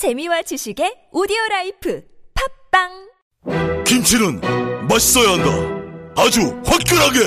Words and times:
재미와 0.00 0.40
지식의 0.40 1.10
오디오 1.12 1.36
라이프 1.50 2.00
팟빵 2.72 3.84
김치는 3.84 4.40
맛있어야 4.88 5.32
한다. 5.32 5.50
아주 6.16 6.40
화끈하게 6.64 7.20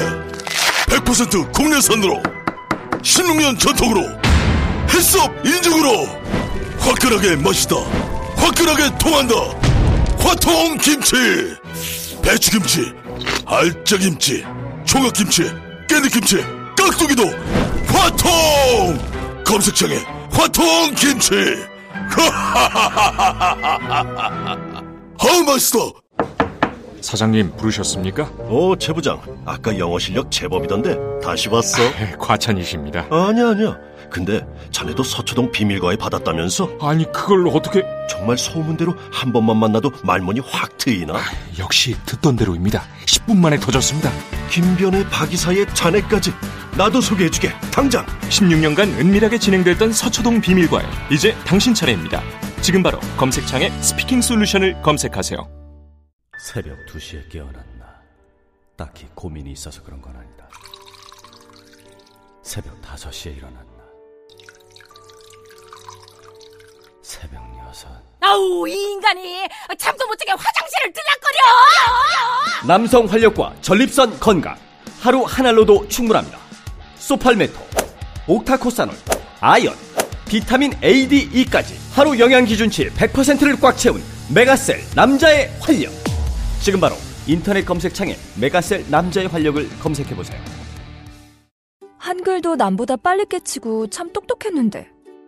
100% 0.90 1.54
국내산으로 1.54 2.20
16년 3.04 3.60
전통으로 3.60 4.02
HACCP 4.90 5.32
인증으로 5.46 6.08
화끈하게 6.80 7.36
맛있다. 7.44 7.76
화끈하게 8.38 8.98
통한다. 8.98 9.36
화통 10.18 10.76
김치. 10.80 11.14
배추김치, 12.24 12.92
알짜김치, 13.46 14.44
총각김치, 14.86 15.44
깻잎김치, 15.88 16.76
깍두기도 16.76 17.24
화통. 17.86 19.44
검색창에 19.46 19.96
화통 20.32 20.96
김치. 20.96 21.72
아우 25.20 25.44
맛있어. 25.46 25.94
사장님 27.02 27.52
부르셨습니까? 27.58 28.24
오, 28.50 28.76
최 28.78 28.94
부장. 28.94 29.20
아까 29.46 29.78
영어 29.78 30.00
실력 30.00 30.32
제법이던데 30.32 30.98
다시 31.22 31.50
왔어? 31.50 31.82
네, 31.82 32.16
과찬이십니다. 32.18 33.08
아니야, 33.10 33.50
아니야. 33.50 33.78
근데 34.14 34.46
자네도 34.70 35.02
서초동 35.02 35.52
비밀과에 35.52 35.96
받았다면서? 35.96 36.78
아니 36.82 37.12
그걸 37.12 37.48
어떻게? 37.48 37.84
정말 38.08 38.38
소문대로 38.38 38.94
한 39.12 39.34
번만 39.34 39.58
만나도 39.58 39.92
말문이 40.04 40.40
확 40.46 40.78
트이나? 40.78 41.16
역시 41.58 41.96
듣던 42.06 42.36
대로입니다. 42.36 42.84
10분 43.08 43.40
만에 43.40 43.58
터졌습니다. 43.58 44.12
김변의 44.52 45.10
박이사의 45.10 45.66
자네까지 45.74 46.32
나도 46.78 47.02
소개해주게. 47.02 47.50
당장. 47.72 48.06
16년간 48.30 49.00
은밀하게 49.00 49.40
진행됐던 49.40 49.92
서초동 49.92 50.42
비밀과에 50.42 50.86
이제 51.12 51.36
당신 51.46 51.74
차례입니다. 51.74 52.22
지금 52.62 52.84
바로 52.84 53.00
검색창에 53.18 53.72
스피킹 53.82 54.22
솔루션을 54.22 54.84
검색하세요. 54.84 55.40
새벽 56.40 56.78
2시에 56.86 57.30
깨어났나. 57.32 57.64
딱히 58.78 59.08
고민이 59.16 59.52
있어서 59.54 59.82
그런 59.82 60.00
건 60.02 60.16
아니다. 60.16 60.48
새벽 62.44 62.80
5시에 62.84 63.38
일어났나. 63.38 63.73
새벽 67.14 67.44
6. 67.76 67.88
아우 68.22 68.68
이 68.68 68.74
인간이 68.74 69.48
잠도 69.78 70.08
못 70.08 70.18
자게 70.18 70.32
화장실을 70.32 70.94
들락거려 70.94 72.68
남성 72.68 73.06
활력과 73.06 73.54
전립선 73.62 74.20
건강 74.20 74.56
하루 75.00 75.24
한 75.24 75.46
알로도 75.46 75.88
충분합니다. 75.90 76.40
소팔메토, 76.96 77.54
옥타코사놀, 78.28 78.96
아연, 79.42 79.76
비타민 80.28 80.74
A, 80.84 81.08
D, 81.08 81.30
E까지 81.34 81.78
하루 81.94 82.18
영양 82.18 82.46
기준치 82.46 82.90
100%를 82.92 83.60
꽉 83.60 83.78
채운 83.78 84.02
메가셀 84.34 84.82
남자의 84.96 85.52
활력. 85.60 85.92
지금 86.62 86.80
바로 86.80 86.96
인터넷 87.28 87.64
검색창에 87.64 88.18
메가셀 88.40 88.86
남자의 88.90 89.28
활력을 89.28 89.70
검색해 89.80 90.16
보세요. 90.16 90.42
한글도 92.00 92.56
남보다 92.56 92.96
빨리 92.96 93.26
깨치고 93.26 93.88
참 93.88 94.12
똑똑했는데 94.14 94.93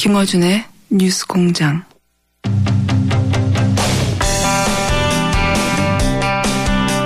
김어준의 0.00 0.64
뉴스 0.88 1.26
공장. 1.26 1.84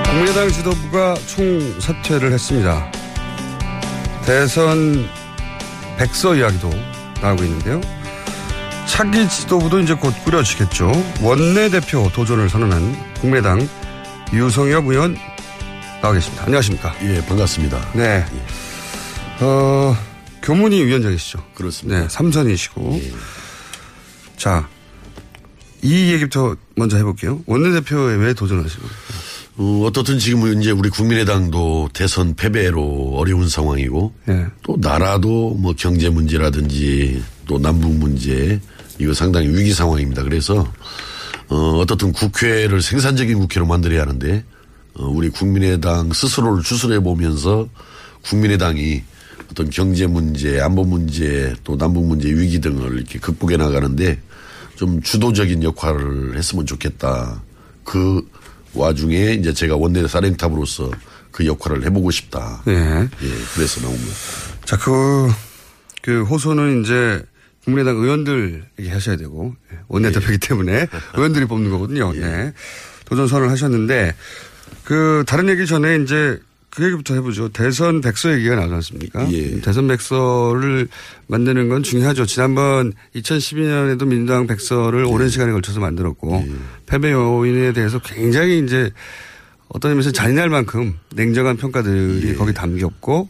국민의당 0.04 0.48
지도부가 0.48 1.14
총 1.26 1.80
사퇴를 1.80 2.30
했습니다. 2.30 2.92
대선 4.24 5.08
백서 5.98 6.36
이야기도 6.36 6.70
나오고 7.20 7.42
있는데요. 7.42 7.80
차기 8.86 9.28
지도부도 9.28 9.80
이제 9.80 9.94
곧 9.94 10.14
꾸려지겠죠. 10.24 10.92
원내대표 11.20 12.08
도전을 12.14 12.48
선언한 12.48 13.14
국민의당 13.14 13.68
유성엽 14.32 14.86
의원 14.86 15.16
나와 16.00 16.14
계십니다. 16.14 16.44
안녕하십니까? 16.44 16.94
예, 17.02 17.26
반갑습니다. 17.26 17.92
네. 17.94 18.24
어, 19.40 19.96
교문위 20.44 20.84
위원장이시죠? 20.84 21.42
그렇습니다. 21.54 22.00
네, 22.00 22.08
삼선이시고. 22.08 23.00
예. 23.02 23.12
자, 24.36 24.68
이 25.82 26.12
얘기부터 26.12 26.54
먼저 26.76 26.98
해볼게요. 26.98 27.40
원내대표에 27.46 28.16
왜 28.16 28.34
도전하시고? 28.34 28.86
어, 29.56 29.82
어떻든 29.86 30.18
지금은 30.18 30.60
이제 30.60 30.70
우리 30.70 30.90
국민의당도 30.90 31.90
대선 31.94 32.34
패배로 32.34 33.14
어려운 33.16 33.48
상황이고 33.48 34.14
네. 34.26 34.46
또 34.62 34.76
나라도 34.78 35.54
뭐 35.54 35.74
경제 35.76 36.10
문제라든지 36.10 37.22
또 37.46 37.58
남북 37.58 37.92
문제 37.94 38.60
이거 38.98 39.14
상당히 39.14 39.48
위기 39.48 39.72
상황입니다. 39.72 40.24
그래서 40.24 40.70
어, 41.48 41.56
어떻든 41.78 42.12
국회를 42.12 42.82
생산적인 42.82 43.38
국회로 43.38 43.64
만들어야 43.64 44.02
하는데 44.02 44.44
어, 44.94 45.06
우리 45.06 45.30
국민의당 45.30 46.12
스스로를 46.12 46.62
추스려 46.62 47.00
보면서 47.00 47.68
국민의당이 48.24 49.02
어떤 49.54 49.70
경제 49.70 50.08
문제, 50.08 50.60
안보 50.60 50.82
문제, 50.82 51.54
또 51.62 51.78
남북 51.78 52.06
문제 52.06 52.28
위기 52.28 52.60
등을 52.60 52.98
이렇게 52.98 53.20
극복해 53.20 53.56
나가는데 53.56 54.20
좀 54.74 55.00
주도적인 55.00 55.62
역할을 55.62 56.36
했으면 56.36 56.66
좋겠다. 56.66 57.40
그 57.84 58.28
와중에 58.74 59.34
이제 59.34 59.52
제가 59.52 59.76
원내 59.76 60.08
사령탑으로서 60.08 60.90
그 61.30 61.46
역할을 61.46 61.84
해보고 61.84 62.10
싶다. 62.10 62.62
네. 62.66 62.72
예, 62.72 63.28
그래서 63.54 63.80
나온 63.80 63.94
거예요. 63.94 64.12
자, 64.64 64.76
그, 64.76 65.30
그 66.02 66.24
호소는 66.24 66.82
이제 66.82 67.22
국민의당 67.62 67.96
의원들에게 67.96 68.90
하셔야 68.90 69.16
되고, 69.16 69.54
예, 69.72 69.78
원내대표이기 69.86 70.38
때문에 70.48 70.88
의원들이 71.14 71.44
뽑는 71.44 71.70
거거든요. 71.70 72.12
네. 72.12 72.52
도전 73.04 73.28
선언을 73.28 73.52
하셨는데, 73.52 74.16
그, 74.82 75.22
다른 75.28 75.48
얘기 75.48 75.64
전에 75.64 76.02
이제 76.02 76.40
그 76.74 76.84
얘기부터 76.84 77.14
해보죠. 77.14 77.48
대선 77.50 78.00
백서 78.00 78.32
얘기가 78.32 78.56
나오지 78.56 78.74
않습니까? 78.74 79.30
예. 79.32 79.60
대선 79.60 79.86
백서를 79.86 80.88
만드는 81.28 81.68
건 81.68 81.82
중요하죠. 81.82 82.26
지난번 82.26 82.92
2012년에도 83.14 84.06
민주당 84.06 84.46
백서를 84.46 85.04
오랜 85.04 85.28
시간에 85.28 85.52
걸쳐서 85.52 85.80
만들었고, 85.80 86.44
패배 86.86 87.12
요인에 87.12 87.72
대해서 87.72 88.00
굉장히 88.00 88.58
이제 88.58 88.90
어떤 89.68 89.92
의미에서 89.92 90.10
잔인할 90.12 90.48
만큼 90.48 90.94
냉정한 91.14 91.56
평가들이 91.58 92.34
거기 92.34 92.52
담겼고, 92.52 93.28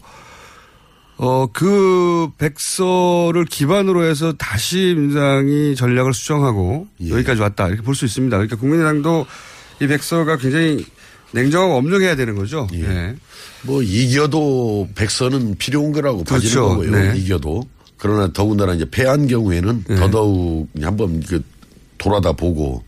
어, 1.16 1.46
그 1.52 2.28
백서를 2.38 3.44
기반으로 3.44 4.04
해서 4.04 4.32
다시 4.32 4.94
민주당이 4.96 5.76
전략을 5.76 6.12
수정하고 6.12 6.88
여기까지 7.08 7.40
왔다. 7.40 7.68
이렇게 7.68 7.82
볼 7.82 7.94
수 7.94 8.04
있습니다. 8.04 8.36
그러니까 8.36 8.56
국민의당도 8.56 9.26
이 9.82 9.86
백서가 9.86 10.38
굉장히 10.38 10.84
냉정하고 11.34 11.74
엄정해야 11.76 12.16
되는 12.16 12.34
거죠. 12.34 12.66
네. 12.72 13.14
뭐 13.62 13.82
이겨도 13.82 14.88
백서는 14.94 15.56
필요한 15.56 15.92
거라고 15.92 16.24
그렇죠. 16.24 16.34
봐지는 16.34 16.62
거고요. 16.68 16.90
네. 16.90 17.18
이겨도. 17.18 17.62
그러나 17.96 18.32
더군다나 18.32 18.74
이제 18.74 18.84
패한 18.90 19.26
경우에는 19.26 19.84
더더욱 19.84 20.68
한번 20.80 21.20
그 21.22 21.42
돌아다 21.98 22.32
보고 22.32 22.82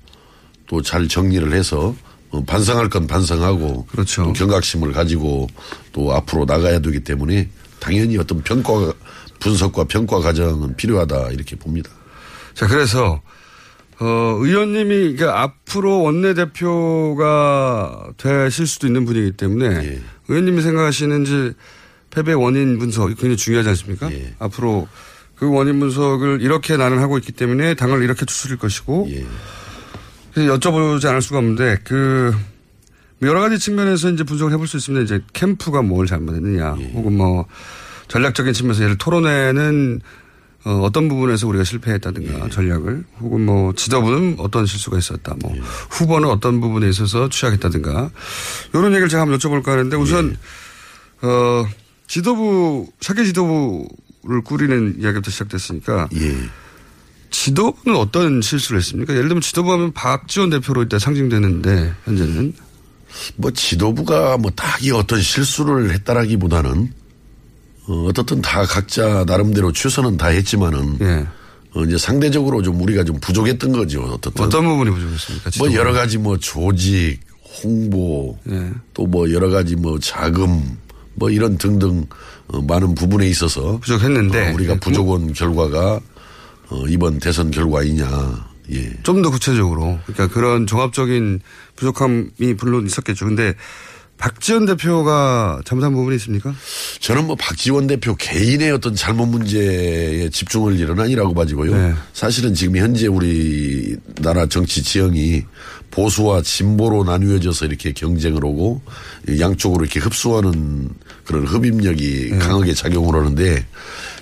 또 0.67 0.83
잘 0.83 1.07
정리를 1.09 1.53
해서 1.53 1.95
어, 2.31 2.43
반성할 2.45 2.89
건 2.91 3.07
반성하고 3.07 3.87
그렇죠. 3.87 4.25
또 4.25 4.33
경각심을 4.33 4.93
가지고 4.93 5.47
또 5.93 6.13
앞으로 6.13 6.45
나가야 6.45 6.81
되기 6.81 7.01
때문에 7.01 7.49
당연히 7.79 8.19
어떤 8.19 8.43
평가 8.43 8.93
분석과 9.39 9.85
평가 9.85 10.19
과정은 10.19 10.75
필요하다 10.77 11.31
이렇게 11.31 11.55
봅니다. 11.57 11.89
자, 12.55 12.67
그래서, 12.67 13.21
어, 13.99 14.37
의원님이, 14.41 15.17
그러니까 15.17 15.43
앞으로 15.43 16.03
원내대표가 16.03 18.11
되실 18.17 18.67
수도 18.67 18.87
있는 18.87 19.05
분이기 19.05 19.33
때문에 19.33 20.01
의원님이 20.29 20.63
생각하시는 20.63 21.23
이제 21.23 21.53
패배 22.11 22.33
원인 22.33 22.79
분석 22.79 23.09
굉장히 23.09 23.37
중요하지 23.37 23.69
않습니까? 23.71 24.11
앞으로 24.39 24.89
그 25.35 25.51
원인 25.51 25.81
분석을 25.81 26.41
이렇게 26.41 26.77
나는 26.77 26.99
하고 26.99 27.19
있기 27.19 27.33
때문에 27.33 27.75
당을 27.75 28.03
이렇게 28.03 28.25
추스릴 28.25 28.57
것이고 28.57 29.09
그래서 30.33 30.55
여쭤보지 30.55 31.07
않을 31.07 31.23
수가 31.23 31.39
없는데 31.39 31.79
그 31.85 32.35
여러 33.23 33.41
가지 33.41 33.59
측면에서 33.59 34.11
이제 34.11 34.25
분석을 34.25 34.53
해볼 34.53 34.67
수 34.67 34.77
있습니다. 34.77 35.05
이제 35.05 35.25
캠프가 35.33 35.81
뭘 35.81 36.07
잘못했느냐, 36.07 36.77
예. 36.79 36.85
혹은 36.93 37.17
뭐 37.17 37.47
전략적인 38.09 38.53
측면에서 38.53 38.85
예를 38.85 38.99
토론회는 38.99 40.03
어, 40.67 40.81
어떤 40.83 41.09
부분에서 41.09 41.47
우리가 41.47 41.63
실패했다든가 41.63 42.49
전략을, 42.49 43.05
혹은 43.21 43.47
뭐 43.47 43.73
지도부는 43.73 44.35
어떤 44.39 44.67
실수가 44.67 44.99
있었다, 44.99 45.37
뭐 45.41 45.55
후보는 45.91 46.29
어떤 46.29 46.61
부분에 46.61 46.89
있어서 46.89 47.29
취약했다든가 47.29 48.11
이런 48.75 48.87
얘기를 48.87 49.09
제가 49.09 49.23
한번 49.23 49.39
여쭤볼까 49.39 49.69
하는데 49.69 49.97
우선 49.97 50.37
어, 51.23 51.69
지도부 52.09 52.89
사계 53.01 53.25
지도부를 53.25 54.43
꾸리는 54.45 54.97
이야기부터 54.99 55.31
시작됐으니까 55.31 56.09
예. 56.17 56.37
지도부는 57.31 57.97
어떤 57.97 58.43
실수를 58.43 58.81
했습니까? 58.81 59.13
예를 59.13 59.29
들면 59.29 59.43
지도부 59.43 59.73
하면 59.73 59.93
박지원 59.93 60.51
대표로 60.51 60.83
일단 60.83 60.99
상징되는데 60.99 61.95
현재는 62.07 62.55
뭐 63.37 63.53
지도부가 63.53 64.37
뭐 64.37 64.51
딱히 64.51 64.91
어떤 64.91 65.21
실수를 65.21 65.93
했다라기보다는 65.93 66.93
어, 67.89 68.07
어떻든 68.09 68.43
다 68.43 68.65
각자 68.65 69.25
나름대로 69.27 69.73
최선은 69.73 70.17
다 70.17 70.29
했지만은 70.29 70.99
예. 71.01 71.27
어, 71.75 71.85
이제 71.85 71.99
상대적으로 71.99 72.63
좀 72.63 72.81
우리가 72.81 73.05
좀 73.05 73.19
부족했던 73.21 73.73
거죠. 73.73 74.03
어떻든 74.03 74.45
어떤 74.45 74.65
부분이 74.67 74.91
부족했습니까? 74.91 75.51
뭐? 75.59 75.73
여러 75.75 75.93
가지 75.93 76.19
뭐 76.19 76.37
조직, 76.39 77.21
홍보, 77.63 78.39
예. 78.51 78.71
또뭐 78.95 79.33
여러 79.33 79.49
가지 79.51 79.77
뭐 79.77 79.99
자금, 79.99 80.79
뭐 81.15 81.31
이런 81.31 81.59
등등 81.59 82.07
어, 82.49 82.61
많은 82.63 82.95
부분에 82.95 83.27
있어서 83.29 83.79
부족했는데 83.79 84.51
어, 84.51 84.55
우리가 84.55 84.75
예, 84.75 84.79
부족한 84.79 85.33
결과가 85.33 86.01
어, 86.71 86.85
이번 86.89 87.19
대선 87.19 87.51
결과이냐. 87.51 88.47
예. 88.73 88.93
좀 89.05 89.23
더 89.23 89.31
구체적으로 89.31 89.99
그러니까 90.07 90.27
그런 90.27 90.67
종합적인 90.67 91.41
부족함이 91.77 92.55
물론 92.59 92.85
있었겠죠. 92.87 93.27
근데 93.27 93.55
박지원 94.19 94.65
대표가 94.65 95.61
잘못한 95.65 95.93
부분이 95.93 96.17
있습니까? 96.17 96.55
저는 97.01 97.27
뭐 97.27 97.37
박지원 97.37 97.87
대표 97.87 98.15
개인의 98.17 98.71
어떤 98.73 98.95
잘못 98.95 99.27
문제에 99.27 100.29
집중할 100.31 100.79
일은 100.79 100.99
아니라고 100.99 101.35
봐지고요. 101.35 101.77
네. 101.77 101.95
사실은 102.15 102.55
지금 102.55 102.79
현재 102.79 103.07
우리나라 103.09 104.47
정치 104.47 104.83
지형이 104.83 105.45
보수와 105.91 106.43
진보로 106.43 107.05
나뉘어져서 107.05 107.67
이렇게 107.67 107.93
경쟁을 107.93 108.43
하고 108.43 108.81
양쪽으로 109.39 109.85
이렇게 109.85 110.01
흡수하는 110.01 110.89
그런 111.25 111.47
흡입력이 111.47 112.29
네. 112.33 112.39
강하게 112.39 112.73
작용을 112.73 113.15
하는데 113.15 113.67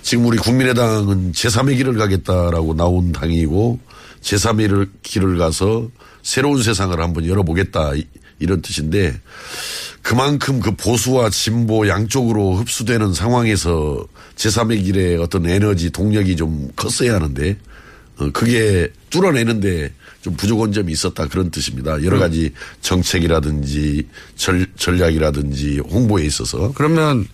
지금 0.03 0.27
우리 0.27 0.39
국민의당은 0.39 1.33
제3의 1.33 1.77
길을 1.77 1.95
가겠다라고 1.95 2.75
나온 2.75 3.13
당이고 3.13 3.79
제3의 4.23 4.89
길을 5.03 5.39
가서 5.39 5.89
새로운 6.23 6.63
세상을 6.63 6.99
한번 7.01 7.27
열어보겠다 7.27 7.93
이- 8.41 8.45
이런 8.45 8.61
뜻인데 8.63 9.21
그만큼 10.03 10.61
그 10.61 10.73
보수와 10.77 11.31
진보 11.31 11.89
양쪽으로 11.89 12.57
흡수되는 12.57 13.15
상황에서 13.15 14.05
제3의 14.37 14.85
길의 14.85 15.17
어떤 15.19 15.47
에너지 15.49 15.91
동력이 15.91 16.37
좀 16.37 16.69
컸어야 16.77 17.15
하는데 17.15 17.57
어, 18.19 18.31
그게 18.33 18.93
뚫어내는데 19.11 19.93
좀 20.23 20.35
부족한 20.37 20.73
점이 20.73 20.93
있었다 20.93 21.27
그런 21.29 21.51
뜻입니다. 21.51 22.03
여러 22.05 22.19
가지 22.19 22.53
정책이라든지 22.81 24.07
전, 24.37 24.67
전략이라든지 24.77 25.81
홍보에 25.91 26.25
있어서 26.25 26.73
그러면 26.75 27.27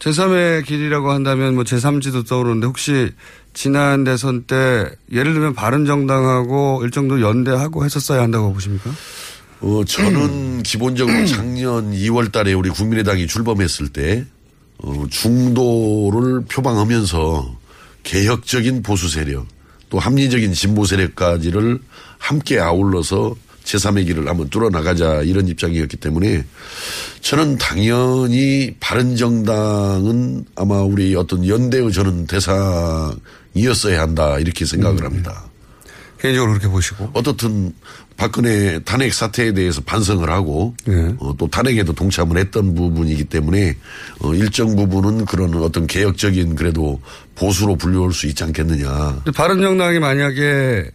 제3의 0.00 0.64
길이라고 0.66 1.10
한다면 1.10 1.54
뭐 1.54 1.64
제3지도 1.64 2.26
떠오르는데 2.26 2.66
혹시 2.66 3.10
지난 3.54 4.04
대선 4.04 4.42
때 4.44 4.90
예를 5.10 5.32
들면 5.32 5.54
바른정당하고 5.54 6.82
일정도 6.84 7.20
연대하고 7.22 7.84
했었어야 7.84 8.20
한다고 8.22 8.52
보십니까? 8.52 8.90
어, 9.60 9.84
저는 9.84 10.62
기본적으로 10.62 11.24
작년 11.26 11.92
2월 11.92 12.30
달에 12.30 12.52
우리 12.52 12.70
국민의당이 12.70 13.26
출범했을 13.26 13.88
때, 13.88 14.24
어, 14.78 15.06
중도를 15.10 16.42
표방하면서 16.42 17.56
개혁적인 18.02 18.82
보수 18.82 19.08
세력, 19.08 19.46
또 19.88 19.98
합리적인 19.98 20.52
진보 20.52 20.84
세력까지를 20.84 21.80
함께 22.18 22.58
아울러서 22.58 23.34
제3의 23.64 24.06
길을 24.06 24.28
한번 24.28 24.48
뚫어나가자 24.48 25.22
이런 25.22 25.48
입장이었기 25.48 25.96
때문에 25.96 26.44
저는 27.20 27.58
당연히 27.58 28.76
바른정당은 28.78 30.44
아마 30.54 30.82
우리 30.82 31.16
어떤 31.16 31.46
연대의 31.46 31.92
저는 31.92 32.26
대상이었어야 32.26 34.00
한다 34.00 34.38
이렇게 34.38 34.64
생각을 34.64 35.04
합니다. 35.04 35.45
개인적으로 36.26 36.52
그렇게 36.52 36.68
보시고. 36.68 37.10
어떻든 37.12 37.72
박근혜 38.16 38.78
탄핵 38.80 39.12
사태에 39.12 39.52
대해서 39.52 39.80
반성을 39.82 40.28
하고 40.30 40.74
예. 40.88 41.14
어, 41.18 41.34
또 41.36 41.48
탄핵에도 41.48 41.92
동참을 41.92 42.38
했던 42.38 42.74
부분이기 42.74 43.24
때문에 43.24 43.76
어, 44.20 44.34
일정 44.34 44.74
부분은 44.74 45.26
그런 45.26 45.54
어떤 45.56 45.86
개혁적인 45.86 46.54
그래도 46.54 47.00
보수로 47.34 47.76
분류할 47.76 48.12
수 48.12 48.26
있지 48.26 48.42
않겠느냐. 48.44 49.22
바른정당이 49.34 49.98
만약에 49.98 50.90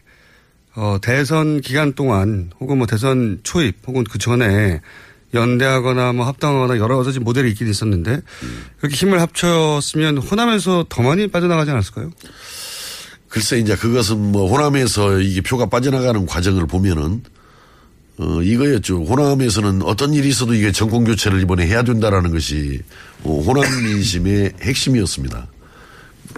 어, 0.76 0.98
대선 1.02 1.62
기간 1.62 1.94
동안 1.94 2.50
혹은 2.60 2.78
뭐 2.78 2.88
대선 2.88 3.40
초입 3.44 3.78
혹은 3.88 4.04
그 4.04 4.18
전에 4.18 4.82
연대하거나 5.34 6.14
뭐 6.14 6.26
합당하거나 6.26 6.78
여러 6.78 7.02
가지 7.02 7.20
모델이 7.20 7.50
있긴 7.52 7.70
있었는데 7.70 8.22
그렇게 8.80 8.96
힘을 8.96 9.22
합쳤으면 9.22 10.18
호남에서 10.18 10.86
더 10.90 11.02
많이 11.04 11.28
빠져나가지 11.28 11.72
않았을까요? 11.72 12.12
글쎄 13.32 13.60
이제 13.60 13.78
그것은 13.78 14.18
뭐 14.34 14.50
호남에서 14.50 15.20
이게 15.22 15.40
표가 15.40 15.68
빠져나가는 15.68 16.26
과정을 16.26 16.68
보면은 16.68 17.24
어 18.18 18.42
이거였죠. 18.42 19.06
호남에서는 19.06 19.84
어떤 19.84 20.14
일이 20.14 20.28
있어도 20.28 20.54
이게 20.54 20.74
정권 20.74 21.06
교체를 21.06 21.42
이번에 21.42 21.66
해야 21.66 21.82
된다라는 21.82 22.32
것이 22.32 22.82
어, 23.24 23.40
호남 23.40 23.64
민심의 23.86 24.52
핵심이었습니다. 24.62 25.48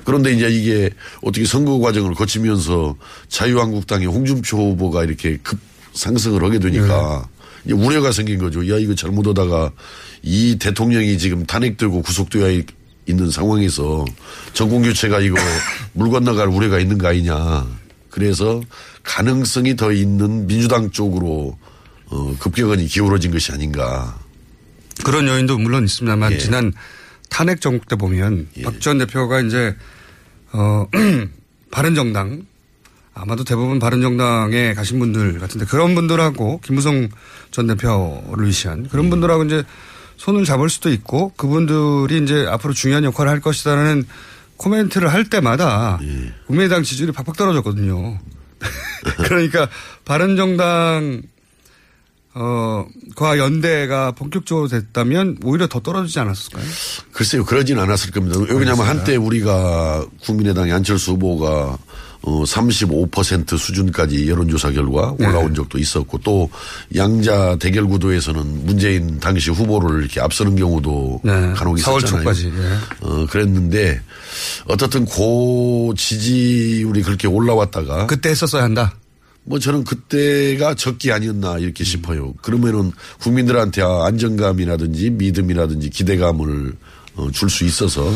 그런데 0.06 0.34
이제 0.34 0.48
이게 0.50 0.92
어떻게 1.24 1.46
선거 1.46 1.80
과정을 1.80 2.14
거치면서 2.14 2.96
자유한국당의 3.28 4.06
홍준표 4.08 4.58
후보가 4.72 5.04
이렇게 5.04 5.38
급 5.42 5.58
상승을 5.94 6.44
하게 6.44 6.60
되니까 6.60 7.28
이제 7.66 7.74
우려가 7.74 8.12
생긴 8.12 8.38
거죠. 8.38 8.70
야 8.72 8.78
이거 8.78 8.94
잘못하다가 8.94 9.72
이 10.22 10.58
대통령이 10.60 11.18
지금 11.18 11.44
탄핵되고 11.48 12.04
구속되어 12.04 12.52
있- 12.52 12.68
있는 13.06 13.30
상황에서 13.32 14.06
정권 14.54 14.84
교체가 14.84 15.20
이거 15.20 15.36
물 15.94 16.10
건너갈 16.10 16.48
우려가 16.48 16.80
있는 16.80 16.98
거 16.98 17.08
아니냐. 17.08 17.66
그래서 18.10 18.62
가능성이 19.04 19.76
더 19.76 19.92
있는 19.92 20.48
민주당 20.48 20.92
쪽으로 20.92 21.58
어, 22.08 22.36
급격하니 22.40 22.86
기울어진 22.88 23.32
것이 23.32 23.52
아닌가. 23.52 24.18
그런 25.04 25.28
요인도 25.28 25.58
물론 25.58 25.86
있습니다만 25.86 26.34
예. 26.34 26.38
지난 26.38 26.74
탄핵 27.30 27.62
정국 27.62 27.88
때 27.88 27.96
보면 27.96 28.48
박전 28.64 29.00
대표가 29.00 29.42
이제 29.42 29.76
어 30.52 30.88
바른정당 31.72 32.46
아마도 33.16 33.44
대부분 33.44 33.80
바른정당에 33.80 34.76
가신 34.76 35.00
분들 35.00 35.40
같은데 35.40 35.66
그런 35.66 35.96
분들하고 35.96 36.62
김무성 36.64 37.10
전 37.50 37.68
대표를 37.68 38.48
위시한 38.48 38.88
그런 38.88 39.10
분들하고 39.10 39.46
이제 39.46 39.64
손을 40.18 40.46
잡을 40.46 40.70
수도 40.70 40.92
있고 40.92 41.34
그분들이 41.36 42.24
이제 42.24 42.46
앞으로 42.48 42.74
중요한 42.74 43.04
역할을 43.04 43.32
할 43.32 43.42
것이다라는 43.42 44.06
코멘트를 44.58 45.12
할 45.12 45.30
때마다 45.30 46.00
국민의당 46.48 46.84
지지율이 46.84 47.12
팍팍 47.12 47.36
떨어졌거든요. 47.36 48.20
그러니까 49.18 49.68
바른정당 50.06 51.24
어, 52.36 52.88
과 53.16 53.38
연대가 53.38 54.12
본격적으로 54.12 54.68
됐다면 54.68 55.38
오히려 55.44 55.68
더 55.68 55.82
떨어지지 55.82 56.20
않았을까요? 56.20 56.66
글쎄요, 57.12 57.46
그러진 57.46 57.78
않았을 57.78 58.12
겁니다. 58.12 58.40
왜냐하면 58.50 58.88
한때 58.88 59.16
우리가 59.16 60.06
국민의당의 60.24 60.74
안철수 60.74 61.12
후보가 61.12 61.78
어, 62.26 62.44
35% 62.44 63.58
수준까지 63.58 64.30
여론조사 64.30 64.72
결과 64.72 65.14
네. 65.20 65.28
올라온 65.28 65.54
적도 65.54 65.78
있었고 65.78 66.20
또 66.20 66.50
양자 66.96 67.58
대결 67.60 67.86
구도에서는 67.86 68.66
문재인 68.66 69.20
당시 69.20 69.52
후보를 69.52 70.00
이렇게 70.00 70.22
앞서는 70.22 70.56
경우도 70.56 71.22
네. 71.24 71.32
간혹 71.54 71.76
4월 71.76 71.98
있었잖아요. 71.98 72.24
초까지. 72.24 72.48
예. 72.48 73.06
어, 73.06 73.26
그랬는데 73.30 74.02
어떻든 74.68 75.04
고 75.06 75.94
지지율이 75.98 77.02
그렇게 77.04 77.28
올라왔다가 77.28 78.08
그때 78.08 78.30
했었어야 78.30 78.64
한다. 78.64 78.96
뭐 79.46 79.60
저는 79.60 79.84
그때가 79.84 80.76
적기 80.76 81.12
아니었나 81.12 81.56
음. 81.56 81.60
이렇게 81.60 81.84
싶어요. 81.84 82.34
그러면은 82.42 82.94
국민들한테 83.20 83.82
안정감이라든지 83.82 85.10
믿음이라든지 85.10 85.90
기대감을 85.90 86.74
어, 87.16 87.30
줄 87.32 87.50
수 87.50 87.66
있어서 87.66 88.10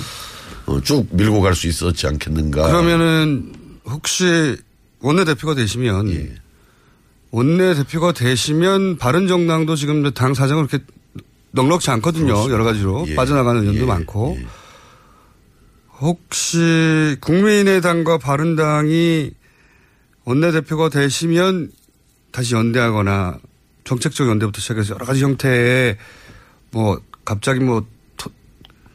어, 0.65 0.79
쭉 0.81 1.05
밀고 1.11 1.41
갈 1.41 1.53
수 1.55 1.67
있었지 1.67 2.07
않겠는가. 2.07 2.67
그러면은 2.67 3.51
혹시 3.89 4.57
원내대표가 4.99 5.55
되시면 5.55 6.09
예. 6.11 6.35
원내대표가 7.31 8.11
되시면 8.13 8.97
바른정당도 8.97 9.75
지금 9.75 10.11
당 10.13 10.33
사정은 10.33 10.67
그렇게 10.67 10.85
넉넉지 11.51 11.89
않거든요. 11.91 12.49
여러 12.51 12.63
가지로 12.63 13.05
예. 13.07 13.15
빠져나가는 13.15 13.61
의원도 13.61 13.81
예. 13.81 13.85
많고 13.85 14.37
혹시 15.99 17.15
국민의당과 17.21 18.17
바른당이 18.19 19.31
원내대표가 20.25 20.89
되시면 20.89 21.71
다시 22.31 22.53
연대하거나 22.55 23.39
정책적 23.83 24.27
연대부터 24.27 24.59
시작해서 24.59 24.93
여러 24.95 25.05
가지 25.05 25.23
형태의 25.23 25.97
뭐 26.71 27.01
갑자기 27.23 27.61
뭐 27.61 27.87
토- 28.17 28.29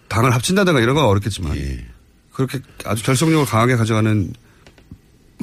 당을 0.09 0.35
합친다든가 0.35 0.81
이런 0.81 0.95
건 0.95 1.05
어렵겠지만 1.07 1.57
예. 1.57 1.87
그렇게 2.33 2.61
아주 2.85 3.03
결속력을 3.03 3.47
강하게 3.47 3.77
가져가는 3.77 4.33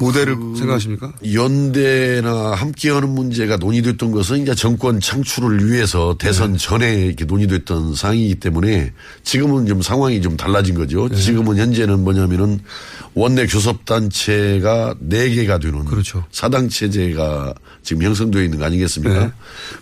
모델을 0.00 0.36
그 0.36 0.54
생각하십니까? 0.56 1.12
연대나 1.32 2.52
함께하는 2.52 3.10
문제가 3.10 3.56
논의됐던 3.56 4.10
것은 4.10 4.42
이제 4.42 4.54
정권 4.54 4.98
창출을 4.98 5.70
위해서 5.70 6.16
대선 6.18 6.56
전에 6.56 7.06
이렇게 7.06 7.24
논의됐던 7.26 7.94
사항이기 7.94 8.36
때문에 8.36 8.92
지금은 9.22 9.66
좀 9.66 9.82
상황이 9.82 10.20
좀 10.22 10.36
달라진 10.36 10.74
거죠. 10.74 11.08
지금은 11.10 11.58
현재는 11.58 12.02
뭐냐면은 12.02 12.60
원내 13.14 13.46
교섭단체가 13.46 14.94
네개가 15.00 15.58
되는 15.58 15.84
그렇죠. 15.84 16.24
사당 16.30 16.68
체제가 16.68 17.54
지금 17.82 18.02
형성되어 18.02 18.42
있는 18.42 18.58
거 18.58 18.64
아니겠습니까? 18.64 19.26
네. 19.26 19.32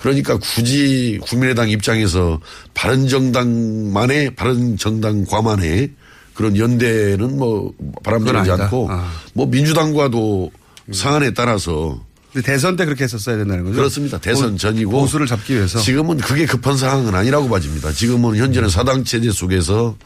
그러니까 0.00 0.38
굳이 0.38 1.18
국민의당 1.22 1.70
입장에서 1.70 2.40
바른정당만의 2.74 4.34
바른정당과만의 4.34 5.90
그런 6.38 6.56
연대는 6.56 7.36
뭐 7.36 7.72
바람직하지. 8.04 8.50
않고 8.52 8.86
아. 8.92 9.10
뭐 9.34 9.46
민주당과도 9.46 10.52
사안에 10.92 11.32
따라서 11.34 12.00
대선 12.44 12.76
때 12.76 12.84
그렇게 12.84 13.02
했었어야 13.02 13.36
된다는 13.38 13.64
거죠? 13.64 13.74
그렇습니다. 13.76 14.18
대선 14.18 14.52
보- 14.52 14.56
전이고 14.56 14.90
보수를 14.92 15.26
잡기 15.26 15.54
위해서 15.56 15.80
지금은 15.80 16.18
그게 16.18 16.46
급한 16.46 16.76
사항은 16.76 17.12
아니라고 17.12 17.48
봐집니다. 17.48 17.90
지금은 17.90 18.36
현재는 18.36 18.68
사당 18.68 19.02
체제 19.02 19.32
속에서 19.32 19.96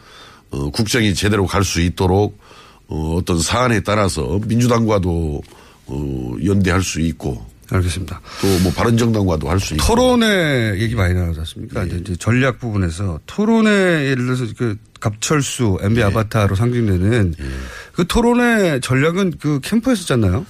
어, 0.51 0.71
국정이 0.71 1.15
제대로 1.15 1.47
갈 1.47 1.65
수 1.65 1.83
있도록 1.83 2.39
어, 2.89 3.17
어떤 3.19 3.39
사안에 3.39 3.81
따라서 3.81 4.41
민주당과도 4.47 5.43
어, 5.89 6.33
연대할 6.43 6.83
수 6.83 7.01
있고 7.01 7.45
알겠습니다. 7.73 8.21
또 8.41 8.47
뭐 8.62 8.73
바른정당과도 8.73 9.49
할 9.49 9.59
수 9.61 9.75
있고 9.75 9.87
토론회 9.87 10.79
얘기 10.79 10.95
많이 10.95 11.14
나오지 11.14 11.38
않습니까? 11.41 11.83
예. 11.88 11.97
이제 11.97 12.14
전략 12.17 12.59
부분에서 12.61 13.19
토론회 13.26 13.71
예를 14.11 14.26
들어서 14.26 14.45
그 14.57 14.76
갑철수 15.00 15.79
MB 15.83 16.00
예. 16.00 16.05
아바타로 16.05 16.55
상징되는 16.55 17.35
그 17.95 18.07
토론회 18.07 18.81
전략은 18.81 19.35
그 19.41 19.61
캠프였었잖아요. 19.62 20.45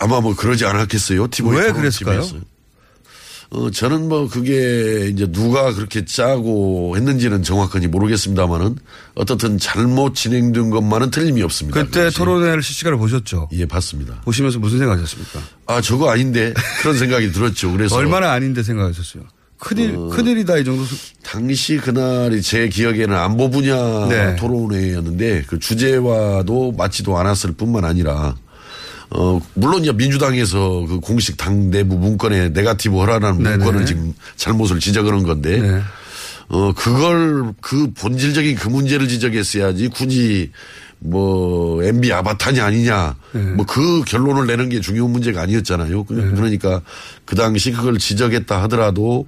아마 0.00 0.20
뭐 0.20 0.34
그러지 0.34 0.64
않았겠어요. 0.64 1.28
티보이 1.28 1.56
왜 1.56 1.72
그랬을까요? 1.72 2.22
팀에서. 2.22 2.44
어, 3.54 3.70
저는 3.70 4.08
뭐 4.08 4.28
그게 4.28 5.08
이제 5.12 5.30
누가 5.30 5.74
그렇게 5.74 6.04
짜고 6.06 6.96
했는지는 6.96 7.42
정확하게 7.42 7.88
모르겠습니다만은 7.88 8.76
어떻든 9.14 9.58
잘못 9.58 10.14
진행된 10.14 10.70
것만은 10.70 11.10
틀림이 11.10 11.42
없습니다. 11.42 11.78
그때 11.82 12.00
그것이. 12.00 12.16
토론회를 12.16 12.62
실시간을 12.62 12.96
보셨죠? 12.96 13.50
예, 13.52 13.66
봤습니다. 13.66 14.22
보시면서 14.24 14.58
무슨 14.58 14.78
생각하셨습니까? 14.78 15.40
아, 15.66 15.80
저거 15.82 16.10
아닌데 16.10 16.54
그런 16.80 16.96
생각이 16.96 17.30
들었죠. 17.32 17.72
그래서 17.72 17.96
얼마나 17.96 18.32
아닌데 18.32 18.62
생각하셨어요? 18.62 19.24
큰일, 19.58 19.96
큰일이다 20.08 20.56
이 20.56 20.64
정도. 20.64 20.82
수- 20.84 21.12
당시 21.22 21.76
그날이 21.76 22.40
제 22.42 22.68
기억에는 22.68 23.14
안보 23.14 23.50
분야 23.50 24.08
네. 24.08 24.34
토론회였는데 24.36 25.44
그 25.46 25.58
주제와도 25.58 26.72
맞지도 26.72 27.16
않았을 27.18 27.52
뿐만 27.52 27.84
아니라 27.84 28.34
어 29.14 29.40
물론 29.54 29.82
이제 29.82 29.92
민주당에서 29.92 30.86
그 30.88 30.98
공식 31.00 31.36
당 31.36 31.70
내부 31.70 31.96
문건에 31.98 32.48
네가티브 32.50 32.96
허라라는 32.96 33.42
네네. 33.42 33.56
문건을 33.58 33.86
지금 33.86 34.14
잘못을 34.36 34.80
지적하는 34.80 35.22
건데 35.24 35.58
네. 35.60 35.80
어 36.48 36.72
그걸 36.72 37.52
그 37.60 37.92
본질적인 37.92 38.56
그 38.56 38.68
문제를 38.68 39.08
지적했어야지 39.08 39.88
굳이 39.88 40.50
뭐 40.98 41.82
MB 41.82 42.12
아바타냐 42.12 42.64
아니냐 42.64 43.16
네. 43.32 43.40
뭐그 43.40 44.04
결론을 44.06 44.46
내는 44.46 44.68
게 44.68 44.80
중요한 44.80 45.10
문제가 45.10 45.42
아니었잖아요. 45.42 46.04
그- 46.04 46.32
그러니까 46.34 46.80
그 47.24 47.34
당시 47.36 47.72
그걸 47.72 47.98
지적했다 47.98 48.62
하더라도 48.62 49.26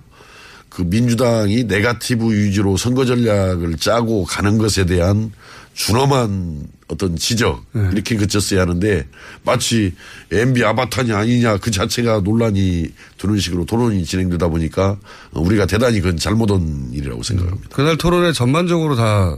그 0.68 0.82
민주당이 0.82 1.64
네가티브 1.64 2.32
위주로 2.32 2.76
선거 2.76 3.04
전략을 3.04 3.76
짜고 3.76 4.24
가는 4.24 4.56
것에 4.58 4.86
대한 4.86 5.32
준엄한 5.74 6.62
어떤 6.88 7.16
지적 7.16 7.64
네. 7.72 7.88
이렇게 7.92 8.16
그쳤어야 8.16 8.62
하는데 8.62 9.06
마치 9.42 9.94
MB 10.30 10.64
아바타냐 10.64 11.16
아니냐 11.16 11.56
그 11.58 11.70
자체가 11.70 12.20
논란이 12.20 12.88
되는 13.18 13.38
식으로 13.38 13.64
토론이 13.64 14.04
진행되다 14.04 14.48
보니까 14.48 14.98
어, 15.32 15.40
우리가 15.40 15.66
대단히 15.66 16.00
그건 16.00 16.16
잘못한 16.16 16.90
일이라고 16.92 17.22
생각합니다. 17.22 17.68
그날 17.72 17.96
토론회 17.96 18.32
전반적으로 18.32 18.96
다 18.96 19.36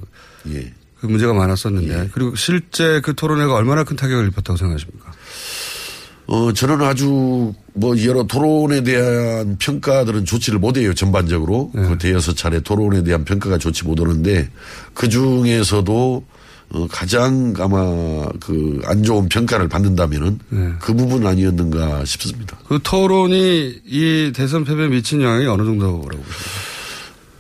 예. 0.49 0.73
그 1.01 1.07
문제가 1.07 1.35
많았었는데 1.35 2.11
그리고 2.13 2.35
실제 2.35 3.01
그 3.01 3.15
토론회가 3.15 3.55
얼마나 3.55 3.85
큰 3.85 3.97
타격을 3.97 4.29
입혔다고 4.29 4.57
생각하십니까? 4.57 5.13
어, 6.29 6.53
저는 6.53 6.83
아주 6.83 7.55
뭐 7.73 8.05
여러 8.05 8.25
토론에 8.25 8.83
대한 8.83 9.57
평가들은 9.59 10.25
좋지를 10.25 10.59
못해요, 10.59 10.93
전반적으로. 10.93 11.71
그 11.71 11.99
대여섯 11.99 12.37
차례 12.37 12.61
토론에 12.61 13.05
대한 13.05 13.25
평가가 13.25 13.59
좋지 13.59 13.85
못하는데 13.85 14.49
그 14.93 15.09
중에서도 15.09 16.25
어, 16.71 16.87
가장 16.91 17.55
아마 17.59 18.27
그 18.41 18.81
안 18.85 19.03
좋은 19.03 19.29
평가를 19.29 19.69
받는다면은 19.69 20.39
그 20.81 20.95
부분 20.95 21.27
아니었는가 21.27 22.05
싶습니다. 22.05 22.59
그 22.69 22.79
토론이 22.83 23.81
이 23.87 24.33
대선 24.35 24.65
패배에 24.65 24.89
미친 24.89 25.23
영향이 25.23 25.47
어느 25.47 25.63
정도라고 25.65 26.03
보십니까? 26.03 26.27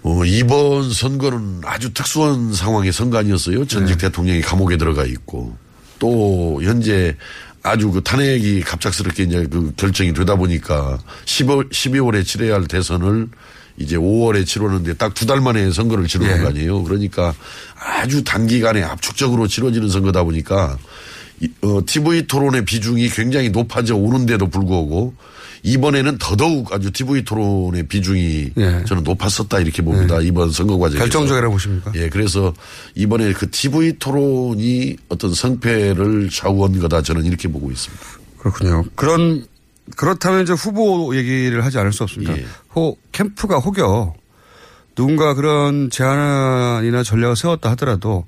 어, 0.03 0.25
이번 0.25 0.91
선거는 0.93 1.63
아주 1.65 1.93
특수한 1.93 2.53
상황의 2.53 2.93
선거 2.93 3.19
아니었어요. 3.19 3.65
전직 3.67 3.99
대통령이 3.99 4.41
감옥에 4.41 4.77
들어가 4.77 5.05
있고 5.05 5.57
또 5.99 6.61
현재 6.63 7.17
아주 7.65 7.91
그 7.91 8.01
탄핵이 8.03 8.61
갑작스럽게 8.61 9.25
이제 9.25 9.47
그 9.51 9.73
결정이 9.77 10.13
되다 10.15 10.37
보니까 10.37 10.99
10월, 11.25 11.69
12월에 11.73 12.25
치러야 12.25 12.55
할 12.55 12.67
대선을 12.69 13.29
이제 13.79 13.97
5월에 13.97 14.47
치르는데 14.47 14.95
딱 14.95 15.13
두 15.15 15.27
달 15.27 15.41
만에 15.41 15.71
선거를 15.71 16.07
치르는 16.07 16.39
예. 16.39 16.43
거 16.43 16.49
아니에요. 16.49 16.83
그러니까 16.85 17.35
아주 17.79 18.23
단기간에 18.25 18.83
압축적으로 18.83 19.47
치러지는 19.49 19.89
선거다 19.89 20.23
보니까 20.25 20.79
이- 21.41 21.49
어, 21.63 21.81
TV 21.85 22.27
토론의 22.27 22.65
비중이 22.65 23.09
굉장히 23.11 23.51
높아져 23.51 23.95
오는데도 23.97 24.49
불구하고 24.49 25.15
이번에는 25.63 26.19
더더욱 26.19 26.73
아주 26.73 26.91
TV 26.93 27.25
토론의 27.25 27.89
비중이 27.89 28.51
예. 28.57 28.85
저는 28.87 29.03
높았었다 29.03 29.59
이렇게 29.59 29.83
봅니다. 29.83 30.21
이번 30.21 30.51
선거 30.53 30.79
과정에서. 30.79 31.05
결정적이라고 31.05 31.53
보십니까? 31.53 31.93
예, 31.97 32.09
그래서 32.09 32.55
이번에 32.95 33.33
그 33.33 33.51
TV 33.51 33.95
토론이 33.99 34.97
어떤 35.09 35.35
성패를 35.35 36.31
좌우한 36.33 36.79
거다 36.79 37.03
저는 37.03 37.25
이렇게 37.25 37.49
보고 37.49 37.71
있습니다. 37.71 38.05
그렇군요. 38.39 38.85
그런 38.95 39.45
그렇다면 39.95 40.43
이제 40.43 40.53
후보 40.53 41.15
얘기를 41.15 41.65
하지 41.65 41.79
않을 41.79 41.93
수 41.93 42.03
없습니다. 42.03 42.37
예. 42.37 42.45
호 42.75 42.97
캠프가 43.13 43.59
혹여 43.59 44.15
누군가 44.95 45.35
그런 45.35 45.91
제안이나 45.91 47.03
전략을 47.03 47.37
세웠다 47.37 47.71
하더라도 47.73 48.25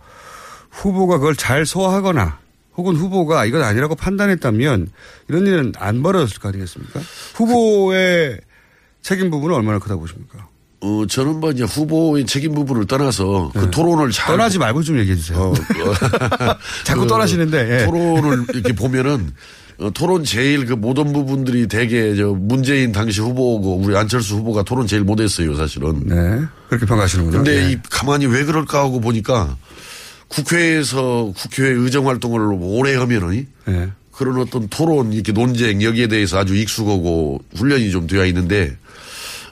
후보가 0.70 1.18
그걸 1.18 1.34
잘 1.34 1.66
소화하거나 1.66 2.38
혹은 2.76 2.94
후보가 2.94 3.44
이건 3.46 3.62
아니라고 3.62 3.96
판단했다면 3.96 4.88
이런 5.28 5.46
일은 5.46 5.72
안 5.78 6.02
벌어졌을 6.02 6.38
거 6.38 6.48
아니겠습니까? 6.48 7.00
후보의 7.34 8.38
책임 9.02 9.30
부분은 9.30 9.56
얼마나 9.56 9.78
크다고 9.78 10.02
보십니까? 10.02 10.46
어, 10.80 11.04
저는 11.08 11.40
뭐 11.40 11.50
이제 11.50 11.64
후보의 11.64 12.24
책임 12.26 12.54
부분을 12.54 12.86
떠나서 12.86 13.50
그 13.52 13.70
토론을 13.70 14.12
잘. 14.12 14.26
네. 14.26 14.32
떠나지 14.36 14.58
말고 14.58 14.82
좀 14.82 14.98
얘기해 15.00 15.16
주세요. 15.16 15.38
어, 15.38 15.50
어. 15.50 15.54
자꾸 16.84 17.00
그 17.00 17.06
떠나시는데, 17.08 17.80
예. 17.80 17.86
토론을 17.86 18.44
이렇게 18.54 18.72
보면은 18.74 19.32
어, 19.78 19.90
토론 19.90 20.24
제일 20.24 20.66
그 20.66 20.72
모든 20.72 21.12
부분들이 21.12 21.68
대개 21.68 22.16
저 22.16 22.28
문재인 22.28 22.90
당시 22.90 23.20
후보고 23.20 23.76
우리 23.76 23.96
안철수 23.96 24.34
후보가 24.36 24.64
토론 24.64 24.86
제일 24.86 25.02
못했어요 25.02 25.54
사실은. 25.54 26.02
네. 26.04 26.44
그렇게 26.68 26.84
평가하시는군요. 26.84 27.36
근데 27.36 27.64
네. 27.64 27.72
이 27.72 27.78
가만히 27.88 28.26
왜 28.26 28.44
그럴까 28.44 28.78
하고 28.80 29.00
보니까 29.00 29.56
국회에서 30.26 31.32
국회 31.36 31.68
의정 31.68 32.08
활동을 32.08 32.58
오래 32.60 32.96
하면은 32.96 33.46
네. 33.66 33.90
그런 34.10 34.40
어떤 34.40 34.68
토론 34.68 35.12
이렇게 35.12 35.30
논쟁 35.30 35.80
여기에 35.80 36.08
대해서 36.08 36.38
아주 36.38 36.56
익숙하고 36.56 37.40
훈련이 37.54 37.92
좀 37.92 38.08
되어 38.08 38.26
있는데 38.26 38.76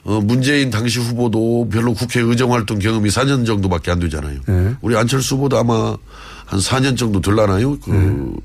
어 0.03 0.19
문재인 0.19 0.69
당시 0.69 0.99
후보도 0.99 1.69
별로 1.71 1.93
국회 1.93 2.19
의정 2.19 2.51
활동 2.51 2.79
경험이 2.79 3.09
4년 3.09 3.45
정도밖에 3.45 3.91
안 3.91 3.99
되잖아요. 3.99 4.41
네. 4.45 4.75
우리 4.81 4.97
안철수 4.97 5.35
후보도 5.35 5.57
아마 5.57 5.95
한 6.45 6.59
4년 6.59 6.97
정도 6.97 7.21
될라나요? 7.21 7.79
그 7.79 8.35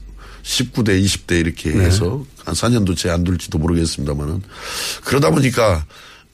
19대, 0.43 1.03
20대 1.03 1.41
이렇게 1.41 1.71
네. 1.71 1.85
해서 1.85 2.25
한 2.45 2.55
4년도 2.55 2.97
채안 2.97 3.25
될지도 3.25 3.59
모르겠습니다만은 3.59 4.43
그러다 5.05 5.31
보니까 5.31 5.85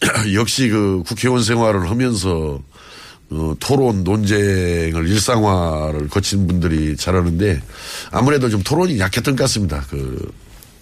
역시 0.34 0.68
그 0.68 1.02
국회의원 1.06 1.42
생활을 1.42 1.90
하면서 1.90 2.60
어, 3.30 3.54
토론 3.60 4.04
논쟁을 4.04 5.06
일상화를 5.06 6.08
거친 6.08 6.46
분들이 6.46 6.96
잘하는데 6.96 7.62
아무래도 8.10 8.48
좀 8.48 8.62
토론이 8.62 8.98
약했던 8.98 9.36
것 9.36 9.44
같습니다. 9.44 9.84
그 9.90 10.32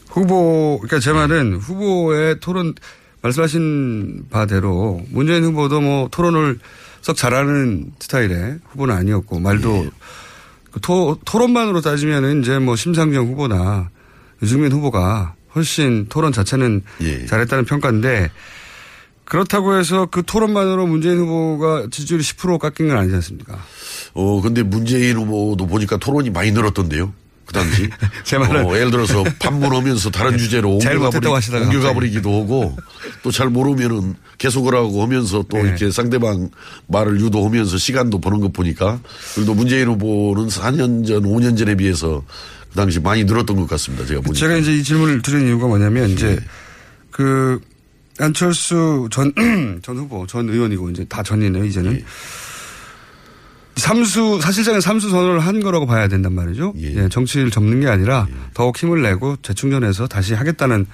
후보, 0.08 0.78
그러니까 0.80 1.00
제 1.00 1.12
말은 1.12 1.56
후보의 1.56 2.38
토론, 2.40 2.74
말씀하신 3.22 4.26
바대로 4.30 5.02
문재인 5.10 5.42
후보도 5.44 5.80
뭐 5.80 6.08
토론을 6.10 6.60
썩 7.02 7.16
잘하는 7.16 7.92
스타일의 7.98 8.60
후보는 8.70 8.94
아니었고 8.94 9.40
말도 9.40 9.82
그 9.84 9.90
토, 10.82 11.18
토론만으로 11.24 11.80
따지면은 11.80 12.42
이제 12.42 12.58
뭐 12.58 12.76
심상정 12.76 13.26
후보나 13.26 13.90
유승민 14.42 14.72
후보가 14.72 15.34
훨씬 15.54 16.06
토론 16.08 16.32
자체는 16.32 16.82
예. 17.00 17.26
잘했다는 17.26 17.64
평가인데 17.64 18.30
그렇다고 19.24 19.76
해서 19.76 20.06
그 20.06 20.22
토론만으로 20.24 20.86
문재인 20.86 21.18
후보가 21.18 21.88
지지율이 21.90 22.22
10% 22.22 22.58
깎인 22.58 22.88
건 22.88 22.98
아니지 22.98 23.14
않습니까? 23.16 23.58
어, 24.14 24.40
근데 24.40 24.62
문재인 24.62 25.16
후보도 25.16 25.66
보니까 25.66 25.96
토론이 25.96 26.30
많이 26.30 26.52
늘었던데요. 26.52 27.12
그 27.46 27.52
당시. 27.52 27.88
제 28.24 28.36
말은- 28.38 28.66
어, 28.66 28.76
예를 28.76 28.90
들어서 28.90 29.24
판문하면서 29.38 30.10
다른 30.10 30.36
주제로 30.36 30.78
잘 30.80 30.96
옮겨가. 30.96 31.92
버리기도 31.94 32.42
하고 32.42 32.76
또 33.22 33.30
잘 33.30 33.48
모르면은 33.48 34.14
계속을 34.38 34.74
하고 34.74 35.02
하면서 35.02 35.44
또 35.48 35.56
네. 35.58 35.68
이렇게 35.68 35.90
상대방 35.90 36.50
말을 36.88 37.20
유도하면서 37.20 37.78
시간도 37.78 38.20
버는 38.20 38.40
것 38.40 38.52
보니까 38.52 38.98
그래도 39.34 39.54
문재인 39.54 39.88
후보는 39.88 40.48
4년 40.48 41.06
전, 41.06 41.22
5년 41.22 41.56
전에 41.56 41.74
비해서 41.76 42.22
그 42.70 42.76
당시 42.76 42.98
많이 43.00 43.24
늘었던 43.24 43.56
것 43.56 43.66
같습니다. 43.68 44.04
제가 44.04 44.20
보니까. 44.22 44.38
제가 44.38 44.56
이제 44.56 44.74
이 44.76 44.82
질문을 44.82 45.22
드린 45.22 45.46
이유가 45.46 45.66
뭐냐면 45.66 46.10
예. 46.10 46.12
이제 46.12 46.38
그 47.10 47.60
안철수 48.18 49.08
전, 49.10 49.32
전 49.82 49.96
후보, 49.96 50.26
전 50.26 50.48
의원이고 50.48 50.90
이제 50.90 51.04
다 51.08 51.22
전이네요, 51.22 51.64
이제는. 51.64 51.92
예. 51.96 52.04
삼수, 53.76 54.40
사실상은 54.40 54.80
삼수 54.80 55.10
선언을 55.10 55.40
한 55.40 55.60
거라고 55.60 55.86
봐야 55.86 56.08
된단 56.08 56.32
말이죠. 56.34 56.72
예, 56.78 57.08
정치를 57.08 57.50
접는 57.50 57.80
게 57.80 57.88
아니라 57.88 58.26
더욱 58.54 58.76
힘을 58.76 59.02
내고 59.02 59.36
재충전해서 59.42 60.06
다시 60.08 60.34
하겠다는 60.34 60.86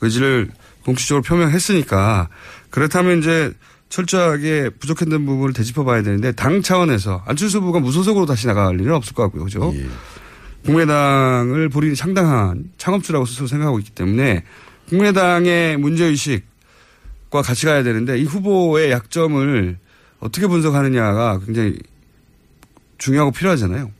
의지를 0.00 0.50
공식적으로 0.84 1.22
표명했으니까 1.22 2.28
그렇다면 2.70 3.18
이제 3.18 3.52
철저하게 3.88 4.70
부족했던 4.78 5.26
부분을 5.26 5.52
되짚어 5.52 5.84
봐야 5.84 6.02
되는데 6.02 6.32
당 6.32 6.62
차원에서 6.62 7.24
안철수 7.26 7.58
후보가 7.58 7.80
무소속으로 7.80 8.26
다시 8.26 8.46
나갈 8.46 8.80
일은 8.80 8.94
없을 8.94 9.14
것 9.14 9.24
같고요. 9.24 9.44
그죠? 9.44 9.74
국민의당을 10.64 11.68
본인이 11.70 11.96
상당한 11.96 12.64
창업주라고 12.78 13.26
스스로 13.26 13.46
생각하고 13.46 13.78
있기 13.80 13.90
때문에 13.92 14.44
국민의당의 14.88 15.76
문제의식과 15.78 17.42
같이 17.42 17.66
가야 17.66 17.82
되는데 17.82 18.18
이 18.18 18.24
후보의 18.24 18.90
약점을 18.90 19.76
어떻게 20.20 20.46
분석하느냐가 20.46 21.40
굉장히 21.44 21.78
중요하고 22.98 23.32
필요하잖아요. 23.32 23.90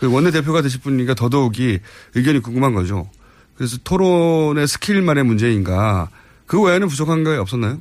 그 0.00 0.12
원내대표가 0.12 0.62
되실 0.62 0.80
분이니까 0.80 1.14
더더욱이 1.14 1.80
의견이 2.14 2.40
궁금한 2.40 2.74
거죠. 2.74 3.08
그래서 3.56 3.76
토론의 3.84 4.66
스킬만의 4.66 5.24
문제인가 5.24 6.08
그 6.46 6.60
외에는 6.60 6.88
부족한 6.88 7.24
게 7.24 7.30
없었나요? 7.30 7.80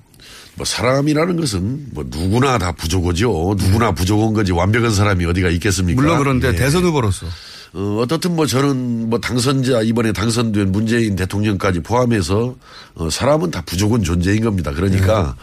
뭐 0.55 0.65
사람이라는 0.65 1.37
것은 1.37 1.87
뭐 1.91 2.05
누구나 2.07 2.57
다 2.57 2.71
부족하죠. 2.71 3.55
누구나 3.57 3.91
부족한 3.91 4.33
거지 4.33 4.51
완벽한 4.51 4.91
사람이 4.91 5.25
어디가 5.25 5.49
있겠습니까? 5.49 6.01
물론 6.01 6.19
그런데 6.19 6.49
예. 6.49 6.55
대선 6.55 6.83
후보로서 6.83 7.25
어, 7.73 7.99
어떻든 8.01 8.35
뭐 8.35 8.45
저는 8.45 9.09
뭐 9.09 9.19
당선자 9.19 9.81
이번에 9.81 10.11
당선된 10.13 10.71
문재인 10.71 11.15
대통령까지 11.15 11.81
포함해서 11.81 12.55
어, 12.95 13.09
사람은 13.09 13.51
다 13.51 13.63
부족한 13.65 14.03
존재인 14.03 14.43
겁니다. 14.43 14.71
그러니까 14.71 15.35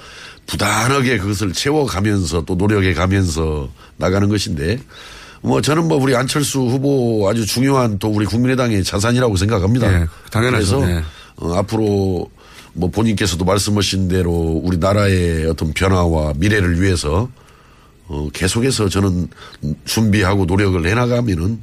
부단하게 0.46 1.18
그것을 1.18 1.52
채워가면서 1.52 2.44
또 2.44 2.54
노력해 2.54 2.94
가면서 2.94 3.68
나가는 4.00 4.28
것인데 4.28 4.80
뭐 5.42 5.60
저는 5.60 5.88
뭐 5.88 5.96
우리 5.98 6.14
안철수 6.14 6.60
후보 6.60 7.28
아주 7.30 7.46
중요한 7.46 7.98
또 7.98 8.08
우리 8.08 8.26
국민의당의 8.26 8.84
자산이라고 8.84 9.36
생각합니다. 9.36 9.92
예, 9.92 10.06
당연하죠. 10.30 10.80
그래서 10.80 10.90
예. 10.90 11.04
어, 11.36 11.54
앞으로 11.54 12.30
뭐 12.72 12.90
본인께서도 12.90 13.44
말씀하신 13.44 14.08
대로 14.08 14.32
우리 14.32 14.76
나라의 14.78 15.46
어떤 15.46 15.72
변화와 15.72 16.34
미래를 16.36 16.80
위해서 16.80 17.28
어, 18.06 18.28
계속해서 18.32 18.88
저는 18.88 19.28
준비하고 19.84 20.44
노력을 20.44 20.84
해나가면은 20.84 21.60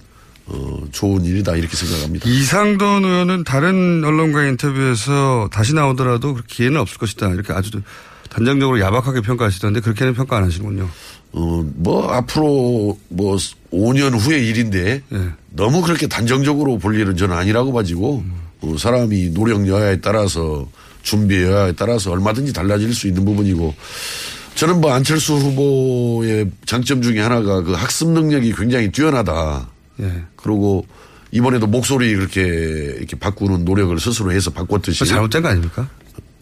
어, 0.48 0.84
좋은 0.91 1.25
일이다 1.25 1.56
이렇게 1.56 1.75
생각합니다. 1.75 2.29
이상돈 2.29 3.03
의원은 3.03 3.44
다른 3.44 4.03
언론과의 4.03 4.51
인터뷰에서 4.51 5.50
다시 5.51 5.74
나오더라도 5.74 6.38
기회는 6.48 6.79
없을 6.79 6.98
것이다. 6.98 7.29
이렇게 7.29 7.53
아주 7.53 7.82
단정적으로 8.29 8.79
야박하게 8.79 9.22
평가하시던데 9.22 9.82
그렇게는 9.82 10.13
평가 10.13 10.38
안 10.38 10.46
하시는군요. 10.46 10.89
어, 11.38 11.63
뭐 11.75 12.11
앞으로 12.11 12.98
뭐 13.09 13.38
5년 13.72 14.20
후의 14.20 14.48
일인데 14.48 15.03
예. 15.14 15.18
너무 15.51 15.83
그렇게 15.83 16.07
단정적으로 16.07 16.79
볼 16.79 17.00
일은 17.00 17.16
저는 17.16 17.35
아니라고 17.38 17.72
봐지고 17.72 18.24
어, 18.61 18.75
사람이 18.77 19.33
노력 19.33 19.68
여하에 19.68 20.01
따라서 20.01 20.68
준비 21.03 21.44
여하에 21.44 21.74
따라서 21.74 22.11
얼마든지 22.11 22.53
달라질 22.53 22.92
수 22.94 23.07
있는 23.07 23.24
부분이고 23.24 23.75
저는 24.55 24.81
뭐 24.81 24.92
안철수 24.92 25.35
후보의 25.35 26.50
장점 26.66 27.03
중에 27.03 27.20
하나가 27.20 27.61
그 27.61 27.74
학습 27.74 28.09
능력이 28.09 28.53
굉장히 28.53 28.92
뛰어나다. 28.92 29.68
예. 30.00 30.24
그리고 30.35 30.88
이번에도 31.31 31.68
목소리 31.68 32.16
그렇게 32.16 32.42
이렇게 32.42 33.16
바꾸는 33.16 33.64
노력을 33.64 33.98
스스로 34.00 34.31
해서 34.31 34.50
바꿨듯이. 34.50 35.05
잘못된 35.05 35.44
거 35.44 35.50
아닙니까? 35.50 35.88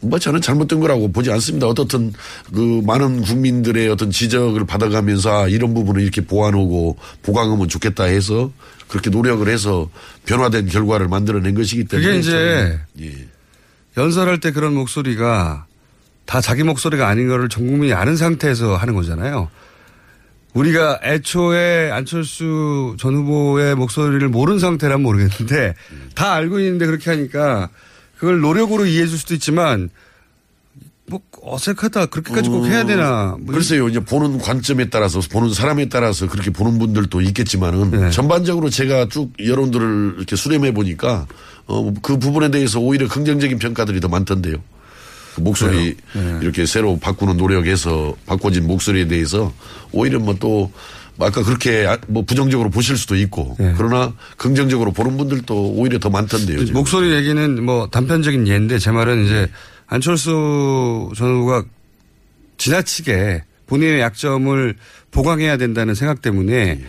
뭐 0.06 0.20
저는 0.20 0.42
잘못된 0.42 0.80
거라고 0.80 1.12
보지 1.12 1.32
않습니다. 1.32 1.68
어떻든 1.68 2.14
그 2.54 2.82
많은 2.86 3.22
국민들의 3.22 3.90
어떤 3.90 4.12
지적을 4.12 4.66
받아가면서 4.66 5.44
아, 5.44 5.48
이런 5.48 5.74
부분을 5.74 6.02
이렇게 6.02 6.22
보완하고 6.22 6.98
보강하면 7.24 7.68
좋겠다 7.68 8.06
해서 8.06 8.52
그렇게 8.88 9.10
노력을 9.10 9.48
해서 9.48 9.90
변화된 10.26 10.68
결과를 10.68 11.08
만들어낸 11.08 11.56
것이기 11.56 11.86
때문에. 11.86 12.08
그게 12.08 12.20
이제 12.20 12.80
예. 13.02 13.28
연설할 13.98 14.40
때 14.40 14.52
그런 14.52 14.74
목소리가 14.74 15.66
다 16.26 16.42
자기 16.42 16.64
목소리가 16.64 17.08
아닌 17.08 17.28
거를 17.28 17.50
전 17.50 17.68
국민이 17.68 17.94
아는 17.94 18.18
상태에서 18.18 18.76
하는 18.76 18.94
거잖아요. 18.96 19.50
우리가 20.54 21.00
애초에 21.04 21.92
안철수 21.92 22.96
전 22.98 23.14
후보의 23.14 23.76
목소리를 23.76 24.28
모르는 24.30 24.60
상태라면 24.60 25.04
모르겠는데 25.04 25.76
다 26.16 26.34
알고 26.34 26.60
있는데 26.60 26.86
그렇게 26.86 27.10
하니까 27.10 27.70
그걸 28.18 28.40
노력으로 28.40 28.86
이해해 28.86 29.08
줄 29.08 29.18
수도 29.18 29.34
있지만 29.34 29.90
뭐 31.08 31.22
어색하다 31.44 32.08
그렇게까지 32.08 32.50
꼭 32.50 32.66
해야 32.66 32.84
되나 32.84 33.36
뭐 33.40 33.54
글쎄요, 33.54 33.88
이제 33.88 34.00
보는 34.00 34.40
관점에 34.40 34.90
따라서 34.90 35.20
보는 35.20 35.54
사람에 35.54 35.90
따라서 35.90 36.28
그렇게 36.28 36.50
보는 36.50 36.80
분들도 36.80 37.22
있겠지만은 37.22 37.92
네. 37.92 38.10
전반적으로 38.10 38.70
제가 38.70 39.08
쭉 39.10 39.32
여론들을 39.44 40.16
이렇게 40.18 40.36
수렴해 40.36 40.74
보니까 40.74 41.28
어, 41.68 41.94
그 42.02 42.18
부분에 42.18 42.50
대해서 42.50 42.80
오히려 42.80 43.08
긍정적인 43.08 43.60
평가들이 43.60 44.00
더 44.00 44.08
많던데요. 44.08 44.58
그 45.36 45.42
목소리? 45.42 45.96
네. 46.14 46.40
이렇게 46.42 46.66
새로 46.66 46.98
바꾸는 46.98 47.38
노력에서 47.38 48.16
바꿔진 48.26 48.66
목소리에 48.66 49.08
대해서 49.08 49.54
오히려 49.92 50.20
뭐 50.20 50.36
또 50.40 50.72
아까 51.20 51.44
그렇게 51.44 51.86
아- 51.88 51.98
뭐 52.08 52.24
부정적으로 52.26 52.70
보실 52.70 52.98
수도 52.98 53.16
있고 53.16 53.56
네. 53.60 53.74
그러나 53.78 54.14
긍정적으로 54.38 54.92
보는 54.92 55.18
분들도 55.18 55.72
오히려 55.74 56.00
더 56.00 56.10
많던데요. 56.10 56.60
지금. 56.66 56.74
목소리 56.74 57.14
얘기는 57.14 57.64
뭐 57.64 57.88
단편적인 57.90 58.48
예인데 58.48 58.80
제 58.80 58.92
말은 58.92 59.26
이제 59.26 59.50
안철수 59.88 61.12
전 61.16 61.28
후보가 61.36 61.64
지나치게 62.58 63.44
본인의 63.68 64.00
약점을 64.02 64.76
보강해야 65.12 65.58
된다는 65.58 65.96
생각 65.96 66.22
때문에 66.22 66.82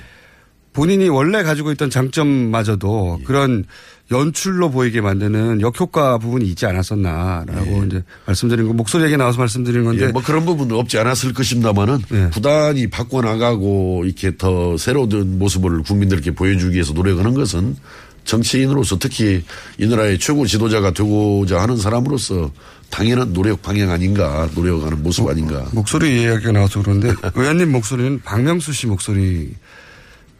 본인이 0.72 1.08
원래 1.08 1.42
가지고 1.42 1.72
있던 1.72 1.88
장점마저도 1.90 3.20
그런 3.24 3.64
연출로 4.10 4.70
보이게 4.70 5.00
만드는 5.00 5.60
역효과 5.60 6.18
부분이 6.18 6.46
있지 6.46 6.64
않았었나라고 6.66 7.84
이제 7.86 8.04
말씀드린 8.26 8.68
거 8.68 8.72
목소리 8.72 9.04
얘기 9.04 9.16
나와서 9.16 9.38
말씀드리는 9.38 9.84
건데 9.84 10.04
예, 10.04 10.08
뭐 10.08 10.22
그런 10.22 10.44
부분은 10.44 10.76
없지 10.76 10.98
않았을 10.98 11.32
것입니다만은 11.32 12.02
네. 12.10 12.30
부단히 12.30 12.88
바꿔 12.88 13.20
나가고 13.20 14.04
이렇게 14.04 14.36
더 14.36 14.76
새로운 14.76 15.38
모습을 15.38 15.82
국민들께 15.82 16.32
보여주기 16.32 16.74
위해서 16.74 16.92
노력하는 16.92 17.34
것은 17.34 17.76
정치인으로서 18.24 18.98
특히 18.98 19.42
이 19.78 19.86
나라의 19.86 20.18
최고 20.18 20.46
지도자가 20.46 20.92
되고자 20.92 21.60
하는 21.60 21.76
사람으로서 21.76 22.50
당연한 22.90 23.32
노력 23.32 23.62
방향 23.62 23.90
아닌가 23.90 24.48
노력하는 24.54 25.02
모습 25.02 25.28
아닌가. 25.28 25.66
목소리 25.72 26.22
이야기가 26.22 26.52
나와서 26.52 26.82
그런데 26.82 27.12
의원님 27.34 27.72
목소리는 27.72 28.20
박명수 28.22 28.72
씨 28.72 28.86
목소리 28.86 29.52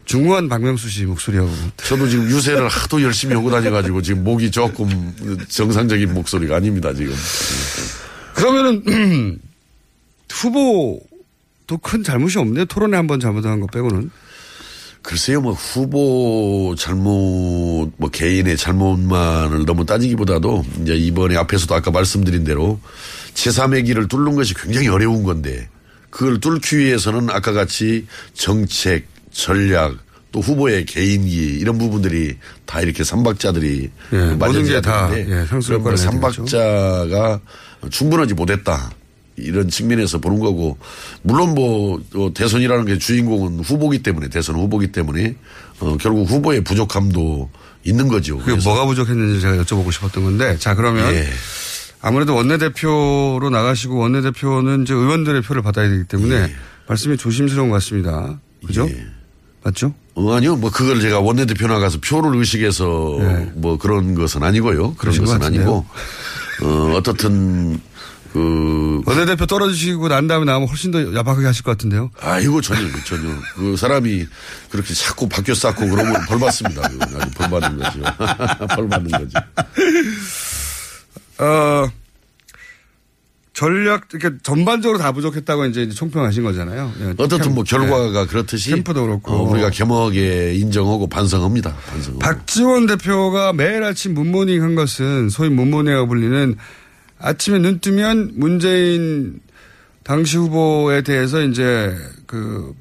중후한 0.07 0.49
박명수 0.49 0.89
씨 0.89 1.05
목소리하고 1.05 1.51
저도 1.77 2.09
지금 2.09 2.25
유세를 2.27 2.69
하도 2.69 3.03
열심히 3.03 3.35
하고 3.35 3.51
다녀가지고 3.51 4.03
지금 4.03 4.25
목이 4.25 4.51
조금 4.51 5.15
정상적인 5.49 6.15
목소리가 6.15 6.57
아닙니다 6.57 6.95
지금. 6.95 7.13
그러면은 8.35 9.41
후보도 10.31 11.79
큰 11.83 12.03
잘못이 12.03 12.39
없네요. 12.39 12.65
토론에 12.67 12.97
한번 12.97 13.21
잘못한 13.21 13.61
거 13.61 13.67
빼고는. 13.67 14.11
글쎄요, 15.03 15.41
뭐 15.41 15.53
후보 15.53 16.75
잘못, 16.77 17.93
뭐 17.97 18.11
개인의 18.11 18.57
잘못만을 18.57 19.65
너무 19.65 19.87
따지기보다도 19.87 20.65
이제 20.83 20.97
이번에 20.97 21.37
앞에서도 21.37 21.73
아까 21.75 21.93
말씀드린 21.93 22.43
대로 22.43 22.81
제3의 23.35 23.87
길을 23.87 24.09
뚫는 24.09 24.35
것이 24.35 24.55
굉장히 24.55 24.89
어려운 24.89 25.23
건데 25.23 25.69
그걸 26.11 26.41
뚫기 26.41 26.79
위해서는 26.79 27.31
아까 27.31 27.53
같이 27.53 28.07
정책, 28.35 29.07
전략, 29.37 29.97
또 30.33 30.41
후보의 30.41 30.85
개인기 30.87 31.59
이런 31.59 31.79
부분들이 31.79 32.37
다 32.65 32.81
이렇게 32.81 33.05
삼박자들이 33.05 33.91
예, 34.13 34.17
모든 34.17 34.39
맞아져야 34.39 34.65
게 34.65 34.81
다, 34.81 35.09
되는데 35.09 35.41
예, 35.41 35.47
그런 35.47 35.63
그 35.63 35.89
내야 35.89 35.97
삼박자가 35.97 37.41
충분하지 37.91 38.35
못했다. 38.35 38.91
이런 39.39 39.69
측면에서 39.69 40.19
보는 40.19 40.41
거고 40.41 40.79
물론 41.21 41.55
뭐 41.55 42.01
어, 42.15 42.33
대선이라는 42.33 42.87
게 42.87 42.99
주인공은 42.99 43.61
후보기 43.61 44.03
때문에 44.03 44.29
대선 44.29 44.57
후보기 44.57 44.93
때문에 44.93 45.37
어, 45.81 45.97
결국 45.99 46.29
후보의 46.31 46.65
부족함도 46.65 47.51
있는 47.85 48.09
거죠. 48.09 48.39
그게 48.39 48.55
뭐가 48.65 48.87
부족했는지 48.87 49.43
제가 49.43 49.63
여쭤보고 49.63 49.93
싶었던 49.93 50.25
건데 50.25 50.57
자 50.59 50.75
그러면 50.75 51.15
예. 51.15 51.29
아무래도 52.01 52.35
원내대표로 52.35 53.51
나가시고 53.51 53.99
원내대표는 53.99 54.83
이제 54.85 54.95
의원들의 54.95 55.43
표를 55.43 55.61
받아야 55.61 55.89
되기 55.91 56.05
때문에 56.05 56.35
예. 56.35 56.53
말씀이 56.89 57.19
조심스러운 57.19 57.69
것 57.69 57.75
같습니다. 57.75 58.41
그죠? 58.67 58.89
맞죠? 59.67 59.93
어, 60.15 60.33
아니요, 60.33 60.55
뭐 60.55 60.71
그걸 60.71 61.01
제가 61.01 61.19
원내대표 61.19 61.67
나가서 61.67 61.99
표를 61.99 62.39
의식해서 62.39 63.17
네. 63.19 63.51
뭐 63.57 63.77
그런 63.79 64.15
것은 64.15 64.45
아니고요. 64.45 64.95
그런 64.95 65.17
것 65.17 65.25
것은. 65.25 65.43
아니고 65.43 65.85
어, 66.63 66.93
어떻든 66.95 67.81
그 68.33 69.03
원내대표 69.05 69.47
떨어지시고 69.47 70.07
난 70.07 70.29
다음에 70.29 70.45
나오면 70.45 70.69
훨씬 70.69 70.93
더 70.93 71.01
야박하게 71.13 71.47
하실 71.47 71.65
것 71.65 71.73
같은데요. 71.73 72.11
아이고 72.21 72.61
전혀 72.61 72.81
전혀 73.05 73.29
그 73.57 73.77
사람이 73.77 74.27
그렇게 74.71 74.95
자꾸 74.95 75.29
바뀌어 75.29 75.55
쌓고 75.57 75.89
그러면 75.89 76.25
벌 76.29 76.39
받습니다. 76.39 76.83
아주 76.85 77.31
벌 77.35 77.51
받는 77.51 77.77
거죠. 77.83 78.01
벌 78.77 78.89
받는 78.89 79.11
거죠. 79.11 79.39
어, 81.39 81.91
전략, 83.57 84.09
이렇게 84.13 84.37
전반적으로 84.43 84.99
다 84.99 85.13
부족했다고 85.13 85.65
이제 85.65 85.89
총평하신 85.89 86.43
거잖아요. 86.45 86.93
예, 87.01 87.15
어떻든 87.17 87.55
뭐 87.55 87.65
캠- 87.65 87.81
결과가 87.81 88.21
예. 88.23 88.27
그렇듯이 88.27 88.69
캠프도 88.69 89.07
그렇고. 89.07 89.33
어, 89.33 89.43
우리가 89.51 89.71
겸허하게 89.71 90.55
인정하고 90.57 91.07
반성합니다. 91.09 91.75
반성하고. 91.75 92.19
박지원 92.19 92.85
대표가 92.87 93.55
매일 93.55 93.83
아침 93.83 94.13
문모닝 94.13 94.63
한 94.63 94.75
것은 94.75 95.31
소위 95.31 95.49
문모닝이라고 95.49 96.07
불리는 96.07 96.55
아침에 97.19 97.59
눈 97.59 97.81
뜨면 97.81 98.33
문재인 98.35 99.41
당시 100.05 100.37
후보에 100.37 101.01
대해서 101.01 101.43
이제 101.43 101.97
그 102.27 102.75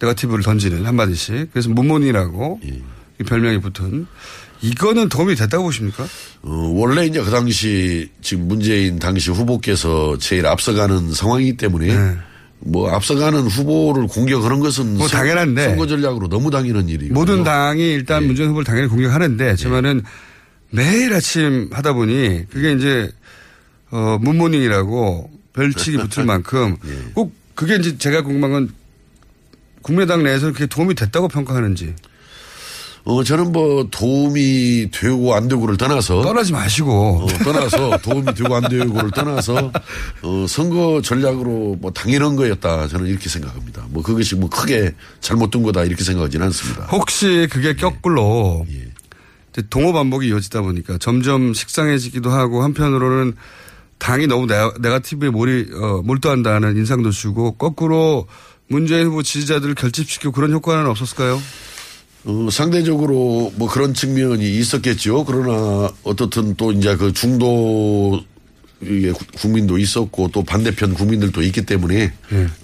네거티브를 0.00 0.44
던지는 0.44 0.84
한마디씩. 0.84 1.48
그래서 1.50 1.70
문모닝이라고 1.70 2.60
예. 2.66 2.82
이 3.20 3.24
별명이 3.24 3.62
붙은 3.62 4.06
이거는 4.62 5.08
도움이 5.08 5.34
됐다고 5.36 5.64
보십니까? 5.64 6.04
어, 6.42 6.72
원래 6.74 7.06
이제 7.06 7.20
그 7.22 7.30
당시 7.30 8.10
지금 8.20 8.48
문재인 8.48 8.98
당시 8.98 9.30
후보께서 9.30 10.16
제일 10.18 10.46
앞서가는 10.46 11.12
상황이기 11.12 11.56
때문에 11.56 11.94
뭐 12.58 12.90
앞서가는 12.90 13.40
후보를 13.46 14.06
공격하는 14.06 14.60
것은 14.60 14.92
네. 14.92 14.98
뭐 14.98 15.08
선- 15.08 15.20
당연한데. 15.20 15.64
선거 15.70 15.86
전략으로 15.86 16.28
너무 16.28 16.50
당연한 16.50 16.88
일이고 16.88 17.14
모든 17.14 17.42
당이 17.42 17.80
예. 17.80 17.92
일단 17.94 18.26
문재인 18.26 18.50
후보를 18.50 18.64
당연히 18.66 18.88
공격하는데 18.88 19.48
하지만은 19.48 20.02
매일 20.70 21.12
아침 21.14 21.70
하다 21.72 21.94
보니 21.94 22.44
그게 22.50 22.72
이제 22.72 23.10
어 23.90 24.18
문모닝이라고 24.20 25.30
별칭이 25.54 25.96
붙을 25.96 26.26
만큼 26.26 26.76
예. 26.86 27.12
꼭 27.14 27.34
그게 27.54 27.76
이제 27.76 27.96
제가 27.96 28.22
궁금한 28.22 28.52
건 28.52 28.68
국민의당 29.82 30.22
내에서 30.22 30.52
그게 30.52 30.66
도움이 30.66 30.94
됐다고 30.94 31.28
평가하는지 31.28 31.94
어, 33.04 33.24
저는 33.24 33.52
뭐 33.52 33.86
도움이 33.90 34.90
되고 34.92 35.34
안 35.34 35.48
되고를 35.48 35.76
떠나서 35.78 36.22
떠나지 36.22 36.52
마시고 36.52 37.24
어, 37.24 37.26
떠나서 37.44 37.98
도움이 37.98 38.34
되고 38.34 38.54
안 38.54 38.62
되고를 38.68 39.10
떠나서 39.12 39.72
어, 40.22 40.46
선거 40.48 41.00
전략으로 41.02 41.76
뭐 41.80 41.90
당연한 41.92 42.36
거였다 42.36 42.88
저는 42.88 43.06
이렇게 43.06 43.28
생각합니다. 43.28 43.86
뭐 43.90 44.02
그것이 44.02 44.34
뭐 44.36 44.50
크게 44.50 44.94
잘못된 45.20 45.62
거다 45.62 45.84
이렇게 45.84 46.04
생각하지는 46.04 46.46
않습니다. 46.46 46.84
혹시 46.92 47.48
그게 47.50 47.74
껴꿀로 47.74 48.66
예. 48.70 48.88
이제 49.52 49.62
동호 49.70 49.92
반복이 49.92 50.28
이어지다 50.28 50.60
보니까 50.60 50.98
점점 50.98 51.54
식상해지기도 51.54 52.30
하고 52.30 52.62
한편으로는 52.62 53.34
당이 53.98 54.26
너무 54.28 54.46
네가- 54.46 54.80
네가티브에 54.80 55.28
몰이, 55.30 55.66
어, 55.74 56.02
몰두한다는 56.04 56.76
인상도 56.76 57.10
주고 57.10 57.52
거꾸로 57.56 58.26
문재인 58.68 59.08
후보 59.08 59.22
지지자들을 59.22 59.74
결집시키고 59.74 60.32
그런 60.32 60.52
효과는 60.52 60.86
없었을까요? 60.86 61.40
어, 62.24 62.48
상대적으로 62.50 63.52
뭐 63.56 63.68
그런 63.68 63.94
측면이 63.94 64.58
있었겠죠. 64.58 65.24
그러나 65.24 65.90
어떻든 66.02 66.54
또 66.56 66.72
이제 66.72 66.94
그 66.96 67.12
중도 67.12 68.20
국민도 69.36 69.76
있었고 69.78 70.28
또 70.32 70.42
반대편 70.42 70.94
국민들도 70.94 71.42
있기 71.42 71.66
때문에 71.66 72.12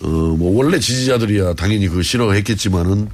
어뭐 0.03 0.57
원래 0.57 0.79
지지자들이야 0.79 1.55
당연히 1.55 1.89
그 1.89 2.03
싫어했겠지만은 2.03 3.09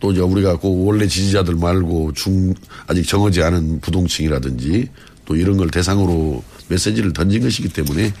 또 0.00 0.12
이제 0.12 0.20
우리가 0.20 0.58
그 0.58 0.68
원래 0.84 1.06
지지자들 1.06 1.54
말고 1.54 2.12
중 2.14 2.54
아직 2.86 3.06
정하지 3.06 3.42
않은 3.42 3.80
부동층이라든지 3.80 4.88
또 5.26 5.36
이런 5.36 5.56
걸 5.56 5.68
대상으로 5.70 6.42
메시지를 6.68 7.12
던진 7.12 7.42
것이기 7.42 7.68
때문에 7.70 8.12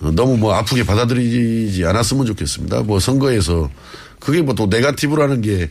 어, 0.00 0.10
너무 0.10 0.36
뭐 0.36 0.54
아프게 0.54 0.84
받아들이지 0.84 1.84
않았으면 1.86 2.26
좋겠습니다. 2.26 2.82
뭐 2.82 3.00
선거에서 3.00 3.70
그게 4.18 4.42
뭐 4.42 4.54
또 4.54 4.66
네가티브라는 4.66 5.40
게 5.42 5.70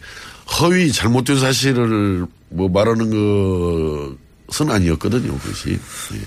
허위 0.60 0.92
잘못된 0.92 1.40
사실을 1.40 2.26
뭐 2.50 2.70
말하는 2.70 3.10
것은 4.48 4.70
아니었거든요. 4.72 5.38
그것이. 5.40 5.72
예. 5.72 6.20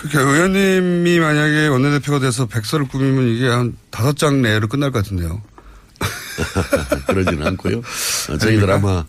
그렇게 0.00 0.18
의원님이 0.18 1.20
만약에 1.20 1.66
원내대표가 1.68 2.18
돼서 2.20 2.46
백서를 2.46 2.88
꾸미면 2.88 3.28
이게 3.28 3.48
한 3.48 3.76
다섯 3.90 4.16
장 4.16 4.40
내로 4.42 4.66
끝날 4.68 4.90
것 4.90 5.02
같은데요. 5.04 5.42
그러지는 7.06 7.46
않고요. 7.46 7.78
어, 8.30 8.38
저희들 8.38 8.70
아마 8.70 9.04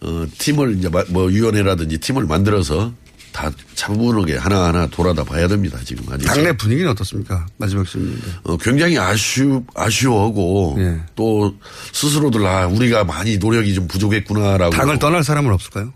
어, 0.00 0.26
팀을 0.38 0.76
이제 0.78 0.88
마- 0.88 1.04
뭐 1.08 1.24
위원회라든지 1.26 1.98
팀을 1.98 2.24
만들어서 2.26 2.92
다 3.36 3.50
차분하게 3.74 4.38
하나하나 4.38 4.86
돌아다 4.86 5.22
봐야 5.22 5.46
됩니다. 5.46 5.78
지금 5.84 6.10
아직. 6.10 6.24
당내 6.24 6.56
분위기는 6.56 6.90
어떻습니까? 6.90 7.44
마지막 7.58 7.86
질문인데. 7.86 8.22
어, 8.44 8.56
굉장히 8.56 8.96
아쉬, 8.98 9.42
아쉬워하고 9.74 10.76
예. 10.78 10.98
또 11.14 11.54
스스로들 11.92 12.46
아, 12.46 12.66
우리가 12.66 13.04
많이 13.04 13.36
노력이 13.36 13.74
좀 13.74 13.86
부족했구나라고. 13.88 14.70
당을 14.74 14.98
떠날 14.98 15.22
사람은 15.22 15.52
없을까요? 15.52 15.92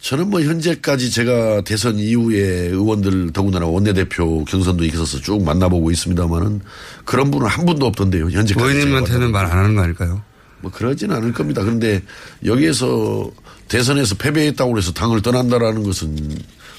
저는 0.00 0.30
뭐 0.30 0.40
현재까지 0.40 1.12
제가 1.12 1.60
대선 1.60 1.96
이후에 1.96 2.40
의원들 2.70 3.30
더군다나 3.32 3.66
원내대표 3.66 4.44
경선도 4.44 4.84
있어서 4.86 5.20
쭉 5.20 5.44
만나보고 5.44 5.92
있습니다만은 5.92 6.60
그런 7.04 7.30
분은 7.30 7.46
한 7.46 7.64
분도 7.66 7.86
없던데요. 7.86 8.30
현재까지. 8.30 8.68
의원님한테는 8.68 9.30
말 9.30 9.44
안 9.46 9.58
하는 9.58 9.76
거 9.76 9.82
아닐까요? 9.82 10.20
뭐 10.60 10.72
그러지는 10.72 11.14
않을 11.16 11.32
겁니다. 11.32 11.62
그런데 11.62 12.02
여기에서 12.44 13.30
대선에서 13.72 14.16
패배했다고 14.16 14.76
해서 14.76 14.92
당을 14.92 15.22
떠난다라는 15.22 15.82
것은 15.82 16.14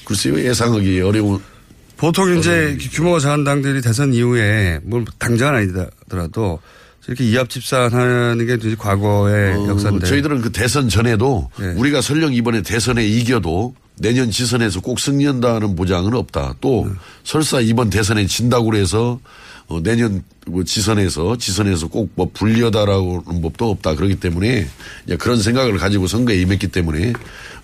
글쎄요 0.04 0.38
예상하기 0.38 1.00
어려운 1.00 1.40
보통 1.96 2.38
이제 2.38 2.78
규모가 2.92 3.18
작은 3.18 3.42
당들이 3.42 3.82
대선 3.82 4.14
이후에 4.14 4.78
뭘 4.84 5.04
당장은 5.18 5.54
아니더라도 5.54 6.60
이렇게 7.08 7.24
이합 7.24 7.50
집산하는 7.50 8.46
게 8.46 8.54
이제 8.54 8.76
과거의 8.78 9.56
어, 9.56 9.68
역사인데. 9.68 10.06
저희들은 10.06 10.40
그 10.40 10.52
대선 10.52 10.88
전에도 10.88 11.50
우리가 11.76 12.00
설령 12.00 12.32
이번에 12.32 12.62
대선에 12.62 13.04
이겨도 13.06 13.74
내년 13.98 14.30
지선에서 14.30 14.80
꼭 14.80 14.98
승리한다는 14.98 15.76
보장은 15.76 16.14
없다. 16.14 16.54
또 16.60 16.88
설사 17.22 17.60
이번 17.60 17.90
대선에 17.90 18.26
진다고 18.26 18.74
해서 18.74 19.20
어, 19.68 19.80
내년 19.82 20.22
뭐 20.46 20.62
지선에서 20.62 21.36
지선에서 21.38 21.88
꼭 21.88 22.10
뭐 22.14 22.30
불리하다라고는 22.32 23.42
법도 23.42 23.70
없다. 23.70 23.94
그렇기 23.94 24.16
때문에 24.16 24.66
그런 25.18 25.40
생각을 25.40 25.78
가지고 25.78 26.06
선거에 26.06 26.40
임했기 26.42 26.68
때문에 26.68 27.12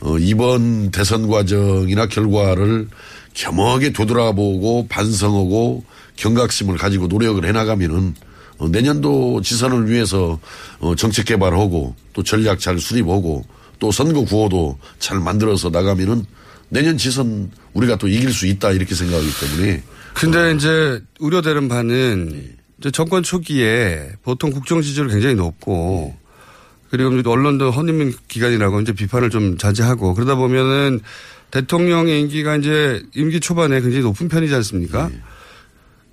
어, 0.01 0.19
이번 0.19 0.91
대선 0.91 1.29
과정이나 1.29 2.07
결과를 2.07 2.89
겸허하게 3.35 3.93
되돌아보고 3.93 4.87
반성하고 4.89 5.85
경각심을 6.17 6.77
가지고 6.79 7.07
노력을 7.07 7.45
해나가면은 7.45 8.15
어, 8.59 8.69
내년도 8.69 9.41
지선을 9.43 9.91
위해서 9.91 10.39
어, 10.81 10.95
정책 10.97 11.27
개발하고 11.27 11.95
또 12.13 12.23
전략 12.23 12.61
잘 12.61 12.79
수립하고 12.79 13.45
또 13.79 13.91
선거 13.93 14.25
구호도 14.25 14.79
잘 14.99 15.19
만들어서 15.21 15.71
나가면은 15.71 16.25
내년 16.69 16.99
지선 16.99 17.51
우리가 17.73 17.97
또 17.97 18.09
이길 18.09 18.33
수 18.33 18.47
있다 18.47 18.73
이렇게 18.73 18.95
생각하기 18.95 19.29
때문에 19.41 19.83
근데 20.15 20.53
이제 20.53 21.03
우려되는 21.19 21.69
바는 21.69 22.57
이제 22.79 22.91
정권 22.91 23.23
초기에 23.23 24.13
보통 24.23 24.51
국정 24.51 24.83
지지율 24.83 25.09
굉장히 25.09 25.35
높고 25.35 26.17
그리고 26.91 27.31
언론도 27.31 27.71
허니문 27.71 28.15
기간이라고 28.29 28.81
이제 28.81 28.93
비판을 28.93 29.31
좀 29.31 29.57
자제하고 29.57 30.15
그러다 30.15 30.35
보면은 30.35 31.01
대통령의 31.51 32.21
임기가 32.23 32.57
이제 32.57 33.03
임기 33.15 33.41
초반에 33.41 33.81
굉장히 33.81 34.03
높은 34.03 34.29
편이지 34.29 34.55
않습니까? 34.55 35.11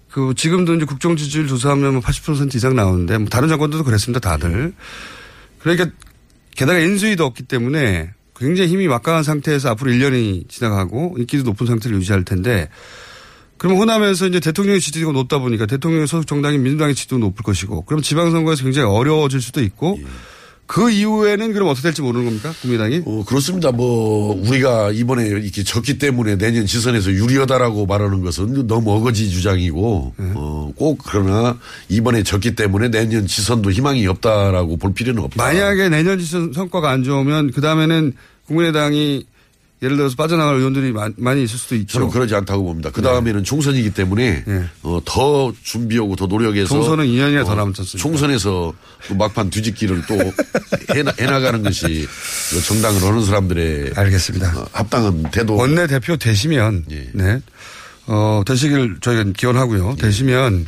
그 0.09 0.33
지금도 0.35 0.75
이제 0.75 0.85
국정 0.85 1.15
지지율 1.15 1.47
조사하면 1.47 2.01
뭐80% 2.01 2.55
이상 2.55 2.75
나오는데 2.75 3.17
뭐 3.17 3.27
다른 3.29 3.47
정권들도 3.49 3.83
그랬습니다 3.83 4.19
다들. 4.19 4.73
그러니까 5.59 5.89
게다가 6.55 6.79
인수위도 6.79 7.25
없기 7.25 7.43
때문에 7.43 8.11
굉장히 8.35 8.69
힘이 8.69 8.87
막강한 8.87 9.23
상태에서 9.23 9.69
앞으로 9.69 9.91
1년이 9.91 10.49
지나가고 10.49 11.15
인기도 11.17 11.43
높은 11.43 11.65
상태를 11.67 11.97
유지할 11.97 12.23
텐데 12.23 12.69
그럼 13.57 13.77
호남에서 13.77 14.27
이제 14.27 14.39
대통령의 14.39 14.79
지지도가 14.81 15.13
높다 15.13 15.39
보니까 15.39 15.65
대통령의 15.65 16.07
소속 16.07 16.27
정당인 16.27 16.63
민주당의 16.63 16.95
지지도 16.95 17.17
높을 17.17 17.43
것이고 17.43 17.81
그럼 17.85 18.01
지방선거에서 18.01 18.63
굉장히 18.63 18.87
어려워질 18.89 19.41
수도 19.41 19.61
있고 19.63 19.99
그 20.67 20.91
이후에는 20.91 21.53
그럼 21.53 21.69
어떻게 21.69 21.83
될지 21.83 22.01
모르는 22.01 22.25
겁니까? 22.25 22.53
국민당이? 22.61 23.01
어, 23.05 23.23
그렇습니다. 23.25 23.71
뭐 23.71 24.35
우리가 24.35 24.91
이번에 24.91 25.25
이렇게 25.25 25.63
졌기 25.63 25.97
때문에 25.97 26.37
내년 26.37 26.65
지선에서 26.65 27.11
유리하다라고 27.11 27.85
말하는 27.85 28.21
것은 28.21 28.67
너무 28.67 28.91
어거지 28.91 29.29
주장이고 29.29 30.13
어, 30.17 30.33
어, 30.35 30.71
꼭 30.75 30.99
그러나 31.05 31.57
이번에 31.87 32.21
졌기 32.21 32.55
때문에 32.55 32.89
내년 32.89 33.27
지선도 33.27 33.71
희망이 33.71 34.05
없다라고 34.07 34.75
볼 34.75 34.93
필요는 34.93 35.23
없다. 35.23 35.41
만약에 35.41 35.87
내년 35.87 36.19
지선 36.19 36.51
성과가 36.51 36.91
안 36.91 37.03
좋으면 37.03 37.51
그 37.51 37.61
다음에는 37.61 38.11
국민의당이 38.47 39.25
예를 39.83 39.95
들어서 39.95 40.15
빠져나갈 40.15 40.55
의원들이 40.55 40.91
많- 40.91 41.13
많이 41.17 41.43
있을 41.43 41.57
수도 41.59 41.75
있죠. 41.75 41.99
저는 41.99 42.09
그러지 42.09 42.33
않다고 42.33 42.63
봅니다. 42.63 42.89
그 42.91 43.01
다음에는 43.03 43.43
총선이기 43.43 43.91
때문에 43.93 44.43
어, 44.81 44.99
더 45.05 45.53
준비하고 45.61 46.15
더 46.15 46.25
노력해서 46.25 46.67
총선은 46.67 47.05
2년이나 47.05 47.45
더 47.45 47.51
어, 47.51 47.55
남지 47.55 47.81
않습니까? 47.81 48.01
총선에서 48.01 48.73
또 49.07 49.15
막판 49.15 49.51
뒤집기를 49.51 50.01
또 50.07 50.15
해나, 50.95 51.13
해나가는 51.19 51.61
것이 51.61 52.07
그 52.49 52.61
정당을 52.63 53.03
하는 53.03 53.23
사람들의 53.23 53.91
알겠습니다. 53.95 54.59
어, 54.61 54.67
합당한 54.71 55.21
태도. 55.31 55.55
원내 55.55 55.85
대표 55.85 56.17
되시면 56.17 56.85
네. 57.13 57.39
어, 58.07 58.41
되시길 58.47 58.97
저희가 59.01 59.25
기원하고요. 59.37 59.95
되시면 59.99 60.65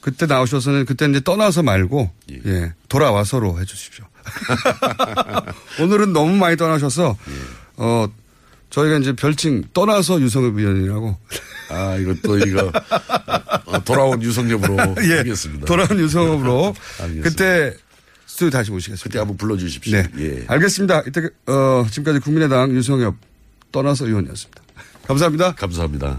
그때 0.00 0.24
나오셔서는 0.24 0.86
그때 0.86 1.04
이제 1.06 1.20
떠나서 1.20 1.62
말고 1.62 2.10
예. 2.46 2.72
돌아와서로 2.88 3.60
해 3.60 3.64
주십시오. 3.66 4.06
오늘은 5.80 6.12
너무 6.14 6.34
많이 6.36 6.56
떠나셔서 6.56 7.16
어 7.76 8.06
저희가 8.70 8.98
이제 8.98 9.12
별칭 9.14 9.64
떠나서 9.72 10.20
유성엽 10.20 10.56
의원이라고 10.58 11.16
아, 11.70 11.96
이것도 11.96 12.38
이거 12.38 12.72
어, 13.66 13.84
돌아온 13.84 14.22
유성엽으로 14.22 14.76
예. 15.04 15.16
하겠습니다. 15.18 15.66
돌아온 15.66 15.98
유성엽으로 15.98 16.74
알겠습니다. 17.00 17.28
그때 17.28 17.76
스튜디오 18.26 18.50
다시 18.50 18.70
모시겠습니다. 18.70 19.02
그때 19.04 19.18
한번 19.18 19.36
불러주십시오. 19.36 19.92
네. 19.96 20.08
예. 20.18 20.44
알겠습니다. 20.48 21.02
이때 21.06 21.22
어 21.46 21.86
지금까지 21.90 22.20
국민의당 22.20 22.70
유성엽 22.72 23.16
떠나서 23.72 24.06
의원이었습니다. 24.06 24.62
감사합니다. 25.06 25.52
감사합니다. 25.54 26.18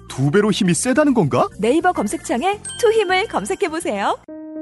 두 0.11 0.29
배로 0.29 0.51
힘이 0.51 0.73
세다는 0.73 1.13
건가? 1.13 1.47
네이버 1.57 1.93
검색창에 1.93 2.59
투 2.81 2.91
힘을 2.91 3.27
검색해보세요. 3.29 4.17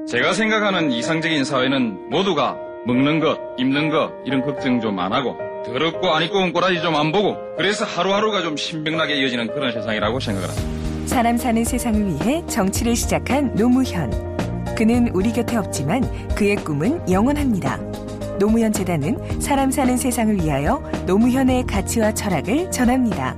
제가 0.07 0.33
생각하는 0.33 0.91
이상적인 0.91 1.43
사회는 1.43 2.12
모두가 2.12 2.55
먹는 2.85 3.19
것, 3.19 3.39
입는 3.57 3.89
것 3.89 4.12
이런 4.25 4.43
걱정 4.43 4.79
좀 4.79 4.99
안 4.99 5.12
하고 5.12 5.35
더럽고 5.65 6.13
아니꼬운 6.13 6.53
꼬라지 6.53 6.81
좀 6.83 6.95
안 6.95 7.12
보고 7.12 7.35
그래서 7.57 7.83
하루하루가 7.83 8.43
좀 8.43 8.55
신명나게 8.55 9.15
이어지는 9.15 9.47
그런 9.47 9.71
세상이라고 9.73 10.19
생각을 10.19 10.47
합니다. 10.49 11.07
사람 11.07 11.35
사는 11.38 11.63
세상을 11.63 12.05
위해 12.07 12.43
정치를 12.45 12.95
시작한 12.95 13.53
노무현. 13.55 14.12
그는 14.77 15.09
우리 15.13 15.33
곁에 15.33 15.57
없지만 15.57 16.03
그의 16.35 16.57
꿈은 16.57 17.09
영원합니다. 17.12 17.77
노무현 18.39 18.71
재단은 18.71 19.41
사람 19.41 19.71
사는 19.71 19.97
세상을 19.97 20.35
위하여 20.43 20.77
노무현의 21.07 21.65
가치와 21.65 22.13
철학을 22.13 22.69
전합니다. 22.71 23.35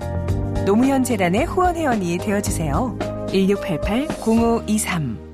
노무현 0.65 1.04
재단의 1.04 1.45
후원 1.45 1.76
회원이 1.76 2.17
되어 2.19 2.41
주세요. 2.41 2.95
1688-0523 3.28 5.32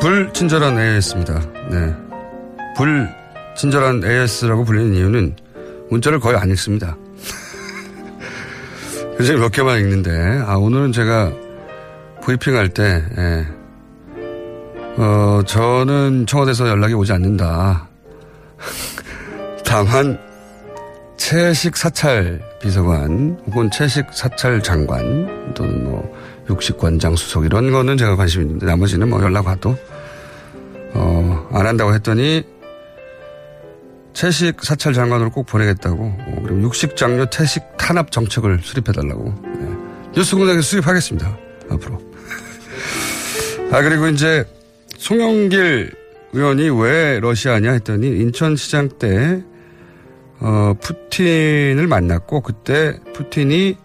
불친절한 0.00 0.78
AS입니다. 0.78 1.40
네. 1.70 1.94
불친절한 3.54 4.02
AS라고 4.04 4.64
불리는 4.64 4.94
이유는 4.94 5.36
문자를 5.90 6.20
거의 6.20 6.38
안 6.38 6.48
읽습니다. 6.50 6.96
굉장히 9.18 9.40
몇 9.40 9.50
개만 9.50 9.80
읽는데, 9.80 10.44
아, 10.46 10.54
오늘은 10.54 10.92
제가 10.92 11.32
브리핑 12.22 12.56
할 12.56 12.68
때, 12.68 13.02
예. 13.18 13.46
어, 14.96 15.42
저는 15.44 16.24
청와대에서 16.26 16.68
연락이 16.68 16.94
오지 16.94 17.12
않는다. 17.12 17.88
다만, 19.66 20.16
채식 21.16 21.76
사찰 21.76 22.40
비서관, 22.62 23.36
혹은 23.48 23.68
채식 23.72 24.06
사찰 24.12 24.62
장관, 24.62 25.52
또는 25.52 25.82
뭐, 25.82 26.16
육식관장 26.48 27.16
수석, 27.16 27.44
이런 27.44 27.72
거는 27.72 27.96
제가 27.96 28.14
관심 28.14 28.42
있는데, 28.42 28.66
나머지는 28.66 29.10
뭐 29.10 29.20
연락 29.20 29.48
와도, 29.48 29.76
어, 30.94 31.48
안 31.52 31.66
한다고 31.66 31.92
했더니, 31.92 32.44
채식 34.18 34.64
사찰 34.64 34.94
장관으로 34.94 35.30
꼭 35.30 35.46
보내겠다고, 35.46 36.02
어, 36.02 36.40
그리고 36.42 36.62
육식 36.62 36.96
장려 36.96 37.24
태식 37.26 37.62
탄압 37.76 38.10
정책을 38.10 38.58
수립해달라고, 38.64 39.32
예. 39.60 40.16
뉴스공장에서 40.16 40.60
수립하겠습니다. 40.60 41.38
앞으로. 41.70 42.02
아, 43.70 43.80
그리고 43.80 44.08
이제, 44.08 44.44
송영길 44.96 45.92
의원이 46.32 46.68
왜 46.82 47.20
러시아냐 47.20 47.70
했더니, 47.70 48.08
인천시장 48.08 48.88
때, 48.98 49.44
어, 50.40 50.74
푸틴을 50.80 51.86
만났고, 51.86 52.40
그때 52.40 52.98
푸틴이 53.14 53.76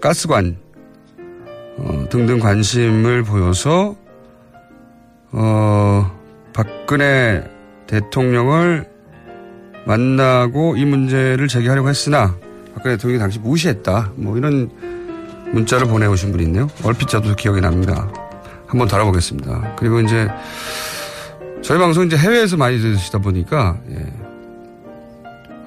가스관, 0.00 0.58
어, 1.78 2.06
등등 2.08 2.38
관심을 2.38 3.24
보여서, 3.24 3.96
어, 5.32 6.16
박근혜 6.52 7.42
대통령을 7.88 8.95
만나고 9.86 10.76
이 10.76 10.84
문제를 10.84 11.48
제기하려고 11.48 11.88
했으나 11.88 12.34
박근혜 12.74 12.96
대통령이 12.96 13.18
당시 13.20 13.38
무시했다. 13.38 14.12
뭐 14.16 14.36
이런 14.36 14.70
문자를 15.52 15.86
보내오신 15.86 16.32
분이 16.32 16.44
있네요. 16.44 16.68
얼핏 16.84 17.08
저도 17.08 17.34
기억이 17.34 17.60
납니다. 17.60 18.10
한번 18.66 18.88
다뤄보겠습니다. 18.88 19.76
그리고 19.78 20.00
이제 20.00 20.28
저희 21.62 21.78
방송 21.78 22.04
이제 22.04 22.16
해외에서 22.16 22.56
많이 22.56 22.78
들으시다 22.78 23.18
보니까 23.18 23.78
예. 23.90 24.12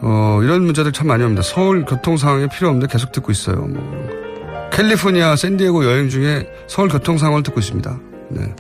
어, 0.02 0.40
이런 0.44 0.64
문자들 0.64 0.92
참 0.92 1.08
많이 1.08 1.24
옵니다. 1.24 1.42
서울 1.42 1.86
교통 1.86 2.18
상황이 2.18 2.48
필요 2.48 2.70
없는데 2.70 2.92
계속 2.92 3.12
듣고 3.12 3.32
있어요. 3.32 3.56
뭐. 3.56 4.70
캘리포니아 4.72 5.36
샌디에고 5.36 5.84
여행 5.86 6.10
중에 6.10 6.48
서울 6.68 6.90
교통 6.90 7.18
상황을 7.18 7.44
듣고 7.44 7.60
있습니다. 7.60 8.00
네. 8.30 8.56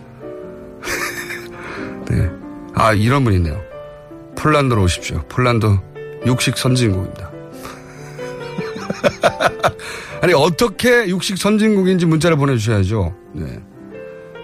네. 2.10 2.30
아, 2.74 2.94
이런 2.94 3.24
분 3.24 3.34
있네요. 3.34 3.69
폴란드로 4.40 4.84
오십시오. 4.84 5.22
폴란드 5.28 5.68
육식 6.26 6.58
선진국입니다. 6.58 7.32
아니, 10.22 10.34
어떻게 10.34 11.08
육식 11.08 11.38
선진국인지 11.38 12.06
문자를 12.06 12.38
보내주셔야죠. 12.38 13.14
네. 13.34 13.62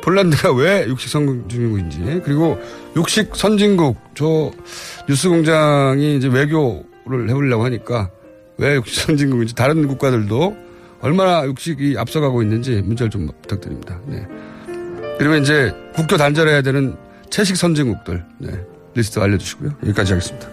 폴란드가 0.04 0.54
왜 0.54 0.86
육식 0.88 1.10
선진국인지. 1.10 2.22
그리고 2.24 2.60
육식 2.96 3.36
선진국, 3.36 3.98
저 4.16 4.52
뉴스 5.08 5.30
공장이 5.30 6.18
이제 6.18 6.28
외교를 6.28 7.30
해보려고 7.30 7.64
하니까 7.66 8.10
왜 8.58 8.76
육식 8.76 9.06
선진국인지 9.06 9.56
다른 9.56 9.88
국가들도 9.88 10.56
얼마나 11.02 11.46
육식이 11.46 11.96
앞서가고 11.98 12.42
있는지 12.42 12.82
문자를 12.82 13.10
좀 13.10 13.28
부탁드립니다. 13.42 14.00
네. 14.06 14.26
그리고 15.18 15.36
이제 15.36 15.74
국교 15.96 16.18
단절해야 16.18 16.62
되는 16.62 16.96
채식 17.30 17.58
선진국들 17.58 18.24
네, 18.40 18.52
리스트 18.96 19.20
알려주시고요. 19.20 19.72
여기까지 19.84 20.14
하겠습니다. 20.14 20.48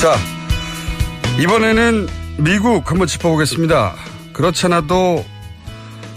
자, 0.00 0.14
이번에는 1.40 2.06
미국 2.38 2.90
한번 2.90 3.06
짚어보겠습니다. 3.06 3.94
그렇잖아도 4.34 5.24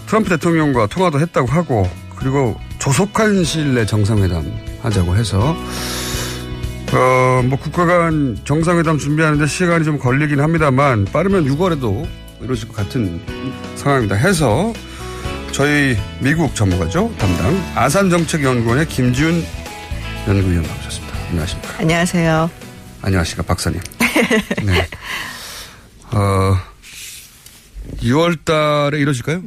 트럼프 0.06 0.28
대통령과 0.28 0.86
통화도 0.88 1.18
했다고 1.20 1.48
하고 1.48 1.88
그리고 2.16 2.60
조속한 2.78 3.42
시일 3.44 3.74
내 3.74 3.86
정상회담 3.86 4.69
하자고 4.82 5.16
해서 5.16 5.56
어, 6.92 7.42
뭐 7.44 7.58
국가 7.58 7.86
간 7.86 8.38
정상회담 8.44 8.98
준비하는데 8.98 9.46
시간이 9.46 9.84
좀 9.84 9.98
걸리긴 9.98 10.40
합니다만 10.40 11.04
빠르면 11.04 11.44
6월에도 11.44 12.06
이루어질 12.40 12.68
것 12.68 12.76
같은 12.76 13.20
상황입니다. 13.76 14.16
해서 14.16 14.72
저희 15.52 15.96
미국 16.20 16.54
전문가죠 16.54 17.12
담당 17.18 17.56
아산정책연구원의 17.74 18.86
김지훈 18.86 19.44
연구위원 20.26 20.64
나오셨습니다. 20.64 21.16
안녕하십니까. 21.28 21.74
안녕하세요. 21.78 22.50
안녕하십니까, 23.02 23.42
박사님. 23.46 23.80
네. 24.64 24.88
어, 26.12 26.56
6월 28.02 28.44
달에 28.44 28.98
이루어질까요? 29.00 29.42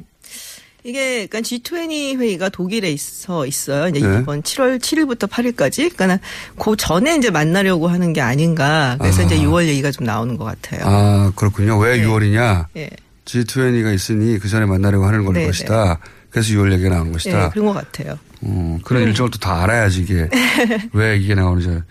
이게 0.86 1.28
그러니까 1.28 1.39
G20 1.41 2.19
회의가 2.19 2.50
독일에 2.50 2.91
있어 2.91 3.46
있어요. 3.46 3.88
이제 3.88 4.06
네. 4.06 4.19
이번 4.19 4.41
7월 4.41 4.80
7일부터 4.80 5.30
8일까지. 5.30 5.96
그러니까 5.96 6.19
그 6.60 6.76
전에 6.76 7.15
이제 7.15 7.30
만나려고 7.30 7.88
하는 7.88 8.12
게 8.12 8.19
아닌가. 8.22 8.98
그래서 9.00 9.22
아. 9.22 9.26
이제 9.26 9.38
6월 9.39 9.65
얘기가 9.67 9.91
좀 9.91 10.06
나오는 10.06 10.36
것 10.38 10.43
같아요. 10.43 10.82
아, 10.86 11.32
그렇군요. 11.36 11.78
왜 11.80 12.04
6월이냐? 12.06 12.65
예. 12.76 12.89
G20가 13.26 13.96
있으니 13.96 14.38
그 14.39 14.50
전에 14.50 14.65
만나려고 14.65 15.06
하는 15.06 15.24
걸 15.24 15.36
네, 15.36 15.46
것이다. 15.46 16.00
그래서 16.30 16.54
6월 16.54 16.74
얘기가 16.74 17.06
예, 17.08 17.12
것이다. 17.12 17.50
그런 17.52 17.67
것 17.67 17.74
같아요. 17.74 18.19
어, 18.41 18.78
그런 18.84 19.04
일정을 19.04 19.32
또 19.32 19.39
다 19.39 19.63
알아야지 19.63 20.02
이게 20.02 20.28
왜 20.91 21.17
이게 21.17 21.34
나오는지. 21.34 21.82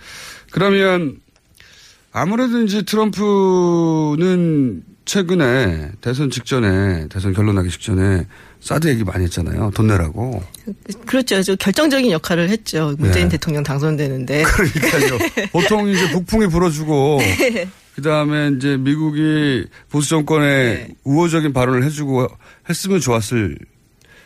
그러면 0.51 1.17
아무래도 2.13 2.61
이제 2.63 2.83
트럼프는 2.83 4.83
최근에 5.05 5.93
대선 6.01 6.31
직전에 6.31 7.09
대선 7.09 7.33
결론 7.33 7.55
나기 7.55 7.71
직전에 7.71 8.27
사드 8.63 8.87
얘기 8.87 9.03
많이 9.03 9.25
했잖아요. 9.25 9.73
돈 9.75 9.89
내라고. 9.89 10.43
그렇죠. 11.05 11.43
저 11.43 11.57
결정적인 11.57 12.13
역할을 12.13 12.49
했죠. 12.49 12.95
문재인 12.97 13.29
네. 13.29 13.33
대통령 13.33 13.65
당선되는데. 13.65 14.45
그러니까요. 14.47 15.19
보통 15.51 15.89
이제 15.89 16.09
북풍이 16.13 16.47
불어주고 16.47 17.19
네. 17.21 17.69
그다음에 17.97 18.53
이제 18.57 18.77
미국이 18.77 19.67
보수 19.91 20.09
정권에 20.09 20.89
우호적인 21.03 21.53
발언을 21.53 21.85
해주고 21.85 22.29
했으면 22.71 23.01
좋았을 23.01 23.59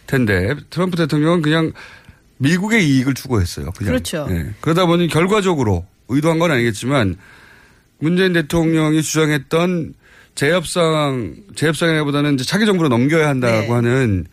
텐데 0.07 0.55
트럼프 0.69 0.97
대통령은 0.99 1.41
그냥 1.41 1.73
미국의 2.37 2.87
이익을 2.87 3.15
추구했어요. 3.15 3.71
그냥. 3.73 3.93
그렇죠. 3.93 4.27
예. 4.31 4.51
그러다 4.61 4.85
보니 4.85 5.09
결과적으로 5.09 5.87
의도한 6.09 6.39
건 6.39 6.51
아니겠지만 6.51 7.17
문재인 7.99 8.35
대통령이 8.35 9.03
주장했던 9.03 9.95
재협상 10.37 11.35
재협상이보다는 11.57 12.35
이제 12.35 12.45
차기 12.45 12.67
정부로 12.67 12.89
넘겨야 12.89 13.29
한다고 13.29 13.63
네. 13.63 13.73
하는 13.73 14.27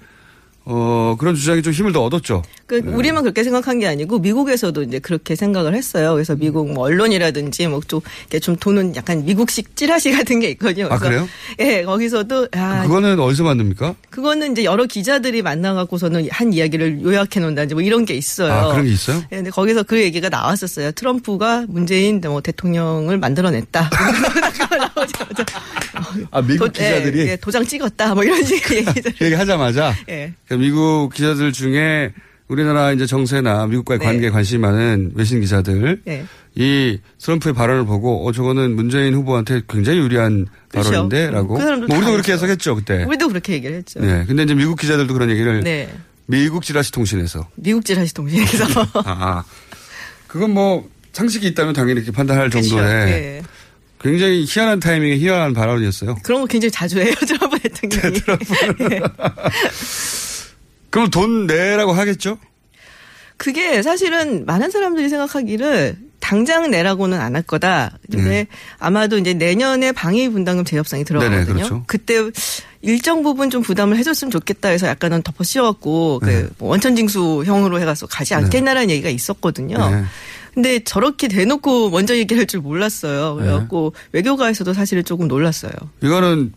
어 0.66 1.16
그런 1.18 1.34
주장이 1.34 1.63
좀 1.63 1.74
힘을 1.74 1.92
더 1.92 2.04
얻었죠. 2.04 2.44
그 2.65 2.82
우리만 2.86 3.23
그렇게 3.23 3.43
생각한 3.43 3.80
게 3.80 3.88
아니고 3.88 4.19
미국에서도 4.19 4.84
이제 4.84 4.99
그렇게 4.99 5.36
생각을 5.36 5.76
했어요. 5.76 6.13
그래서 6.13 6.36
미국 6.36 6.71
뭐 6.71 6.86
언론이라든지 6.86 7.67
뭐좀 7.67 7.99
이렇게 8.21 8.39
좀 8.39 8.56
도는 8.56 8.95
약간 8.95 9.26
미국식 9.26 9.76
찌라시 9.76 10.12
같은 10.12 10.39
게 10.39 10.49
있거든요. 10.52 10.88
아, 10.89 10.97
그래요? 10.97 11.28
예, 11.60 11.84
거기서도 11.84 12.47
아 12.54 12.84
그거는 12.84 13.19
어디서 13.19 13.43
만듭니까? 13.43 13.95
그거는 14.10 14.54
이제 14.54 14.63
여러 14.63 14.86
기자들이 14.86 15.41
만나갖고서는 15.41 16.30
한 16.32 16.54
이야기를 16.54 17.02
요약해 17.04 17.39
놓는다든지 17.41 17.76
뭐 17.76 17.82
이런 17.84 18.06
게 18.06 18.13
있어요. 18.13 18.54
아, 18.54 18.71
그런 18.71 18.86
게 18.86 18.91
있어요? 18.91 19.21
예, 19.32 19.36
근데 19.38 19.49
거기서 19.49 19.84
그 19.84 20.02
얘기가 20.02 20.30
나왔었어요. 20.30 20.91
트럼프가 20.93 21.65
문재인 21.67 22.21
뭐 22.21 22.39
대통령을 22.41 23.17
만들어냈다. 23.17 23.89
아 26.32 26.41
미국 26.41 26.71
도- 26.73 26.82
예, 26.84 26.88
기자들이 26.88 27.19
예, 27.28 27.36
도장 27.36 27.65
찍었다. 27.65 28.13
뭐 28.15 28.23
이런 28.23 28.43
식의 28.43 28.78
얘기들. 28.88 29.13
얘기하자마자 29.21 29.93
예. 30.10 30.34
그러니까 30.47 30.65
미국 30.65 31.13
기자들 31.13 31.52
중에 31.52 32.12
우리나라 32.54 32.92
이제 32.92 33.06
정세나 33.06 33.66
미국과의 33.68 34.00
네. 34.00 34.06
관계에 34.06 34.30
관심이 34.30 34.60
많은 34.62 35.12
외신 35.16 35.42
기자들 35.42 36.02
예. 36.08 36.26
이 36.56 37.00
트럼프의 37.20 37.54
발언을 37.56 37.86
보고 37.86 38.28
어 38.28 38.32
저거는 38.32 38.76
문재인 38.76 39.13
후보한테 39.16 39.62
굉장히 39.68 39.98
유리한 40.00 40.46
그렇죠. 40.70 40.89
발언인데라고 40.92 41.54
그 41.56 41.63
뭐 41.63 41.98
우리도 41.98 42.02
다 42.02 42.12
그렇게. 42.12 42.34
해석했죠 42.34 42.76
그때. 42.76 43.04
우리도 43.06 43.28
그렇게 43.30 43.54
얘기를 43.54 43.76
했죠. 43.78 44.00
네. 44.02 44.24
근데 44.28 44.44
이제 44.44 44.54
미국 44.54 44.80
기자들도 44.80 45.12
그런 45.13 45.30
얘기를 45.32 45.62
네. 45.63 45.92
미국 46.28 46.63
지라시 46.63 46.92
통신에서 46.92 47.48
미국 47.56 47.84
지라시 47.84 48.13
통신에서. 48.13 48.82
아, 49.04 49.04
아. 49.06 49.44
그건 50.28 50.52
뭐 50.52 50.88
상식이 51.12 51.48
있다면 51.48 51.74
당연히 51.74 51.98
이렇게 52.00 52.12
판단할 52.12 52.50
그렇죠. 52.50 52.70
정도의 52.70 53.08
예. 53.12 53.42
굉장히 54.00 54.46
희한한 54.48 54.80
타이밍에 54.80 55.18
희한한 55.18 55.54
발언이었어요. 55.54 56.16
그런 56.24 56.42
거 56.42 56.48
굉장히 56.48 56.72
자주 56.72 57.00
해요. 57.00 57.13
트럼프 57.26 57.58
대통령이. 57.60 58.20
예. 58.92 59.00
그럼 60.93 61.10
돈 61.10 61.47
내라고 61.47 61.91
하겠죠? 61.91 62.38
그게 63.38 63.82
사실은 63.82 64.45
많은 64.45 64.69
사람들이 64.69 65.10
생각하기를 65.10 65.97
당장 66.19 66.69
내라고는 66.69 67.19
안 67.19 67.36
할 67.36 67.41
거다. 67.41 67.97
근데 68.12 68.45
아마도 68.77 69.17
이제 69.17 69.34
내년에 69.34 69.91
방위 69.91 70.29
분담금 70.29 70.65
재협상이 70.65 71.03
들어가거든요. 71.03 71.39
네. 71.39 71.45
네네, 71.47 71.58
그렇죠. 71.58 71.84
그때 71.88 72.13
일정 72.84 73.23
부분 73.23 73.49
좀 73.49 73.63
부담을 73.63 73.97
해줬으면 73.97 74.29
좋겠다 74.29 74.69
해서 74.69 74.86
약간은 74.86 75.23
덮어 75.23 75.43
씌워갖고 75.43 76.21
네. 76.23 76.43
그 76.43 76.53
원천징수형으로 76.60 77.79
해가서 77.79 78.06
가지 78.06 78.36
않겠나라는 78.36 78.91
얘기가 78.91 79.10
있었거든요. 79.10 79.89
네. 79.89 80.03
근데 80.53 80.84
저렇게 80.84 81.27
대놓고 81.27 81.89
먼저 81.89 82.15
얘기할 82.15 82.45
줄 82.45 82.60
몰랐어요. 82.62 83.34
그래갖고 83.34 83.93
네. 83.95 84.10
외교가에서도 84.19 84.71
사실은 84.75 85.03
조금 85.03 85.27
놀랐어요. 85.27 85.71
이거는 86.03 86.53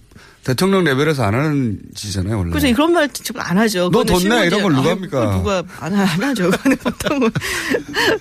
대통령 0.47 0.85
레벨에서 0.85 1.25
안 1.25 1.35
하는 1.35 1.81
짓이잖아요, 1.93 2.39
원래. 2.39 2.51
그래서 2.51 2.69
이런 2.69 2.93
말 2.93 3.09
지금 3.09 3.41
안 3.41 3.59
하죠. 3.59 3.91
너 3.91 4.05
돈 4.05 4.29
내? 4.29 4.47
이런 4.47 4.63
걸 4.63 4.75
누가 4.75 4.83
아유, 4.85 4.91
합니까? 4.91 5.21
그걸 5.21 5.35
누가 5.39 5.63
안, 5.81 5.93
하- 5.93 6.03
안 6.03 6.23
하죠. 6.23 6.51
그거는 6.53 6.77
보통은. 6.77 7.31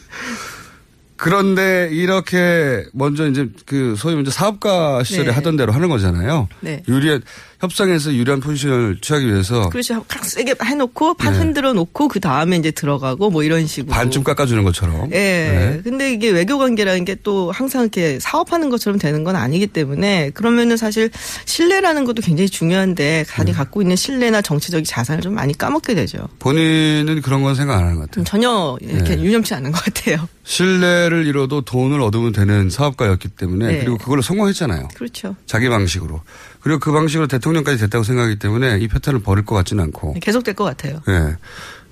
그런데 1.17 1.87
이렇게 1.91 2.83
먼저 2.93 3.27
이제 3.29 3.47
그 3.67 3.93
소위 3.95 4.15
먼저 4.15 4.31
사업가 4.31 5.03
시절에 5.03 5.27
네. 5.27 5.31
하던 5.33 5.55
대로 5.55 5.71
하는 5.71 5.87
거잖아요. 5.87 6.49
네. 6.61 6.81
유리한 6.87 7.21
협상에서 7.59 8.13
유리한 8.13 8.39
포지션을 8.39 8.99
취하기 9.01 9.25
위해서 9.25 9.69
그렇죠. 9.69 10.05
칵 10.07 10.23
세게 10.23 10.55
해놓고 10.63 11.15
판 11.15 11.33
네. 11.33 11.39
흔들어 11.39 11.73
놓고 11.73 12.07
그 12.07 12.19
다음에 12.19 12.57
이제 12.57 12.71
들어가고 12.71 13.29
뭐 13.29 13.43
이런 13.43 13.67
식으로. 13.67 13.91
반쯤 13.93 14.23
깎아주는 14.23 14.63
것처럼. 14.63 15.11
예. 15.11 15.15
네. 15.15 15.81
근데 15.83 16.13
이게 16.13 16.29
외교 16.29 16.57
관계라는 16.57 17.03
게 17.03 17.15
또 17.25 17.51
항상 17.51 17.81
이렇게 17.81 18.19
사업하는 18.19 18.69
것처럼 18.69 18.99
되는 18.99 19.23
건 19.23 19.35
아니기 19.35 19.67
때문에 19.67 20.29
그러면은 20.35 20.77
사실 20.77 21.09
신뢰라는 21.45 22.05
것도 22.05 22.21
굉장히 22.21 22.47
중요한데 22.49 23.25
자기 23.27 23.51
네. 23.51 23.57
갖고 23.57 23.81
있는 23.81 23.95
신뢰나 23.95 24.41
정치적인 24.41 24.85
자산을 24.85 25.21
좀 25.21 25.33
많이 25.33 25.57
까먹게 25.57 25.95
되죠. 25.95 26.29
본인은 26.39 27.21
그런 27.21 27.41
건 27.41 27.55
생각 27.55 27.77
안 27.77 27.85
하는 27.85 27.95
것 27.95 28.01
같아요. 28.01 28.13
좀 28.13 28.25
전혀 28.25 28.77
이렇게 28.81 29.15
네. 29.15 29.23
유념치 29.23 29.55
않은 29.55 29.71
것 29.71 29.83
같아요. 29.83 30.27
신뢰를 30.43 31.25
잃어도 31.25 31.61
돈을 31.61 31.99
얻으면 32.01 32.31
되는 32.31 32.69
사업가였기 32.69 33.29
때문에 33.29 33.67
네. 33.67 33.79
그리고 33.79 33.97
그걸로 33.97 34.21
성공했잖아요. 34.21 34.89
그렇죠. 34.93 35.35
자기 35.47 35.67
방식으로. 35.69 36.21
그리고 36.65 36.79
그 36.79 36.91
방식으로 36.91 37.27
대통령까지 37.27 37.77
됐다고 37.77 38.03
생각하기 38.03 38.39
때문에 38.39 38.79
이 38.79 38.87
패턴을 38.87 39.19
버릴 39.21 39.45
것 39.45 39.53
같지는 39.53 39.83
않고. 39.83 40.15
계속 40.19 40.43
될 40.43 40.55
것 40.55 40.63
같아요. 40.63 40.99
예. 41.07 41.35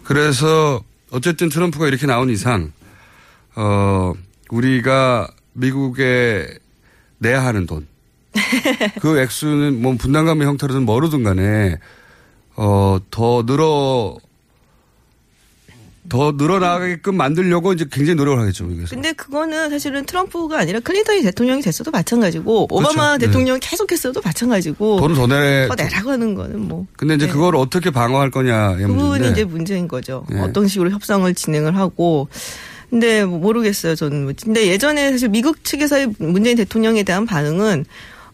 그래서 0.04 0.82
어쨌든 1.12 1.50
트럼프가 1.50 1.88
이렇게 1.88 2.08
나온 2.08 2.32
이상, 2.32 2.72
어, 3.56 4.14
우리가 4.50 5.28
미국에 5.54 6.48
내야 7.20 7.46
하는 7.46 7.68
돈. 7.68 7.86
그 9.00 9.20
액수는 9.20 9.80
뭐 9.80 9.96
분담금의 9.96 10.48
형태로든 10.48 10.86
뭐로든 10.86 11.24
간에, 11.24 11.78
어, 12.56 12.98
더 13.12 13.44
늘어, 13.46 14.18
더 16.10 16.34
늘어나게끔 16.38 17.16
만들려고 17.16 17.72
이제 17.74 17.86
굉장히 17.92 18.16
노력을 18.16 18.40
하겠죠, 18.40 18.66
미국에서. 18.66 18.90
근데 18.96 19.14
그거는 19.14 19.70
사실은 19.70 20.06
트럼프가 20.06 20.60
아니라 20.60 20.80
클린턴이 20.82 21.22
대통령이 21.24 21.62
됐어도 21.62 21.92
마찬가지고 21.92 22.68
오바마 22.70 23.18
그렇죠. 23.18 23.26
대통령이 23.26 23.60
계속했어도 23.62 24.22
마찬가지고 24.24 25.00
돈을 25.00 25.16
더 25.16 25.28
내- 25.28 25.68
더 25.70 25.76
내라고 25.76 26.12
하는 26.12 26.36
거는 26.36 26.60
뭐 26.68 26.86
근데 26.98 27.16
이제 27.16 27.28
그걸 27.28 27.56
어떻게 27.56 27.90
방어할 27.90 28.32
거냐의 28.32 28.86
그 28.86 28.94
부분이. 28.94 29.32
이제 29.32 29.44
문제인 29.46 29.88
거죠. 29.88 30.26
네. 30.30 30.40
어떤 30.42 30.68
식으로 30.68 30.90
협상을 30.92 31.34
진행을 31.34 31.78
하고. 31.78 32.28
근데 32.90 33.24
뭐 33.26 33.40
모르겠어요. 33.40 33.96
저는. 33.96 34.24
뭐. 34.26 34.34
근데 34.44 34.68
예전에 34.68 35.10
사실 35.12 35.30
미국 35.30 35.64
측에서의 35.64 36.14
문재인 36.20 36.58
대통령에 36.58 37.02
대한 37.04 37.26
반응은 37.26 37.86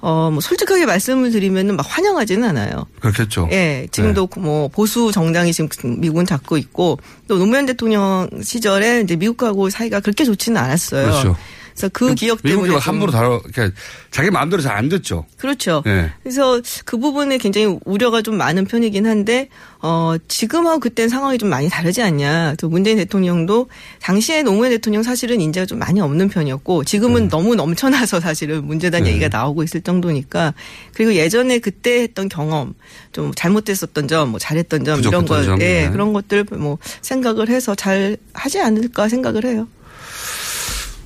어, 0.01 0.29
뭐 0.31 0.39
솔직하게 0.39 0.85
말씀을 0.85 1.31
드리면은 1.31 1.75
막 1.75 1.85
환영하지는 1.87 2.47
않아요. 2.49 2.85
그렇겠죠. 3.01 3.49
예, 3.51 3.87
지금도 3.91 4.29
네. 4.33 4.41
뭐 4.41 4.67
보수 4.69 5.11
정당이 5.11 5.51
지금 5.51 5.69
미국은 5.99 6.25
잡고 6.25 6.57
있고 6.57 6.99
또 7.27 7.37
노무현 7.37 7.65
대통령 7.65 8.29
시절에 8.41 9.01
이제 9.01 9.15
미국하고 9.15 9.69
사이가 9.69 9.99
그렇게 9.99 10.23
좋지는 10.23 10.59
않았어요. 10.61 11.05
그렇죠. 11.05 11.35
그래서 11.79 11.89
그 11.93 12.13
기억 12.15 12.41
때문에 12.41 12.55
미국이 12.63 12.71
좀- 12.71 12.79
함부로 12.79 13.11
다뤄, 13.11 13.41
그러니까 13.41 13.75
자기 14.11 14.29
마음대로 14.29 14.61
잘 14.61 14.79
안 14.79 14.87
됐죠. 14.89 15.25
그렇죠. 15.37 15.81
네. 15.85 16.11
그래서 16.23 16.61
그 16.85 16.97
부분에 16.97 17.37
굉장히 17.37 17.77
우려가 17.85 18.21
좀 18.21 18.35
많은 18.37 18.65
편이긴 18.65 19.05
한데 19.07 19.49
어 19.81 20.15
지금하고 20.27 20.79
그때 20.79 21.07
상황이 21.07 21.37
좀 21.37 21.49
많이 21.49 21.69
다르지 21.69 22.01
않냐. 22.01 22.55
또 22.59 22.69
문재인 22.69 22.97
대통령도 22.97 23.67
당시에 24.01 24.43
노무현 24.43 24.71
대통령 24.71 25.03
사실은 25.03 25.39
인재가 25.41 25.65
좀 25.65 25.79
많이 25.79 25.99
없는 26.01 26.29
편이었고 26.29 26.83
지금은 26.83 27.23
네. 27.23 27.27
너무 27.29 27.55
넘쳐나서 27.55 28.19
사실은 28.19 28.65
문제단 28.65 29.07
얘기가 29.07 29.27
나오고 29.29 29.63
있을 29.63 29.81
정도니까 29.81 30.53
그리고 30.93 31.15
예전에 31.15 31.59
그때 31.59 32.01
했던 32.03 32.29
경험 32.29 32.73
좀 33.11 33.33
잘못됐었던 33.35 34.07
점, 34.07 34.29
뭐 34.29 34.39
잘했던 34.39 34.85
점 34.85 34.99
이런 34.99 35.25
거, 35.25 35.43
점, 35.43 35.61
예, 35.61 35.85
네. 35.85 35.89
그런 35.89 36.13
것들 36.13 36.45
뭐 36.51 36.77
생각을 37.01 37.49
해서 37.49 37.73
잘 37.75 38.17
하지 38.33 38.59
않을까 38.61 39.09
생각을 39.09 39.45
해요. 39.45 39.67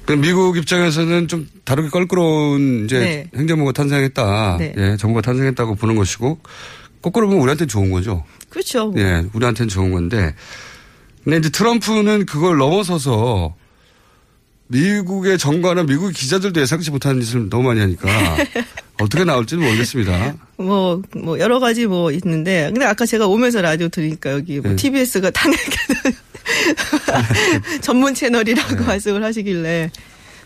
그 0.06 0.14
미국 0.14 0.58
입장에서는 0.58 1.28
좀 1.28 1.47
다르게 1.64 1.89
껄끄러운 1.89 2.86
이제 2.86 2.99
네. 2.99 3.30
행정부가 3.36 3.72
탄생했다. 3.72 4.58
네. 4.60 4.74
예, 4.78 4.97
정부가 4.97 5.22
탄생했다고 5.22 5.76
보는 5.76 5.95
것이고 5.95 6.39
거꾸로 7.01 7.28
보면 7.28 7.41
우리한테 7.41 7.66
좋은 7.66 7.91
거죠. 7.91 8.24
그렇죠. 8.49 8.93
예, 8.97 9.26
우리한테는 9.34 9.70
좋은 9.70 9.91
건데. 9.91 10.36
근데 11.24 11.38
이제 11.38 11.49
트럼프는 11.49 12.26
그걸 12.26 12.58
넘어서서 12.58 13.56
미국의 14.68 15.38
정과는 15.38 15.86
미국 15.86 16.12
기자들도 16.12 16.60
예상치 16.60 16.91
못하는 16.91 17.22
짓을 17.22 17.49
너무 17.49 17.64
많이 17.64 17.80
하니까 17.80 18.10
어떻게 18.99 19.24
나올지는 19.24 19.64
모르겠습니다. 19.64 20.36
뭐, 20.58 21.01
뭐, 21.16 21.39
여러 21.39 21.60
가지 21.60 21.86
뭐 21.86 22.12
있는데, 22.12 22.70
근데 22.72 22.86
아까 22.86 23.06
제가 23.06 23.28
오면서 23.28 23.62
라디오 23.62 23.89
들으니까 23.89 24.32
여기 24.32 24.60
뭐 24.60 24.72
네. 24.72 24.76
TBS가 24.76 25.30
탄핵 25.32 25.60
전문 27.81 28.13
채널이라고 28.13 28.75
네. 28.75 28.85
말씀을 28.85 29.23
하시길래. 29.23 29.91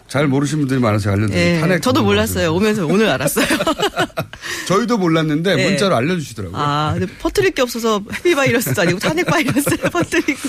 잘 0.07 0.27
모르시는 0.27 0.61
분들이 0.61 0.79
많아서 0.79 1.09
알려드립니다. 1.11 1.39
예, 1.57 1.59
탄핵 1.59 1.81
저도 1.81 2.01
몰랐어요. 2.03 2.53
오면서 2.53 2.85
오늘 2.87 3.09
알았어요. 3.09 3.45
저희도 4.67 4.97
몰랐는데 4.97 5.55
네. 5.55 5.67
문자로 5.67 5.95
알려주시더라고요. 5.95 6.57
아, 6.57 6.93
근데 6.97 7.11
퍼뜨릴 7.19 7.51
게 7.51 7.61
없어서 7.61 8.01
해피 8.13 8.33
바이러스도 8.33 8.81
아니고 8.81 8.99
탄핵 8.99 9.25
바이러스를 9.25 9.77
퍼뜨리고. 9.91 10.39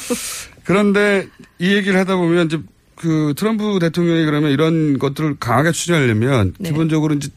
그런데 0.65 1.27
이 1.59 1.73
얘기를 1.75 1.99
하다 1.99 2.17
보면 2.17 2.47
이제 2.47 2.61
그 2.95 3.35
트럼프 3.37 3.79
대통령이 3.81 4.25
그러면 4.27 4.53
이런 4.53 4.99
것들을 4.99 5.37
강하게 5.41 5.73
추진하려면 5.73 6.55
네. 6.59 6.71
기본적으로 6.71 7.15
이제 7.15 7.29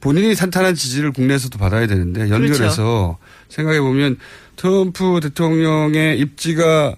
본인이 0.00 0.34
탄탄한 0.34 0.74
지지를 0.74 1.12
국내에서도 1.12 1.56
받아야 1.58 1.86
되는데 1.86 2.28
연결해서 2.28 3.18
생각해 3.48 3.80
보면 3.80 4.18
트럼프 4.56 5.20
대통령의 5.22 6.18
입지가 6.18 6.96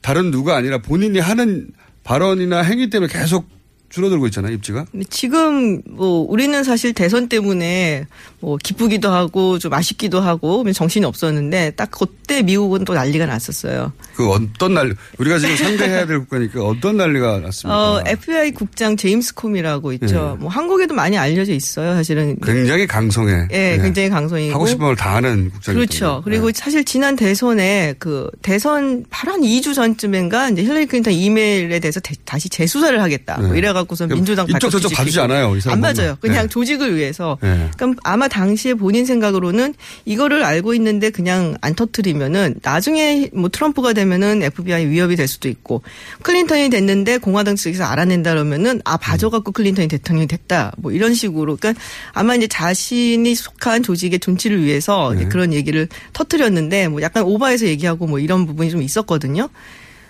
다른 0.00 0.30
누가 0.30 0.56
아니라 0.56 0.78
본인이 0.78 1.18
하는 1.18 1.68
발언이나 2.04 2.62
행위 2.62 2.90
때문에 2.90 3.12
계속 3.12 3.46
줄어들고 3.90 4.26
있잖아요, 4.28 4.52
입지가. 4.54 4.86
지금 5.10 5.82
뭐 5.84 6.20
우리는 6.20 6.62
사실 6.62 6.92
대선 6.92 7.28
때문에 7.28 8.06
뭐 8.42 8.56
기쁘기도 8.62 9.10
하고 9.10 9.58
좀 9.58 9.72
아쉽기도 9.74 10.20
하고 10.20 10.64
정신이 10.72 11.04
없었는데 11.04 11.72
딱 11.72 11.90
그때 11.90 12.42
미국은 12.42 12.84
또 12.86 12.94
난리가 12.94 13.26
났었어요. 13.26 13.92
그 14.16 14.28
어떤 14.30 14.74
날 14.74 14.94
우리가 15.18 15.38
지금 15.38 15.56
상대해야 15.56 16.06
될 16.06 16.20
국가니까 16.20 16.64
어떤 16.64 16.96
난리가 16.96 17.40
났습니까? 17.40 17.76
어, 17.92 18.02
FBI 18.06 18.52
국장 18.52 18.96
제임스 18.96 19.34
콤이라고 19.34 19.92
있죠. 19.94 20.36
예. 20.36 20.40
뭐 20.40 20.48
한국에도 20.50 20.94
많이 20.94 21.18
알려져 21.18 21.52
있어요, 21.52 21.94
사실은. 21.94 22.36
굉장히 22.44 22.86
강성해. 22.86 23.48
예, 23.52 23.76
네. 23.76 23.78
굉장히 23.82 24.08
강성이고. 24.08 24.54
하고 24.54 24.66
싶은 24.66 24.86
걸 24.86 24.96
다 24.96 25.14
하는 25.16 25.50
국장이 25.50 25.76
그렇죠. 25.76 26.20
그리고 26.24 26.50
사실 26.54 26.84
지난 26.84 27.16
대선에 27.16 27.94
그 27.98 28.28
대선 28.42 29.04
바로 29.10 29.32
한 29.32 29.40
2주 29.42 29.74
전쯤인가 29.74 30.50
이제 30.50 30.62
힐러리 30.62 30.86
클린턴 30.86 31.12
이메일에 31.12 31.78
대해서 31.78 32.00
대- 32.00 32.14
다시 32.24 32.48
재수사를 32.48 33.00
하겠다. 33.02 33.38
뭐 33.38 33.52
네. 33.52 33.58
이래 33.58 33.72
갖고서 33.72 34.04
그러니까 34.06 34.14
민주당 34.16 34.46
이쪽 34.48 34.70
저쪽. 34.70 34.92
봐주지 34.92 35.20
않아요, 35.20 35.54
이 35.56 35.60
사람 35.60 35.82
안. 35.84 35.94
맞아요. 35.94 36.16
그냥 36.20 36.42
네. 36.42 36.48
조직을 36.48 36.96
위해서. 36.96 37.38
네. 37.42 37.70
그럼 37.76 37.94
아마 38.02 38.28
당시에 38.30 38.72
본인 38.72 39.04
생각으로는 39.04 39.74
이거를 40.06 40.42
알고 40.42 40.72
있는데 40.74 41.10
그냥 41.10 41.56
안 41.60 41.74
터트리면은 41.74 42.60
나중에 42.62 43.28
뭐 43.34 43.50
트럼프가 43.50 43.92
되면은 43.92 44.42
FBI 44.42 44.86
위협이 44.86 45.16
될 45.16 45.28
수도 45.28 45.48
있고 45.48 45.82
클린턴이 46.22 46.70
됐는데 46.70 47.18
공화당 47.18 47.56
측에서 47.56 47.84
알아낸다 47.84 48.30
그러면은 48.30 48.80
아 48.84 48.96
봐줘갖고 48.96 49.52
클린턴이 49.52 49.88
대통령이 49.88 50.26
됐다 50.26 50.72
뭐 50.78 50.92
이런 50.92 51.12
식으로 51.12 51.56
그러니까 51.56 51.80
아마 52.12 52.34
이제 52.34 52.46
자신이 52.46 53.34
속한 53.34 53.82
조직의 53.82 54.20
존치를 54.20 54.64
위해서 54.64 55.14
이제 55.14 55.26
그런 55.26 55.52
얘기를 55.52 55.88
터트렸는데 56.14 56.88
뭐 56.88 57.02
약간 57.02 57.24
오바해서 57.24 57.66
얘기하고 57.66 58.06
뭐 58.06 58.18
이런 58.18 58.46
부분이 58.46 58.70
좀 58.70 58.80
있었거든요. 58.80 59.50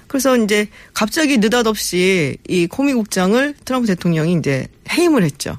그래서 0.07 0.37
이제 0.37 0.67
갑자기 0.93 1.39
느닷없이 1.39 2.37
이 2.49 2.67
코미 2.67 2.95
국장을 2.95 3.55
트럼프 3.65 3.87
대통령이 3.87 4.35
이제 4.35 4.67
해임을 4.91 5.23
했죠. 5.23 5.57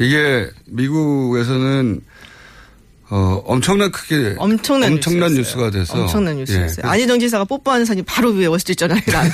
이게 0.00 0.50
미국에서는 0.66 2.00
어, 3.10 3.42
엄청난 3.46 3.90
크게 3.90 4.36
엄청난, 4.38 4.92
엄청난 4.92 5.30
뉴스였어요. 5.32 5.64
뉴스가 5.64 5.70
돼서 5.70 6.00
엄청난 6.02 6.36
뉴스였어요. 6.36 6.84
예, 6.84 6.88
안희정 6.88 7.18
지사가 7.20 7.44
뽀뽀하는 7.44 7.86
사진 7.86 8.04
바로 8.04 8.30
위에 8.30 8.46
월스트리트저널에 8.46 9.00
나. 9.06 9.22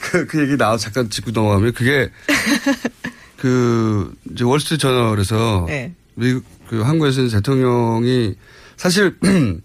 그, 0.00 0.26
그 0.26 0.40
얘기 0.40 0.56
나와서 0.56 0.84
잠깐 0.84 1.10
짚고 1.10 1.32
넘어가면 1.32 1.74
그게 1.74 2.10
그 3.36 4.14
이제 4.32 4.44
월스트리트 4.44 4.80
저널에서 4.80 5.66
네. 5.68 5.94
미국 6.14 6.44
그 6.68 6.80
한국에서는 6.80 7.28
대통령이 7.28 8.34
사실 8.78 9.14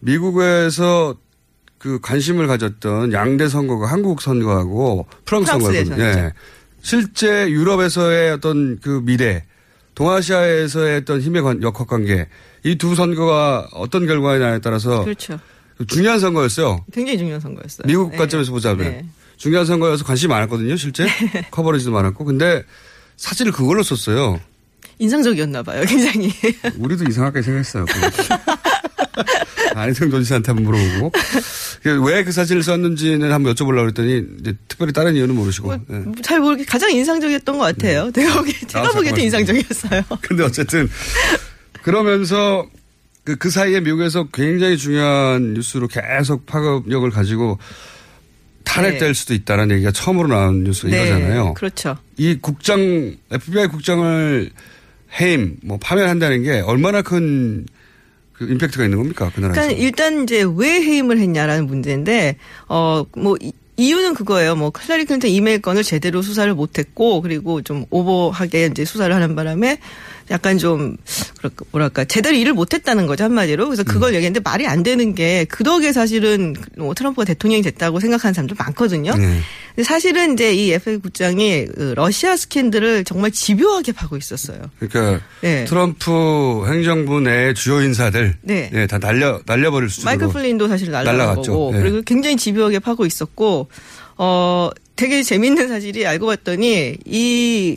미국에서 0.00 1.14
그 1.80 1.98
관심을 2.00 2.46
가졌던 2.46 3.12
양대 3.14 3.48
선거가 3.48 3.86
한국 3.86 4.20
선거하고 4.20 5.06
프랑스 5.24 5.46
프랑스 5.58 5.64
선거거든요. 5.84 6.04
예. 6.04 6.32
실제 6.82 7.48
유럽에서의 7.50 8.32
어떤 8.32 8.78
그 8.80 9.00
미래, 9.02 9.44
동아시아에서의 9.94 10.98
어떤 10.98 11.20
힘의 11.22 11.40
관- 11.42 11.62
역학 11.62 11.86
관계 11.88 12.28
이 12.64 12.76
두 12.76 12.94
선거가 12.94 13.66
어떤 13.72 14.06
결과에 14.06 14.38
나에 14.38 14.58
따라서 14.60 15.02
그렇죠. 15.04 15.38
중요한 15.88 16.18
선거였어요. 16.20 16.84
굉장히 16.92 17.16
중요한 17.16 17.40
선거였어요. 17.40 17.86
미국 17.86 18.10
네. 18.10 18.18
관점에서 18.18 18.52
보자면 18.52 18.86
네. 18.86 19.06
중요한 19.38 19.64
선거여서 19.64 20.04
관심이 20.04 20.28
많았거든요, 20.28 20.76
실제 20.76 21.06
커버리지도 21.50 21.90
많았고, 21.92 22.26
근데 22.26 22.62
사진을 23.16 23.52
그걸로 23.52 23.82
썼어요. 23.82 24.38
인상적이었나 24.98 25.62
봐요, 25.62 25.82
굉장히. 25.86 26.30
우리도 26.76 27.04
이상하게 27.08 27.40
생각했어요. 27.40 27.86
안희정 29.74 30.10
도지사한테 30.10 30.52
한번 30.52 30.64
물어보고 30.64 31.12
왜 32.04 32.24
그 32.24 32.32
사진을 32.32 32.62
썼는지는 32.62 33.32
한번 33.32 33.54
여쭤보려고 33.54 33.92
그랬더니 33.94 34.24
이제 34.40 34.54
특별히 34.68 34.92
다른 34.92 35.16
이유는 35.16 35.34
모르시고. 35.34 35.72
예. 35.72 36.04
잘 36.22 36.40
모르게 36.40 36.64
가장 36.64 36.90
인상적이었던 36.90 37.56
것 37.58 37.64
같아요. 37.64 38.10
내가 38.12 38.36
보기, 38.36 38.52
제가 38.66 38.88
아, 38.88 38.90
보기에도. 38.92 39.20
인상적이었어요. 39.20 40.02
근데 40.20 40.42
어쨌든 40.44 40.88
그러면서 41.82 42.68
그, 43.24 43.36
그 43.36 43.50
사이에 43.50 43.80
미국에서 43.80 44.28
굉장히 44.32 44.76
중요한 44.76 45.54
뉴스로 45.54 45.88
계속 45.88 46.46
파급력을 46.46 47.08
가지고 47.10 47.58
탄핵될 48.64 49.08
네. 49.08 49.12
수도 49.14 49.34
있다는 49.34 49.70
얘기가 49.72 49.90
처음으로 49.90 50.28
나온 50.28 50.64
뉴스가 50.64 50.88
이거잖아요. 50.94 51.54
그렇죠. 51.54 51.96
이 52.16 52.38
국장 52.40 53.16
FBI 53.30 53.66
국장을 53.68 54.50
해임 55.20 55.56
뭐 55.62 55.78
파면한다는 55.78 56.42
게 56.42 56.60
얼마나 56.60 57.02
큰그 57.02 57.64
임팩트가 58.40 58.84
있는 58.84 58.98
겁니까 58.98 59.30
그 59.34 59.40
나라에서? 59.40 59.60
그러니까 59.60 59.82
일단 59.82 60.22
이제 60.22 60.44
왜 60.56 60.82
해임을 60.82 61.18
했냐라는 61.18 61.66
문제인데 61.66 62.36
어뭐 62.66 63.36
이유는 63.76 64.12
그거예요. 64.14 64.56
뭐 64.56 64.70
클라리 64.70 65.06
클린턴 65.06 65.30
이메일 65.30 65.62
건을 65.62 65.82
제대로 65.82 66.20
수사를 66.20 66.52
못했고 66.52 67.22
그리고 67.22 67.62
좀 67.62 67.86
오버하게 67.90 68.66
이제 68.66 68.84
수사를 68.84 69.14
하는 69.14 69.34
바람에 69.34 69.78
약간 70.30 70.58
좀 70.58 70.96
뭐랄까 71.72 72.04
제대로 72.04 72.36
일을 72.36 72.54
못했다는 72.54 73.06
거죠 73.06 73.24
한마디로. 73.24 73.66
그래서 73.66 73.82
음. 73.82 73.84
그걸 73.84 74.14
얘기했는데 74.14 74.40
말이 74.42 74.66
안 74.66 74.82
되는 74.82 75.14
게 75.14 75.40
그 75.50 75.64
덕에 75.64 75.92
사실은 75.92 76.54
뭐 76.78 76.94
트럼프가 76.94 77.24
대통령이 77.24 77.62
됐다고 77.62 78.00
생각하는 78.00 78.32
사람들 78.34 78.56
많거든요. 78.58 79.14
네. 79.14 79.40
근데 79.74 79.82
사실은 79.84 80.34
이제 80.34 80.54
이 80.54 80.72
FA 80.72 80.98
국장이 80.98 81.66
그 81.66 81.92
러시아 81.96 82.36
스캔들을 82.36 83.04
정말 83.04 83.30
집요하게 83.30 83.92
파고 83.92 84.16
있었어요. 84.16 84.58
그러니까 84.78 85.22
네. 85.42 85.64
트럼프 85.64 86.64
행정부 86.66 87.20
내 87.20 87.52
주요 87.54 87.80
인사들 87.82 88.36
네. 88.42 88.70
예, 88.72 88.86
다 88.86 88.98
날려 88.98 89.40
날려버릴 89.46 89.90
수준으로 89.90 90.18
마이클 90.18 90.32
플린도 90.32 90.68
사실 90.68 90.90
날라갔죠. 90.90 91.52
거고 91.52 91.72
네. 91.72 91.80
그리고 91.80 92.02
굉장히 92.02 92.36
집요하게 92.36 92.78
파고 92.78 93.06
있었고 93.06 93.68
어 94.22 94.68
되게 94.96 95.22
재밌는 95.22 95.68
사실이 95.68 96.06
알고 96.06 96.26
봤더니 96.26 96.98
이 97.06 97.74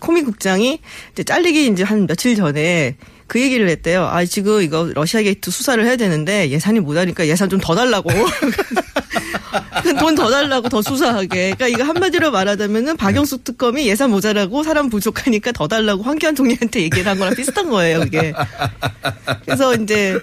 코미 0.00 0.22
국장이 0.22 0.78
이제 1.12 1.22
잘리기 1.22 1.66
이제 1.66 1.82
한 1.82 2.06
며칠 2.06 2.34
전에 2.34 2.96
그 3.26 3.38
얘기를 3.42 3.68
했대요. 3.68 4.06
아 4.06 4.24
지금 4.24 4.62
이거 4.62 4.90
러시아 4.94 5.20
게이트 5.20 5.50
수사를 5.50 5.84
해야 5.84 5.96
되는데 5.96 6.48
예산이 6.48 6.80
모자라니까 6.80 7.26
예산 7.26 7.50
좀 7.50 7.60
더 7.60 7.74
달라고. 7.74 8.08
돈 10.00 10.14
더 10.14 10.30
달라고 10.30 10.70
더 10.70 10.80
수사하게. 10.80 11.54
그러니까 11.56 11.68
이거 11.68 11.84
한마디로 11.84 12.30
말하자면은 12.30 12.96
박영수 12.96 13.44
특검이 13.44 13.86
예산 13.86 14.10
모자라고 14.10 14.62
사람 14.62 14.88
부족하니까 14.88 15.52
더 15.52 15.68
달라고 15.68 16.02
황교안 16.02 16.34
총리한테 16.34 16.80
얘기를 16.82 17.06
한 17.06 17.18
거랑 17.18 17.34
비슷한 17.34 17.68
거예요, 17.68 18.02
이게. 18.06 18.32
그래서 19.44 19.74
이제 19.74 20.18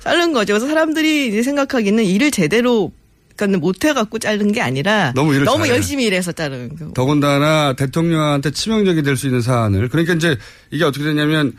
자른 0.00 0.32
거죠. 0.34 0.52
그래서 0.52 0.66
사람들이 0.66 1.28
이제 1.28 1.42
생각하기는 1.42 2.04
일을 2.04 2.30
제대로 2.30 2.92
그러니까 3.36 3.58
못 3.60 3.84
해갖고 3.84 4.18
자른 4.18 4.52
게 4.52 4.60
아니라 4.60 5.12
너무 5.14 5.32
잘해. 5.44 5.68
열심히 5.70 6.04
일해서 6.04 6.32
자른 6.32 6.74
거. 6.76 6.92
더군다나 6.94 7.74
대통령한테 7.74 8.50
치명적이 8.52 9.02
될 9.02 9.16
수 9.16 9.26
있는 9.26 9.40
사안을 9.40 9.88
그러니까 9.88 10.14
이제 10.14 10.36
이게 10.70 10.84
어떻게 10.84 11.04
되냐면 11.04 11.52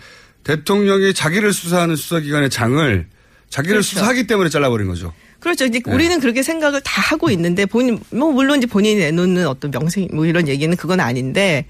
대통령이 0.43 1.13
자기를 1.13 1.51
수사하는 1.53 1.95
수사기관의 1.95 2.49
장을 2.49 3.07
자기를 3.49 3.75
그렇죠. 3.75 3.89
수사하기 3.89 4.27
때문에 4.27 4.49
잘라버린 4.49 4.87
거죠. 4.87 5.13
그렇죠. 5.39 5.65
이제 5.65 5.79
네. 5.85 5.93
우리는 5.93 6.19
그렇게 6.19 6.41
생각을 6.43 6.81
다 6.81 7.01
하고 7.01 7.29
있는데 7.29 7.65
본인 7.65 7.99
뭐 8.11 8.31
물론 8.31 8.57
이제 8.57 8.67
본인이 8.67 8.99
내놓는 8.99 9.47
어떤 9.47 9.71
명세 9.71 10.07
뭐 10.11 10.25
이런 10.25 10.47
얘기는 10.47 10.75
그건 10.75 10.99
아닌데 10.99 11.65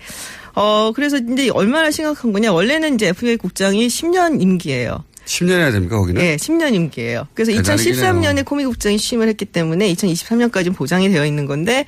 어 0.56 0.92
그래서 0.96 1.18
이제 1.18 1.50
얼마나 1.50 1.92
심각한 1.92 2.32
거냐 2.32 2.54
원래는 2.54 2.96
이제 2.96 3.08
FBI 3.10 3.38
국장이 3.38 3.88
10년 3.88 4.42
임기예요. 4.42 5.04
10년 5.26 5.58
해야 5.58 5.72
됩니까 5.72 5.98
거기는? 5.98 6.22
네, 6.22 6.36
10년 6.38 6.74
임기예요. 6.74 7.28
그래서 7.34 7.52
대단하긴 7.52 7.94
2013년에 7.94 8.36
해요. 8.38 8.44
코미 8.46 8.66
국장이 8.66 8.98
취임을 8.98 9.28
했기 9.28 9.46
때문에 9.46 9.94
2023년까지는 9.94 10.76
보장이 10.76 11.10
되어 11.10 11.26
있는 11.26 11.46
건데 11.46 11.86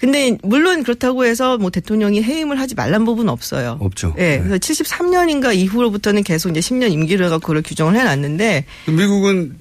근데 0.00 0.36
물론 0.42 0.82
그렇다고 0.82 1.24
해서 1.24 1.58
뭐 1.58 1.70
대통령이 1.70 2.24
해임을 2.24 2.58
하지 2.58 2.74
말란 2.74 3.04
부분은 3.04 3.30
없어요. 3.32 3.78
없죠. 3.80 4.14
네, 4.16 4.40
그래서 4.40 4.56
73년인가 4.56 5.54
이후로부터는 5.54 6.24
계속 6.24 6.50
이제 6.50 6.58
10년 6.58 6.90
임기를 6.90 7.24
해서 7.24 7.38
그걸 7.38 7.62
규정을 7.62 7.94
해놨는데 7.94 8.64
미국은 8.88 9.56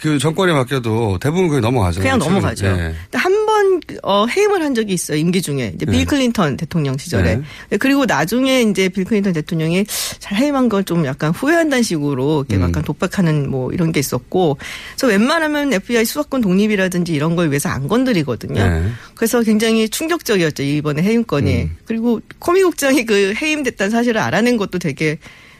그 0.00 0.18
정권이 0.18 0.52
바뀌어도 0.52 1.18
대부분 1.20 1.48
그게 1.48 1.60
넘어가죠. 1.60 2.00
그냥 2.00 2.18
넘어가죠. 2.18 2.66
네. 2.76 2.94
한번 3.12 3.80
어, 4.02 4.26
해임을 4.26 4.62
한 4.62 4.74
적이 4.74 4.94
있어요 4.94 5.18
임기 5.18 5.42
중에 5.42 5.72
이제 5.74 5.86
빌 5.86 5.98
네. 5.98 6.04
클린턴 6.04 6.56
대통령 6.56 6.96
시절에 6.98 7.40
네. 7.70 7.76
그리고 7.78 8.04
나중에 8.04 8.62
이제 8.62 8.88
빌 8.88 9.04
클린턴 9.04 9.32
대통령이 9.32 9.84
잘 10.18 10.38
해임한 10.38 10.68
걸 10.68 10.88
좀 10.88 11.04
약간 11.04 11.32
후회한다는 11.32 11.82
식으로 11.82 12.46
이렇게 12.48 12.56
음. 12.56 12.68
약간 12.68 12.82
독박하는 12.82 13.50
뭐 13.50 13.70
이런 13.72 13.92
게 13.92 14.00
있었고 14.00 14.56
그래서 14.92 15.06
웬만하면 15.06 15.72
FBI 15.74 16.06
수사권 16.06 16.40
독립이라든지 16.40 17.12
이런 17.12 17.36
걸 17.36 17.50
위해서 17.50 17.68
안 17.68 17.88
건드리거든요. 17.88 18.66
네. 18.66 18.88
그래서 19.14 19.42
굉장히 19.42 19.90
충격적이었죠 19.90 20.62
이번에 20.62 21.02
해임건이 21.02 21.62
음. 21.64 21.76
그리고 21.84 22.20
코미 22.38 22.62
국장이 22.62 23.04
그 23.04 23.34
해임됐다는 23.34 23.90
사실을 23.90 24.20
알아낸 24.22 24.56
것도 24.56 24.78
되게 24.78 25.18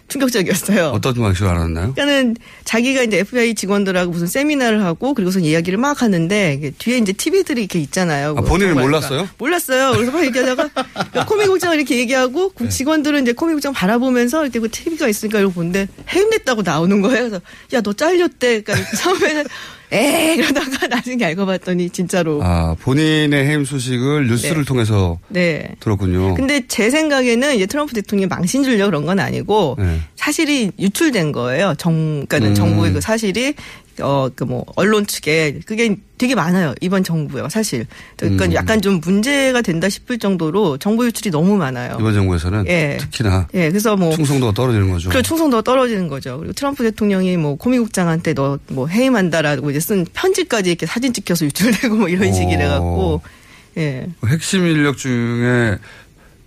충격적이었어요. 0.08 0.86
어떤 0.94 1.14
방식으로 1.14 1.50
알았나요? 1.50 1.92
그러니까는 1.94 2.36
자기가 2.64 3.02
이제 3.02 3.18
FBI 3.18 3.54
직원들하고 3.54 4.10
무슨 4.10 4.26
세미나를 4.26 4.82
하고 4.82 5.14
그리고서 5.14 5.38
이야기를 5.38 5.78
막 5.78 6.02
하는데 6.02 6.72
뒤에 6.78 6.98
이제 6.98 7.12
TV들이 7.12 7.60
이렇게 7.62 7.78
있잖아요. 7.80 8.34
아, 8.36 8.40
본인은 8.40 8.68
정말 8.74 8.84
몰랐어요? 8.84 9.28
몰랐어요. 9.38 9.92
그래서 9.92 10.10
막 10.12 10.24
얘기하다가 10.24 11.24
코믹 11.26 11.46
국장을 11.46 11.76
이렇게 11.76 11.98
얘기하고 11.98 12.50
그 12.54 12.68
직원들은 12.68 13.22
이제 13.22 13.32
코믹 13.32 13.54
국장 13.54 13.72
바라보면서 13.72 14.42
이렇게 14.44 14.58
그 14.60 14.70
TV가 14.70 15.08
있으니까 15.08 15.38
이러고 15.38 15.54
보는데 15.54 15.88
해임됐다고 16.12 16.62
나오는 16.62 17.00
거예요. 17.00 17.28
그래서 17.28 17.40
야 17.74 17.80
너 17.82 17.92
잘렸대. 17.92 18.62
그러니까 18.62 18.90
처음에는 18.96 19.44
에 19.90 20.36
그러다가 20.36 20.86
나중에 20.88 21.24
알고 21.24 21.46
봤더니 21.46 21.90
진짜로 21.90 22.40
아, 22.42 22.76
본인의 22.80 23.46
해임 23.46 23.64
소식을 23.64 24.28
뉴스를 24.28 24.58
네. 24.58 24.64
통해서 24.64 25.18
네. 25.28 25.70
들었군요. 25.80 26.34
근데 26.34 26.66
제 26.66 26.90
생각에는 26.90 27.56
이제 27.56 27.66
트럼프 27.66 27.94
대통령이 27.94 28.26
망신 28.26 28.64
주려고 28.64 28.90
그런 28.90 29.06
건 29.06 29.18
아니고 29.18 29.76
네. 29.78 30.00
사실이 30.16 30.72
유출된 30.78 31.32
거예요. 31.32 31.74
정, 31.78 32.26
그러니까는 32.26 32.48
음. 32.48 32.54
정부의 32.54 32.92
그 32.92 33.00
사실이 33.00 33.54
어, 34.00 34.30
그 34.34 34.44
뭐, 34.44 34.64
언론 34.76 35.06
측에 35.06 35.60
그게 35.66 35.96
되게 36.18 36.34
많아요. 36.34 36.74
이번 36.80 37.04
정부에 37.04 37.42
사실. 37.48 37.86
그러니까 38.16 38.46
음. 38.46 38.54
약간 38.54 38.80
좀 38.82 39.00
문제가 39.04 39.62
된다 39.62 39.88
싶을 39.88 40.18
정도로 40.18 40.78
정보 40.78 41.04
유출이 41.06 41.30
너무 41.30 41.56
많아요. 41.56 41.96
이번 42.00 42.12
정부에서는 42.14 42.66
예. 42.66 42.98
특히나 43.00 43.46
예, 43.54 43.68
그래서 43.68 43.96
뭐. 43.96 44.14
충성도가 44.14 44.52
떨어지는 44.52 44.90
거죠. 44.90 45.10
그 45.10 45.22
충성도가 45.22 45.62
떨어지는 45.62 46.08
거죠. 46.08 46.38
그리고 46.38 46.52
트럼프 46.54 46.82
대통령이 46.82 47.36
뭐 47.36 47.56
코미 47.56 47.78
국장한테 47.78 48.34
너 48.34 48.58
뭐 48.68 48.86
해임한다라고 48.86 49.70
이제 49.70 49.80
쓴 49.80 50.04
편지까지 50.12 50.70
이렇게 50.70 50.86
사진 50.86 51.12
찍혀서 51.12 51.46
유출되고 51.46 51.96
뭐 51.96 52.08
이런 52.08 52.32
식이래 52.32 52.66
갖고 52.68 53.22
예. 53.76 54.06
핵심 54.26 54.66
인력 54.66 54.96
중에 54.96 55.78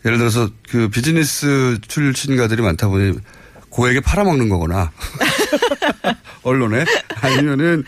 예를 0.06 0.18
들어서 0.18 0.49
그 0.70 0.89
비즈니스 0.89 1.78
출신가들이 1.88 2.62
많다 2.62 2.88
보니 2.88 3.18
고에게 3.70 4.02
팔아먹는 4.02 4.49
거거나 4.49 4.91
언론에. 6.44 6.86
아니면은 7.22 7.84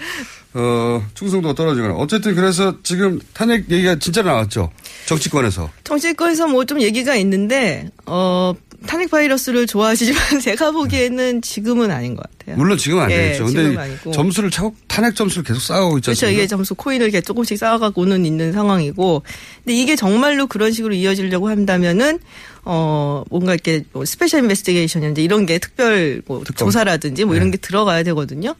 어 0.55 1.03
충성도가 1.15 1.55
떨어지거나 1.55 1.95
어쨌든 1.95 2.35
그래서 2.35 2.75
지금 2.83 3.19
탄핵 3.33 3.69
얘기가 3.71 3.95
진짜 3.97 4.21
나왔죠 4.21 4.69
정치권에서 5.07 5.69
정치권에서 5.83 6.47
뭐 6.47 6.63
좀 6.65 6.79
얘기가 6.81 7.15
있는데 7.15 7.89
어 8.05 8.53
탄핵 8.85 9.09
바이러스를 9.09 9.65
좋아하시지만 9.65 10.39
제가 10.43 10.71
보기에는 10.71 11.41
지금은 11.41 11.89
아닌 11.89 12.15
것 12.15 12.23
같아요. 12.39 12.57
물론 12.57 12.77
지금 12.77 12.99
안 12.99 13.09
예, 13.11 13.15
되겠죠 13.15 13.47
지금은 13.47 13.67
근데 13.69 13.81
아니고. 13.81 14.11
점수를 14.11 14.51
차고 14.51 14.75
탄핵 14.87 15.15
점수를 15.15 15.43
계속 15.43 15.61
쌓아오고 15.61 15.97
있지 15.99 16.07
그렇죠. 16.07 16.27
이게 16.29 16.45
점수 16.47 16.75
코인을 16.75 17.07
이렇게 17.07 17.21
조금씩 17.21 17.57
쌓아가고는 17.57 18.25
있는 18.25 18.51
상황이고, 18.51 19.23
근데 19.63 19.73
이게 19.77 19.95
정말로 19.95 20.47
그런 20.47 20.71
식으로 20.73 20.93
이어지려고 20.93 21.47
한다면은 21.49 22.19
어 22.65 23.23
뭔가 23.29 23.53
이렇게 23.53 23.83
뭐 23.93 24.03
special 24.05 24.41
investigation 24.41 25.11
이제 25.11 25.21
이런 25.23 25.45
게 25.45 25.59
특별 25.59 26.21
뭐 26.25 26.43
조사라든지 26.55 27.23
뭐 27.25 27.35
이런 27.35 27.51
네. 27.51 27.57
게 27.57 27.57
들어가야 27.61 28.03
되거든요. 28.03 28.53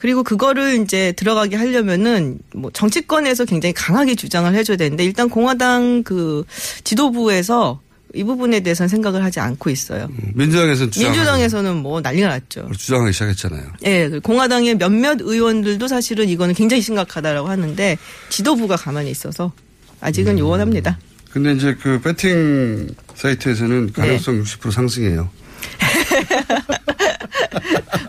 그리고 0.00 0.22
그거를 0.22 0.80
이제 0.82 1.12
들어가게 1.12 1.56
하려면은 1.56 2.38
뭐 2.54 2.70
정치권에서 2.72 3.44
굉장히 3.44 3.74
강하게 3.74 4.14
주장을 4.14 4.52
해줘야 4.52 4.76
되는데 4.78 5.04
일단 5.04 5.28
공화당 5.28 6.02
그 6.02 6.44
지도부에서 6.84 7.80
이 8.14 8.24
부분에 8.24 8.60
대해서는 8.60 8.88
생각을 8.88 9.22
하지 9.22 9.40
않고 9.40 9.70
있어요. 9.70 10.08
민주당에서는 10.34 10.90
주장 10.90 11.12
민주당에서는 11.12 11.76
뭐 11.76 12.00
난리가 12.00 12.28
났죠. 12.28 12.68
주장하기 12.76 13.12
시작했잖아요. 13.12 13.62
예, 13.84 14.08
그 14.08 14.20
공화당의 14.20 14.78
몇몇 14.78 15.18
의원들도 15.20 15.86
사실은 15.86 16.28
이거는 16.28 16.54
굉장히 16.54 16.80
심각하다라고 16.82 17.48
하는데 17.48 17.98
지도부가 18.30 18.76
가만히 18.76 19.10
있어서 19.10 19.52
아직은 20.00 20.38
요원합니다. 20.38 20.98
근데 21.30 21.52
이제 21.52 21.76
그 21.80 22.00
배팅 22.00 22.88
사이트에서는 23.14 23.92
가능성 23.92 24.42
60% 24.42 24.72
상승이에요. 24.72 25.28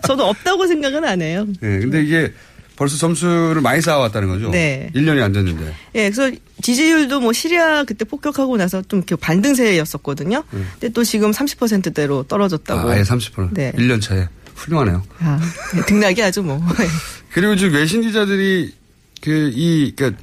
저도 0.06 0.26
없다고 0.26 0.66
생각은 0.66 1.04
안 1.04 1.22
해요. 1.22 1.46
예, 1.62 1.78
근데 1.78 2.02
이게 2.02 2.32
벌써 2.76 2.96
점수를 2.96 3.60
많이 3.60 3.80
쌓아왔다는 3.80 4.28
거죠. 4.28 4.50
네. 4.50 4.90
1년이 4.94 5.22
안 5.22 5.32
됐는데. 5.32 5.74
예, 5.94 6.10
그래서 6.10 6.34
지지율도 6.62 7.20
뭐 7.20 7.32
시리아 7.32 7.84
그때 7.84 8.04
폭격하고 8.04 8.56
나서 8.56 8.82
좀 8.82 8.98
이렇게 8.98 9.16
반등세였었거든요. 9.16 10.42
근데 10.50 10.88
또 10.90 11.04
지금 11.04 11.30
30%대로 11.30 12.24
떨어졌다고. 12.24 12.88
아, 12.88 12.92
아예 12.92 13.02
30%. 13.02 13.50
네. 13.52 13.72
1년 13.72 14.00
차에. 14.00 14.28
훌륭하네요. 14.54 15.02
아, 15.18 15.40
네, 15.74 15.82
등락이 15.86 16.22
아주 16.22 16.42
뭐. 16.42 16.60
그리고 17.32 17.56
지금 17.56 17.74
외신 17.74 18.02
기자들이 18.02 18.72
그 19.20 19.50
이, 19.54 19.92
그니까 19.96 20.16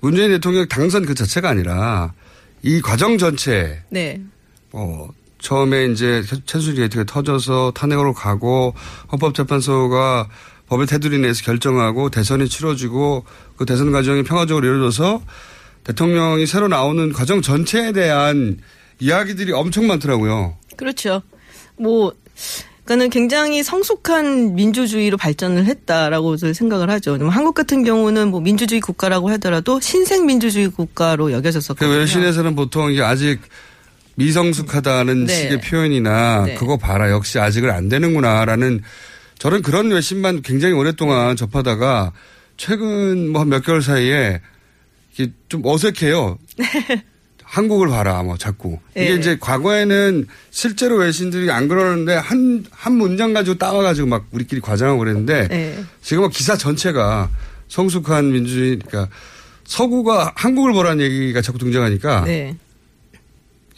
문재인 0.00 0.30
대통령 0.30 0.66
당선 0.68 1.04
그 1.04 1.14
자체가 1.14 1.48
아니라 1.48 2.12
이 2.62 2.80
과정 2.80 3.18
전체, 3.18 3.82
네. 3.90 4.20
어, 4.72 5.08
처음에 5.44 5.86
이제 5.86 6.22
최순실 6.46 6.76
게이트가 6.76 7.04
터져서 7.04 7.72
탄핵으로 7.74 8.14
가고 8.14 8.74
헌법재판소가 9.12 10.28
법의 10.68 10.86
테두리 10.86 11.18
내에서 11.18 11.44
결정하고 11.44 12.08
대선이 12.08 12.48
치러지고 12.48 13.24
그 13.56 13.66
대선 13.66 13.92
과정이 13.92 14.22
평화적으로 14.22 14.66
이루어져서 14.66 15.20
대통령이 15.84 16.46
새로 16.46 16.66
나오는 16.68 17.12
과정 17.12 17.42
전체에 17.42 17.92
대한 17.92 18.58
이야기들이 19.00 19.52
엄청 19.52 19.86
많더라고요. 19.86 20.56
그렇죠. 20.78 21.20
뭐, 21.76 22.14
그러니까는 22.84 23.10
굉장히 23.10 23.62
성숙한 23.62 24.54
민주주의로 24.54 25.18
발전을 25.18 25.66
했다라고 25.66 26.38
생각을 26.38 26.88
하죠. 26.88 27.18
뭐 27.18 27.28
한국 27.28 27.54
같은 27.54 27.84
경우는 27.84 28.30
뭐 28.30 28.40
민주주의 28.40 28.80
국가라고 28.80 29.28
하더라도 29.32 29.78
신생 29.80 30.24
민주주의 30.24 30.68
국가로 30.68 31.26
그 31.26 31.32
여겨졌었거든요. 31.32 31.98
외신에서는 31.98 32.54
보통 32.54 32.90
이게 32.90 33.02
아직 33.02 33.40
미성숙하다는 34.16 35.26
네. 35.26 35.34
식의 35.34 35.60
표현이나 35.60 36.44
네. 36.46 36.54
그거 36.54 36.76
봐라 36.76 37.10
역시 37.10 37.38
아직은 37.38 37.70
안 37.70 37.88
되는구나라는 37.88 38.82
저는 39.38 39.62
그런 39.62 39.90
외신만 39.90 40.42
굉장히 40.42 40.74
오랫동안 40.74 41.36
접하다가 41.36 42.12
최근 42.56 43.28
뭐 43.30 43.40
한 43.42 43.48
몇 43.48 43.64
개월 43.64 43.82
사이에 43.82 44.40
이게 45.16 45.32
좀 45.48 45.62
어색해요. 45.64 46.38
한국을 47.42 47.88
봐라 47.88 48.22
뭐 48.24 48.36
자꾸 48.36 48.78
이게 48.96 49.10
네. 49.10 49.14
이제 49.14 49.36
과거에는 49.40 50.26
실제로 50.50 50.96
외신들이 50.96 51.50
안 51.52 51.68
그러는데 51.68 52.14
한 52.16 52.64
한 52.70 52.94
문장 52.94 53.32
가지고 53.32 53.58
따와가지고 53.58 54.08
막 54.08 54.26
우리끼리 54.32 54.60
과장하고 54.60 54.98
그랬는데 54.98 55.48
네. 55.48 55.84
지금은 56.02 56.30
기사 56.30 56.56
전체가 56.56 57.30
성숙한 57.68 58.32
민주주의 58.32 58.78
그러니까 58.78 59.14
서구가 59.64 60.32
한국을 60.36 60.72
보라는 60.72 61.04
얘기가 61.04 61.40
자꾸 61.42 61.58
등장하니까 61.58 62.24
네. 62.24 62.56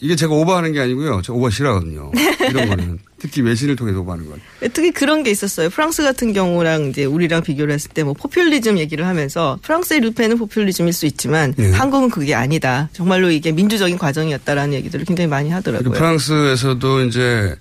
이게 0.00 0.14
제가 0.14 0.34
오버하는 0.34 0.72
게 0.72 0.80
아니고요. 0.80 1.22
제가 1.22 1.36
오버 1.38 1.48
싫어하거든요. 1.48 2.12
이런 2.50 2.68
거는. 2.68 2.98
특히 3.18 3.40
외신을 3.40 3.76
통해서 3.76 4.00
오버하는 4.00 4.28
건. 4.28 4.40
특히 4.74 4.90
그런 4.90 5.22
게 5.22 5.30
있었어요. 5.30 5.70
프랑스 5.70 6.02
같은 6.02 6.34
경우랑 6.34 6.86
이제 6.90 7.04
우리랑 7.06 7.42
비교를 7.42 7.72
했을 7.72 7.90
때 7.90 8.02
뭐 8.02 8.12
포퓰리즘 8.12 8.78
얘기를 8.78 9.06
하면서 9.06 9.58
프랑스의 9.62 10.00
르펜은 10.00 10.36
포퓰리즘일 10.38 10.92
수 10.92 11.06
있지만 11.06 11.54
네. 11.56 11.70
한국은 11.72 12.10
그게 12.10 12.34
아니다. 12.34 12.90
정말로 12.92 13.30
이게 13.30 13.52
민주적인 13.52 13.96
과정이었다라는 13.96 14.74
얘기들을 14.74 15.06
굉장히 15.06 15.28
많이 15.28 15.50
하더라고요. 15.50 15.92
프랑스에서도 15.92 17.04
이제 17.04 17.56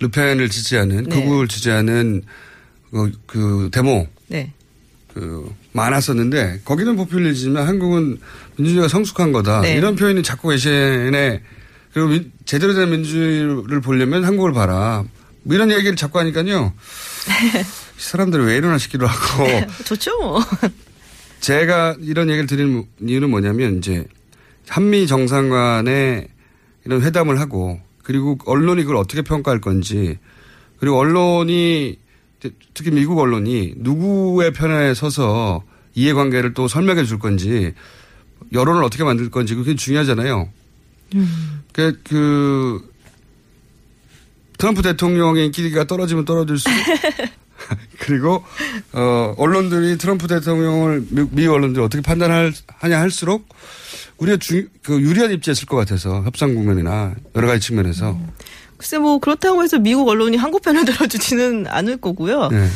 르펜을 0.00 0.48
지지하는 0.48 1.04
네. 1.04 1.22
극우를 1.22 1.46
지지하는 1.46 2.22
그, 2.90 3.12
그 3.26 3.68
데모 3.72 4.08
네. 4.26 4.52
그 5.14 5.48
많았었는데 5.72 6.62
거기는 6.64 6.96
포퓰리즘이지만 6.96 7.66
한국은 7.68 8.18
민주주의가 8.56 8.88
성숙한 8.88 9.30
거다. 9.32 9.60
네. 9.60 9.76
이런 9.76 9.94
표현이 9.94 10.22
자꾸 10.24 10.48
외신에 10.48 11.40
그리고 11.98 12.08
민- 12.10 12.32
제대로 12.44 12.74
된 12.74 12.90
민주주의를 12.90 13.80
보려면 13.80 14.24
한국을 14.24 14.52
봐라. 14.52 15.04
뭐 15.42 15.56
이런 15.56 15.72
얘기를 15.72 15.96
자꾸 15.96 16.20
하니까요. 16.20 16.72
이 17.98 18.00
사람들 18.00 18.44
왜 18.46 18.56
이러나 18.56 18.78
싶기도 18.78 19.06
하고 19.08 19.44
좋죠. 19.84 20.16
뭐. 20.20 20.40
제가 21.40 21.96
이런 22.00 22.28
얘기를 22.28 22.46
드리는 22.46 22.84
이유는 23.00 23.30
뭐냐면 23.30 23.78
이제 23.78 24.04
한미 24.68 25.08
정상 25.08 25.50
간에 25.50 26.28
이런 26.84 27.02
회담을 27.02 27.40
하고 27.40 27.80
그리고 28.04 28.38
언론이 28.46 28.82
그걸 28.82 28.96
어떻게 28.96 29.22
평가할 29.22 29.60
건지 29.60 30.18
그리고 30.78 30.98
언론이 30.98 31.98
특히 32.74 32.90
미국 32.92 33.18
언론이 33.18 33.74
누구의 33.78 34.52
편에 34.52 34.94
서서 34.94 35.62
이해관계를 35.94 36.54
또 36.54 36.68
설명해 36.68 37.04
줄 37.04 37.18
건지 37.18 37.72
여론을 38.52 38.84
어떻게 38.84 39.02
만들 39.04 39.30
건지 39.30 39.54
그게 39.56 39.74
중요하잖아요. 39.74 40.48
그, 41.72 42.00
그 42.04 42.92
트럼프 44.58 44.82
대통령의 44.82 45.46
인기가 45.46 45.84
떨어지면 45.84 46.24
떨어질 46.24 46.58
수 46.58 46.68
그리고 47.98 48.44
어 48.92 49.34
언론들이 49.36 49.98
트럼프 49.98 50.26
대통령을 50.26 51.06
미, 51.10 51.26
미국 51.30 51.54
언론들이 51.54 51.84
어떻게 51.84 52.02
판단할 52.02 52.52
하냐 52.78 52.98
할수록 52.98 53.48
우리가 54.18 54.36
주, 54.38 54.68
그 54.82 55.00
유리한 55.00 55.30
입지에 55.30 55.52
있을 55.52 55.66
것 55.66 55.76
같아서 55.76 56.22
협상 56.22 56.54
국면이나 56.54 57.14
여러 57.36 57.46
가지 57.46 57.60
측면에서 57.66 58.18
글쎄 58.76 58.98
뭐 58.98 59.18
그렇다고 59.18 59.62
해서 59.62 59.78
미국 59.78 60.08
언론이 60.08 60.36
한국 60.36 60.62
편을 60.62 60.84
들어주지는 60.84 61.66
않을 61.68 61.98
거고요. 61.98 62.48
네. 62.48 62.68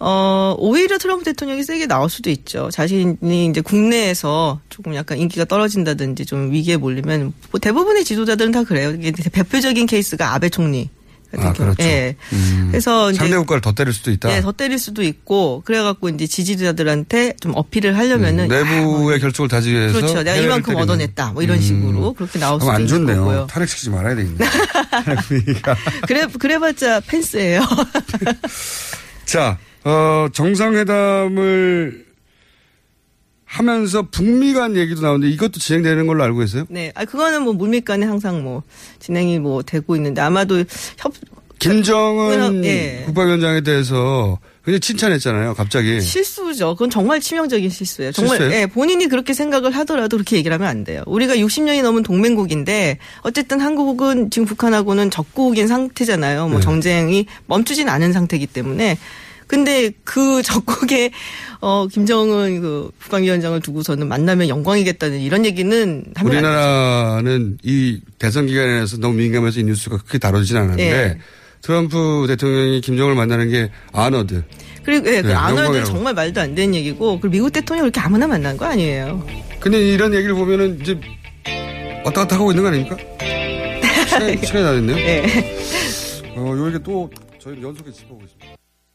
어, 0.00 0.54
오히려 0.58 0.96
트럼프 0.98 1.24
대통령이 1.24 1.64
세게 1.64 1.86
나올 1.86 2.08
수도 2.08 2.30
있죠. 2.30 2.70
자신이 2.70 3.46
이제 3.46 3.60
국내에서 3.60 4.60
조금 4.68 4.94
약간 4.94 5.18
인기가 5.18 5.44
떨어진다든지 5.44 6.24
좀 6.26 6.52
위기에 6.52 6.76
몰리면 6.76 7.32
뭐 7.50 7.60
대부분의 7.60 8.04
지도자들은 8.04 8.52
다 8.52 8.62
그래요. 8.64 8.90
이게 8.90 9.10
대표적인 9.10 9.86
케이스가 9.86 10.34
아베 10.34 10.48
총리. 10.48 10.90
아, 11.36 11.52
경우. 11.52 11.52
그렇죠. 11.52 11.82
예. 11.82 12.16
음. 12.32 12.68
그래서 12.70 13.10
이제 13.10 13.18
상대 13.18 13.36
국가를 13.36 13.60
더 13.60 13.72
때릴 13.72 13.92
수도 13.92 14.10
있다. 14.10 14.34
예, 14.34 14.40
더 14.40 14.50
때릴 14.50 14.78
수도 14.78 15.02
있고 15.02 15.62
그래갖고 15.66 16.08
이제 16.08 16.26
지지자들한테 16.26 17.34
좀 17.40 17.52
어필을 17.54 17.98
하려면은 17.98 18.44
음, 18.44 18.48
내부의 18.48 19.20
결속을 19.20 19.48
다지기 19.50 19.74
위해서 19.74 19.94
그렇죠. 19.94 20.22
내가 20.22 20.36
이만큼 20.36 20.72
때리는. 20.72 20.82
얻어냈다. 20.84 21.32
뭐 21.32 21.42
이런 21.42 21.60
식으로 21.60 22.14
그렇게 22.14 22.38
나올 22.38 22.58
수도 22.58 22.70
안 22.70 22.80
있는 22.80 22.88
좋네요. 22.88 23.16
거고요. 23.24 23.46
탄핵시키지 23.50 23.90
말아야 23.90 24.14
되겠네. 24.14 24.38
그래 26.08 26.26
그래봤자 26.38 27.00
펜스예요. 27.00 27.60
자, 29.26 29.58
어, 29.84 30.28
정상회담을 30.32 32.06
하면서 33.44 34.02
북미 34.02 34.52
간 34.52 34.76
얘기도 34.76 35.00
나오는데 35.00 35.32
이것도 35.32 35.58
진행되는 35.58 36.06
걸로 36.06 36.22
알고 36.22 36.42
있어요? 36.42 36.66
네, 36.68 36.92
아 36.94 37.04
그거는 37.04 37.42
뭐 37.42 37.54
물밑 37.54 37.84
간에 37.84 38.04
항상 38.04 38.42
뭐 38.44 38.62
진행이 38.98 39.38
뭐 39.38 39.62
되고 39.62 39.96
있는데 39.96 40.20
아마도 40.20 40.64
협 40.98 41.12
김정은 41.58 42.64
예. 42.64 43.02
국방위원장에 43.06 43.62
대해서 43.62 44.38
굉장히 44.64 44.80
칭찬했잖아요, 44.80 45.54
갑자기. 45.54 46.00
실수죠. 46.00 46.74
그건 46.74 46.90
정말 46.90 47.20
치명적인 47.20 47.70
실수예요. 47.70 48.12
정말 48.12 48.36
실수예요? 48.36 48.62
예, 48.62 48.66
본인이 48.66 49.06
그렇게 49.08 49.32
생각을 49.32 49.74
하더라도 49.76 50.18
그렇게 50.18 50.36
얘기를 50.36 50.54
하면 50.54 50.68
안 50.68 50.84
돼요. 50.84 51.02
우리가 51.06 51.36
60년이 51.36 51.82
넘은 51.82 52.02
동맹국인데 52.02 52.98
어쨌든 53.22 53.60
한국은 53.60 54.30
지금 54.30 54.46
북한하고는 54.46 55.10
적국인 55.10 55.66
상태잖아요. 55.68 56.48
뭐 56.48 56.58
네. 56.58 56.64
정쟁이 56.64 57.26
멈추진 57.46 57.88
않은 57.88 58.12
상태이기 58.12 58.46
때문에 58.46 58.98
근데 59.48 59.90
그 60.04 60.42
적국에 60.42 61.10
어 61.60 61.88
김정은 61.88 62.60
그 62.60 62.90
국방위원장을 63.00 63.58
두고서는 63.60 64.06
만나면 64.06 64.48
영광이겠다는 64.48 65.20
이런 65.20 65.44
얘기는 65.44 66.04
하면. 66.14 66.32
우리나라는 66.32 67.58
이 67.62 68.00
대선 68.18 68.46
기간에서 68.46 68.98
너무 68.98 69.14
민감해서 69.16 69.60
이 69.60 69.64
뉴스가 69.64 69.96
크게 69.98 70.18
다뤄지진 70.18 70.56
않았는데 70.58 70.84
예. 70.84 71.18
트럼프 71.62 72.26
대통령이 72.28 72.80
김정을 72.82 73.14
만나는 73.14 73.48
게 73.48 73.70
아너드. 73.92 74.44
그리고 74.84 75.08
예, 75.08 75.22
그 75.22 75.28
네, 75.28 75.32
영광이라고. 75.32 75.84
정말 75.84 76.14
말도 76.14 76.40
안 76.40 76.54
되는 76.54 76.74
얘기고 76.74 77.18
그리고 77.18 77.32
미국 77.32 77.52
대통령 77.52 77.86
이렇게 77.86 78.00
아무나 78.00 78.26
만난 78.26 78.56
거 78.56 78.66
아니에요. 78.66 79.26
근데 79.60 79.78
이런 79.80 80.14
얘기를 80.14 80.34
보면은 80.34 80.78
이제 80.80 80.98
왔다 82.04 82.20
갔다 82.22 82.36
하고 82.36 82.52
있는 82.52 82.62
거 82.62 82.68
아닙니까? 82.68 82.96
시간이, 84.08 84.46
시간이 84.46 84.64
다 84.64 84.72
됐네요. 84.72 84.96
네. 84.96 85.56
어, 86.36 86.56
요 86.56 86.68
얘기 86.68 86.78
또 86.82 87.10
저희 87.40 87.60
연속에 87.62 87.90
짚어보겠습니다. 87.90 88.57